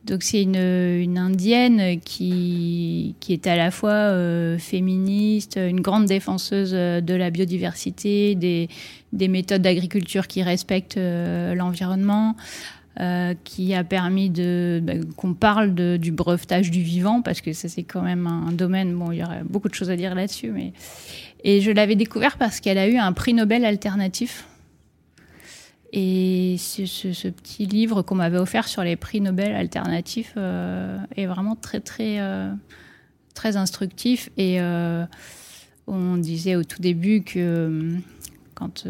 Donc 0.05 0.23
c'est 0.23 0.41
une, 0.41 1.17
indienne 1.17 1.99
qui, 1.99 3.15
qui 3.19 3.33
est 3.33 3.45
à 3.45 3.55
la 3.55 3.69
fois 3.69 3.91
euh, 3.91 4.57
féministe, 4.57 5.59
une 5.61 5.81
grande 5.81 6.05
défenseuse 6.05 6.71
euh, 6.73 7.01
de 7.01 7.13
la 7.13 7.29
biodiversité, 7.29 8.33
des, 8.33 8.67
des 9.13 9.27
méthodes 9.27 9.61
d'agriculture 9.61 10.25
qui 10.25 10.41
respectent 10.41 10.97
euh, 10.97 11.53
l'environnement, 11.53 12.35
qui 13.45 13.73
a 13.73 13.83
permis 13.83 14.29
de 14.29 14.79
bah, 14.83 14.93
qu'on 15.15 15.33
parle 15.33 15.73
de, 15.73 15.97
du 15.97 16.11
brevetage 16.11 16.69
du 16.69 16.81
vivant 16.81 17.21
parce 17.21 17.41
que 17.41 17.53
ça 17.53 17.67
c'est 17.67 17.83
quand 17.83 18.01
même 18.01 18.27
un 18.27 18.51
domaine. 18.51 18.93
Bon, 18.93 19.11
il 19.11 19.19
y 19.19 19.23
aurait 19.23 19.43
beaucoup 19.43 19.69
de 19.69 19.73
choses 19.73 19.89
à 19.89 19.95
dire 19.95 20.13
là-dessus, 20.13 20.51
mais 20.51 20.73
et 21.43 21.61
je 21.61 21.71
l'avais 21.71 21.95
découvert 21.95 22.37
parce 22.37 22.59
qu'elle 22.59 22.77
a 22.77 22.87
eu 22.87 22.97
un 22.97 23.13
prix 23.13 23.33
Nobel 23.33 23.65
alternatif 23.65 24.45
et 25.93 26.55
ce, 26.57 27.27
petit 27.27 27.65
livre 27.65 28.01
qu'on 28.01 28.15
m'avait 28.15 28.37
offert 28.37 28.67
sur 28.67 28.83
les 28.83 28.95
prix 28.95 29.19
Nobel 29.19 29.53
alternatifs 29.53 30.33
euh, 30.37 30.97
est 31.17 31.25
vraiment 31.25 31.55
très 31.55 31.81
très 31.81 32.21
euh, 32.21 32.49
très 33.33 33.57
instructif. 33.57 34.29
Et 34.37 34.61
euh, 34.61 35.05
on 35.87 36.15
disait 36.15 36.55
au 36.55 36.63
tout 36.63 36.81
début 36.81 37.23
que 37.23 37.97
quand 38.53 38.87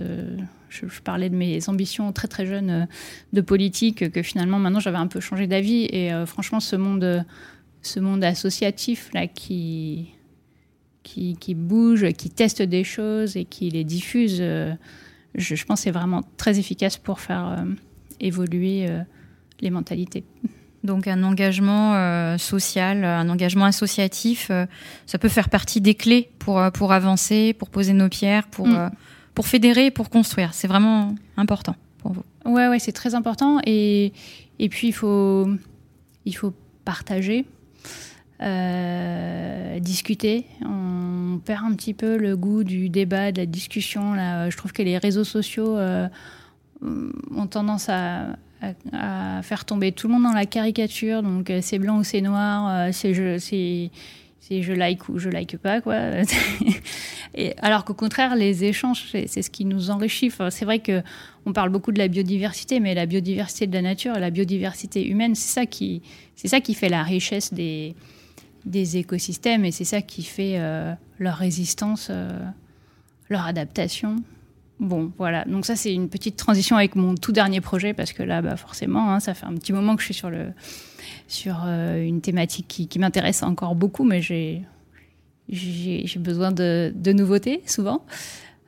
je, 0.69 0.85
parlais 1.03 1.29
de 1.29 1.35
mes 1.35 1.67
ambitions 1.69 2.11
très 2.11 2.27
très 2.27 2.45
jeunes 2.45 2.87
de 3.33 3.41
politique, 3.41 4.11
que 4.11 4.21
finalement 4.21 4.59
maintenant 4.59 4.79
j'avais 4.79 4.97
un 4.97 5.07
peu 5.07 5.19
changé 5.19 5.47
d'avis. 5.47 5.85
Et 5.91 6.11
franchement, 6.27 6.59
ce 6.59 6.75
monde 6.75 7.25
ce 7.81 7.99
monde 7.99 8.23
associatif 8.23 9.09
là 9.13 9.25
qui 9.25 10.09
qui, 11.01 11.35
qui 11.35 11.55
bouge, 11.55 12.07
qui 12.11 12.29
teste 12.29 12.61
des 12.61 12.83
choses 12.83 13.35
et 13.37 13.45
qui 13.45 13.71
les 13.71 13.83
diffuse 13.83 14.39
je, 15.36 15.63
pense 15.65 15.79
que 15.79 15.84
c'est 15.84 15.91
vraiment 15.91 16.21
très 16.38 16.59
efficace 16.59 16.97
pour 16.97 17.19
faire 17.19 17.47
euh, 17.47 17.65
évoluer 18.19 18.88
euh, 18.89 19.01
les 19.59 19.69
mentalités. 19.69 20.23
Donc 20.84 21.07
un 21.07 21.23
engagement 21.23 21.93
euh, 21.95 22.38
social, 22.38 23.03
un 23.03 23.29
engagement 23.29 23.65
associatif, 23.65 24.51
ça 25.05 25.17
peut 25.19 25.29
faire 25.29 25.49
partie 25.49 25.79
des 25.79 25.93
clés 25.93 26.32
pour, 26.39 26.59
pour 26.73 26.91
avancer, 26.91 27.53
pour 27.53 27.69
poser 27.69 27.93
nos 27.93 28.09
pierres, 28.09 28.47
pour, 28.47 28.67
mm. 28.67 28.89
pour 29.36 29.45
fédérer, 29.45 29.91
pour 29.91 30.09
construire. 30.09 30.55
C'est 30.55 30.67
vraiment 30.67 31.13
important 31.38 31.75
pour 31.99 32.13
vous. 32.13 32.23
Ouais, 32.45 32.67
ouais, 32.67 32.79
c'est 32.79 32.93
très 32.93 33.13
important. 33.13 33.59
Et, 33.65 34.11
et 34.57 34.69
puis 34.69 34.88
il 34.88 34.93
faut, 34.93 35.47
il 36.25 36.36
faut 36.36 36.53
partager. 36.84 37.45
Euh, 38.41 39.79
discuter. 39.79 40.45
On 40.65 41.39
perd 41.45 41.63
un 41.63 41.75
petit 41.75 41.93
peu 41.93 42.17
le 42.17 42.35
goût 42.35 42.63
du 42.63 42.89
débat, 42.89 43.31
de 43.31 43.37
la 43.37 43.45
discussion. 43.45 44.15
Je 44.15 44.57
trouve 44.57 44.73
que 44.73 44.81
les 44.81 44.97
réseaux 44.97 45.23
sociaux 45.23 45.77
euh, 45.77 46.07
ont 46.81 47.47
tendance 47.47 47.87
à, 47.89 48.35
faire 49.41 49.65
tomber 49.65 49.91
tout 49.91 50.07
le 50.07 50.13
monde 50.13 50.23
dans 50.23 50.33
la 50.33 50.47
caricature. 50.47 51.21
Donc 51.21 51.49
euh, 51.49 51.59
c'est 51.61 51.77
blanc 51.77 51.99
ou 51.99 52.03
c'est 52.03 52.21
noir. 52.21 52.91
c'est 52.93 53.13
je 53.13 54.73
like 54.73 55.07
ou 55.07 55.19
je 55.19 55.29
like 55.29 55.57
pas 55.57 55.79
quoi. 55.79 55.97
Alors 57.61 57.85
qu'au 57.85 57.93
contraire, 57.93 58.35
les 58.35 58.63
échanges, 58.63 59.05
c'est 59.11 59.41
ce 59.41 59.49
qui 59.51 59.65
nous 59.65 59.91
enrichit. 59.91 60.31
c'est 60.49 60.65
vrai 60.65 60.79
que 60.79 61.03
on 61.45 61.53
parle 61.53 61.69
beaucoup 61.69 61.91
de 61.91 61.99
la 61.99 62.07
biodiversité, 62.07 62.79
mais 62.79 62.95
la 62.95 63.05
biodiversité 63.05 63.67
de 63.67 63.73
la 63.73 63.83
nature 63.83 64.17
et 64.17 64.19
la 64.19 64.31
biodiversité 64.31 65.07
humaine, 65.07 65.35
c'est 65.35 65.53
ça 65.53 65.65
qui, 65.65 66.01
c'est 66.35 66.47
ça 66.47 66.59
qui 66.59 66.73
fait 66.73 66.89
la 66.89 67.03
richesse 67.03 67.53
des, 67.53 67.95
des 68.66 68.97
écosystèmes 68.97 69.66
et 69.66 69.72
c'est 69.72 69.86
ça 69.86 70.01
qui 70.01 70.24
fait 70.24 70.55
euh, 70.57 70.93
leur 71.20 71.36
résistance, 71.36 72.07
euh, 72.09 72.30
leur 73.30 73.45
adaptation. 73.45 74.18
Bon, 74.80 75.12
voilà. 75.18 75.45
Donc 75.45 75.66
ça, 75.66 75.76
c'est 75.76 75.93
une 75.93 76.09
petite 76.09 76.38
transition 76.38 76.76
avec 76.76 76.95
mon 76.95 77.16
tout 77.16 77.32
dernier 77.32 77.62
projet 77.62 77.93
parce 77.93 78.14
que 78.14 78.24
là, 78.24 78.41
bah, 78.41 78.55
forcément, 78.55 79.12
hein, 79.12 79.20
ça 79.20 79.34
fait 79.34 79.45
un 79.45 79.53
petit 79.53 79.74
moment 79.74 79.95
que 79.95 80.01
je 80.01 80.05
suis 80.05 80.14
sur 80.14 80.30
le 80.30 80.47
sur 81.28 81.64
euh, 81.66 82.03
une 82.03 82.22
thématique 82.22 82.88
qui, 82.89 82.99
m'intéresse 82.99 83.41
encore 83.43 83.76
beaucoup, 83.76 84.03
mais 84.03 84.22
j'ai 84.22 84.66
besoin 86.18 86.51
de, 86.51 86.91
de, 86.93 87.14
nouveautés 87.14 87.62
souvent. 87.66 88.05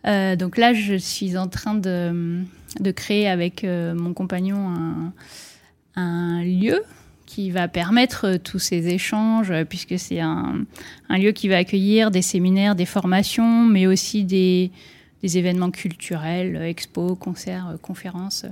Donc 0.06 0.58
là, 0.58 0.74
je 0.74 0.96
suis 0.96 1.38
en 1.38 1.48
train 1.48 1.76
de, 1.76 2.41
de 2.80 2.91
créer 2.91 3.28
avec 3.28 3.64
mon 3.64 4.14
compagnon 4.14 4.70
un, 4.70 5.14
un, 5.96 6.44
lieu 6.44 6.84
qui 7.34 7.49
va 7.49 7.67
permettre 7.67 8.38
tous 8.38 8.59
ces 8.59 8.89
échanges, 8.89 9.51
puisque 9.67 9.97
c'est 9.97 10.19
un, 10.19 10.65
un, 11.09 11.17
lieu 11.17 11.31
qui 11.31 11.47
va 11.47 11.57
accueillir 11.57 12.11
des 12.11 12.21
séminaires, 12.21 12.75
des 12.75 12.86
formations, 12.86 13.63
mais 13.63 13.88
aussi 13.88 14.23
des, 14.23 14.69
des 15.23 15.38
événements 15.39 15.71
culturels, 15.71 16.57
expos, 16.61 17.17
concerts, 17.19 17.77
conférences. 17.81 18.45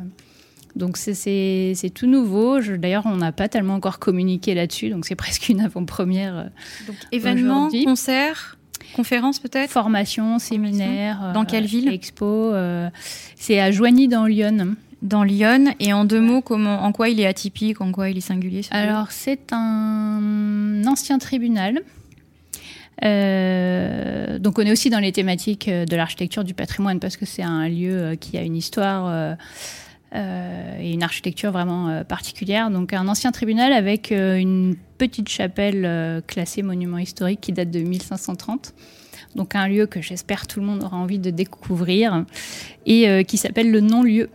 Donc 0.75 0.97
c'est 0.97 1.91
tout 1.93 2.07
nouveau. 2.07 2.59
D'ailleurs, 2.59 3.05
on 3.05 3.17
n'a 3.17 3.31
pas 3.31 3.47
tellement 3.49 3.75
encore 3.75 3.99
communiqué 3.99 4.55
là-dessus, 4.55 4.89
donc 4.89 5.05
c'est 5.05 5.15
presque 5.25 5.49
une 5.49 5.61
avant-première. 5.61 6.37
Euh, 6.37 6.43
donc 6.87 6.95
événements, 7.11 7.69
concerts, 7.85 8.57
conférences 8.95 9.37
peut-être? 9.37 9.69
Formation, 9.69 10.39
séminaire. 10.39 11.33
Dans 11.35 11.45
quelle 11.45 11.65
ville? 11.65 11.87
Expo. 11.89 12.25
Euh, 12.25 12.89
c'est 13.35 13.59
à 13.59 13.69
Joigny 13.69 14.07
dans 14.07 14.25
Lyon. 14.25 14.75
Dans 15.01 15.23
Lyon. 15.23 15.73
Et 15.79 15.93
en 15.93 16.05
deux 16.05 16.21
mots, 16.21 16.41
comment, 16.41 16.83
en 16.83 16.91
quoi 16.91 17.09
il 17.09 17.19
est 17.19 17.25
atypique, 17.25 17.81
en 17.81 17.91
quoi 17.91 18.09
il 18.09 18.17
est 18.17 18.21
singulier 18.21 18.61
Alors 18.71 19.11
c'est 19.11 19.51
un 19.51 20.83
ancien 20.85 21.17
tribunal. 21.17 21.79
Euh, 23.03 24.37
donc 24.37 24.59
on 24.59 24.61
est 24.61 24.71
aussi 24.71 24.91
dans 24.91 24.99
les 24.99 25.11
thématiques 25.11 25.67
de 25.69 25.95
l'architecture 25.95 26.43
du 26.43 26.53
patrimoine 26.53 26.99
parce 26.99 27.17
que 27.17 27.25
c'est 27.25 27.41
un 27.41 27.67
lieu 27.67 28.15
qui 28.19 28.37
a 28.37 28.43
une 28.43 28.55
histoire 28.55 29.37
euh, 30.13 30.77
et 30.77 30.91
une 30.91 31.03
architecture 31.03 31.51
vraiment 31.51 31.87
euh, 31.87 32.03
particulière. 32.03 32.69
Donc 32.69 32.91
un 32.91 33.07
ancien 33.07 33.31
tribunal 33.31 33.71
avec 33.71 34.11
euh, 34.11 34.35
une 34.35 34.75
petite 34.97 35.29
chapelle 35.29 36.21
classée 36.27 36.63
monument 36.63 36.97
historique 36.97 37.39
qui 37.41 37.53
date 37.53 37.71
de 37.71 37.79
1530. 37.79 38.73
Donc 39.35 39.55
un 39.55 39.67
lieu 39.67 39.85
que 39.85 40.01
j'espère 40.01 40.47
tout 40.47 40.59
le 40.59 40.65
monde 40.65 40.83
aura 40.83 40.97
envie 40.97 41.17
de 41.17 41.29
découvrir 41.29 42.25
et 42.85 43.25
qui 43.25 43.37
s'appelle 43.37 43.71
le 43.71 43.81
non-lieu. 43.81 44.29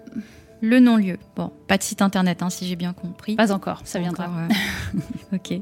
Le 0.63 0.81
non-lieu. 0.81 1.19
Bon, 1.37 1.53
pas 1.69 1.77
de 1.77 1.83
site 1.83 2.01
internet, 2.01 2.43
hein, 2.43 2.51
si 2.51 2.67
j'ai 2.67 2.77
bien 2.77 2.93
compris. 2.93 3.37
Pas 3.37 3.53
encore, 3.53 3.83
ça 3.85 3.99
viendra. 3.99 4.29
ok. 5.33 5.61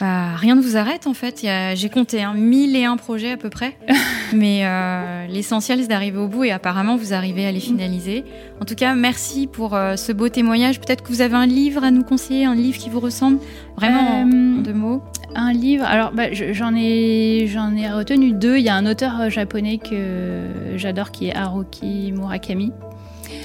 Bah, 0.00 0.34
rien 0.34 0.54
ne 0.54 0.62
vous 0.62 0.78
arrête 0.78 1.06
en 1.06 1.12
fait. 1.12 1.46
J'ai 1.74 1.88
compté 1.90 2.22
hein, 2.22 2.32
1001 2.34 2.96
projets 2.96 3.32
à 3.32 3.36
peu 3.36 3.50
près. 3.50 3.76
Mais 4.34 4.60
euh, 4.64 5.26
l'essentiel 5.26 5.80
c'est 5.82 5.88
d'arriver 5.88 6.16
au 6.16 6.28
bout 6.28 6.44
et 6.44 6.52
apparemment 6.52 6.96
vous 6.96 7.12
arrivez 7.12 7.46
à 7.46 7.52
les 7.52 7.60
finaliser. 7.60 8.24
En 8.62 8.64
tout 8.64 8.74
cas, 8.74 8.94
merci 8.94 9.46
pour 9.46 9.74
euh, 9.74 9.96
ce 9.96 10.12
beau 10.12 10.28
témoignage. 10.28 10.80
Peut-être 10.80 11.02
que 11.02 11.08
vous 11.08 11.20
avez 11.20 11.36
un 11.36 11.46
livre 11.46 11.84
à 11.84 11.90
nous 11.90 12.02
conseiller, 12.02 12.46
un 12.46 12.54
livre 12.54 12.78
qui 12.78 12.88
vous 12.88 13.00
ressemble? 13.00 13.38
Vraiment 13.76 14.22
en 14.22 14.26
euh, 14.26 14.62
deux 14.62 14.72
mots. 14.72 15.02
Un 15.34 15.52
livre, 15.52 15.84
alors 15.84 16.12
bah, 16.12 16.32
j'en 16.32 16.74
ai, 16.74 17.46
j'en 17.46 17.76
ai 17.76 17.90
retenu 17.90 18.32
deux. 18.32 18.56
Il 18.56 18.64
y 18.64 18.68
a 18.68 18.74
un 18.74 18.86
auteur 18.86 19.28
japonais 19.28 19.78
que 19.78 20.46
j'adore 20.76 21.10
qui 21.10 21.28
est 21.28 21.34
Haruki 21.34 22.12
Murakami. 22.12 22.72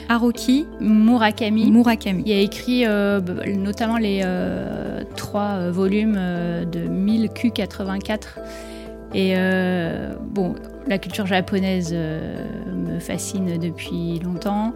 Haruki 0.10 0.66
Murakami. 0.80 1.72
Murakami. 1.72 2.24
Il 2.26 2.32
a 2.32 2.40
écrit 2.40 2.86
euh, 2.86 3.20
notamment 3.58 3.98
les 3.98 4.22
euh, 4.24 5.04
trois 5.16 5.56
euh, 5.56 5.72
volumes 5.72 6.20
de 6.72 6.88
1000 6.88 7.30
Q84. 7.30 8.20
Et 9.14 9.34
bon, 10.20 10.56
la 10.88 10.98
culture 10.98 11.26
japonaise 11.26 11.94
me 11.94 13.00
fascine 13.00 13.58
depuis 13.58 14.20
longtemps. 14.20 14.74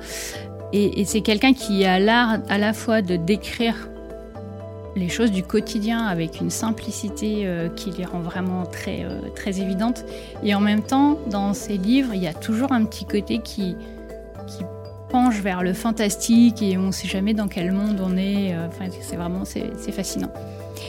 Et, 0.72 1.04
c'est 1.04 1.20
quelqu'un 1.20 1.52
qui 1.52 1.84
a 1.84 2.00
l'art 2.00 2.38
à 2.48 2.58
la 2.58 2.72
fois 2.72 3.02
de 3.02 3.18
décrire 3.18 3.90
les 4.96 5.10
choses 5.10 5.32
du 5.32 5.44
quotidien 5.44 6.06
avec 6.06 6.40
une 6.40 6.52
simplicité 6.52 7.46
qui 7.76 7.92
les 7.92 8.06
rend 8.06 8.20
vraiment 8.20 8.66
très, 8.66 9.06
très 9.36 9.60
évidentes. 9.60 10.06
Et 10.42 10.56
en 10.56 10.62
même 10.62 10.84
temps, 10.84 11.20
dans 11.30 11.54
ses 11.54 11.76
livres, 11.76 12.14
il 12.14 12.24
y 12.24 12.28
a 12.28 12.34
toujours 12.34 12.72
un 12.72 12.86
petit 12.86 13.06
côté 13.06 13.40
qui, 13.40 13.76
qui 14.48 14.64
penche 15.10 15.40
vers 15.40 15.64
le 15.64 15.74
fantastique 15.74 16.62
et 16.62 16.78
on 16.78 16.88
ne 16.88 16.92
sait 16.92 17.08
jamais 17.08 17.34
dans 17.34 17.48
quel 17.48 17.72
monde 17.72 18.02
on 18.04 18.16
est. 18.16 18.54
Euh, 18.54 18.68
enfin, 18.68 18.86
c'est 19.02 19.16
vraiment 19.16 19.44
c'est, 19.44 19.92
fascinant. 19.92 20.32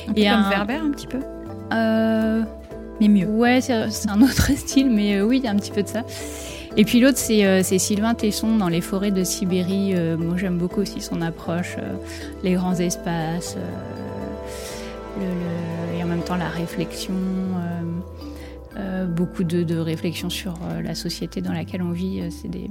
Un 0.09 0.13
peu 0.13 0.21
et 0.21 0.25
comme 0.25 0.35
un, 0.35 0.51
Werber 0.51 0.75
un 0.75 0.91
petit 0.91 1.07
peu. 1.07 1.21
Euh, 1.73 2.43
mais 3.01 3.09
mieux. 3.09 3.27
Ouais, 3.27 3.61
c'est, 3.61 3.73
un 4.09 4.23
autre 4.23 4.51
style, 4.57 4.91
mais 4.91 5.17
euh, 5.17 5.25
oui, 5.25 5.39
il 5.39 5.45
y 5.45 5.49
a 5.49 5.51
un 5.51 5.57
petit 5.57 5.73
peu 5.73 5.83
de 5.83 5.89
ça. 5.89 6.05
Et 6.77 6.85
puis 6.85 7.01
l'autre, 7.01 7.19
c'est, 7.19 7.63
Sylvain 7.79 8.15
Tesson 8.15 8.57
dans 8.57 8.69
les 8.69 8.81
forêts 8.81 9.11
de 9.11 9.25
Sibérie. 9.25 9.93
moi, 10.17 10.37
j'aime 10.37 10.57
beaucoup 10.57 10.81
aussi 10.83 11.01
son 11.01 11.21
approche, 11.21 11.75
les 12.45 12.53
grands 12.53 12.77
espaces, 12.77 13.57
et 15.21 16.03
en 16.03 16.07
même 16.07 16.23
temps 16.23 16.37
la 16.37 16.49
réflexion. 16.49 17.15
beaucoup 19.09 19.43
de, 19.43 19.65
de 19.65 19.79
réflexion 19.79 20.31
sur 20.31 20.61
la 20.81 20.95
société 20.95 21.41
dans 21.41 21.53
laquelle 21.53 21.83
on 21.83 21.91
vit. 21.91 22.23
c'est 22.31 22.49
des, 22.49 22.69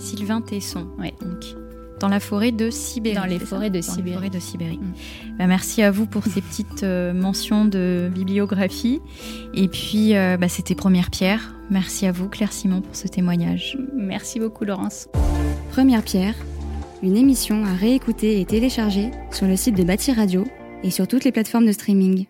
Sylvain 0.00 0.40
Tesson. 0.40 0.86
Ouais. 0.98 1.14
Donc, 1.20 1.44
dans 2.00 2.08
la 2.08 2.18
forêt 2.18 2.50
de 2.50 2.70
Sibérie. 2.70 3.14
Dans 3.14 3.24
les 3.24 3.38
forêts 3.38 3.70
de 3.70 3.80
Sibérie. 3.80 4.02
Dans 4.02 4.06
les 4.06 4.12
forêts 4.14 4.30
de 4.30 4.40
Sibérie. 4.40 4.78
Mm. 4.78 5.36
Bah, 5.38 5.46
merci 5.46 5.82
à 5.82 5.90
vous 5.90 6.06
pour 6.06 6.24
ces 6.24 6.40
petites 6.40 6.82
euh, 6.82 7.12
mentions 7.12 7.66
de 7.66 8.10
bibliographie. 8.12 9.00
Et 9.54 9.68
puis, 9.68 10.16
euh, 10.16 10.36
bah, 10.36 10.48
c'était 10.48 10.74
Première 10.74 11.10
Pierre. 11.10 11.54
Merci 11.70 12.06
à 12.06 12.12
vous, 12.12 12.28
Claire 12.28 12.52
Simon, 12.52 12.80
pour 12.80 12.96
ce 12.96 13.06
témoignage. 13.06 13.78
Merci 13.94 14.40
beaucoup, 14.40 14.64
Laurence. 14.64 15.08
Première 15.70 16.02
Pierre, 16.02 16.34
une 17.02 17.16
émission 17.16 17.64
à 17.64 17.74
réécouter 17.74 18.40
et 18.40 18.44
télécharger 18.44 19.10
sur 19.30 19.46
le 19.46 19.56
site 19.56 19.76
de 19.76 19.84
Bâti 19.84 20.12
Radio 20.12 20.44
et 20.82 20.90
sur 20.90 21.06
toutes 21.06 21.24
les 21.24 21.32
plateformes 21.32 21.66
de 21.66 21.72
streaming. 21.72 22.26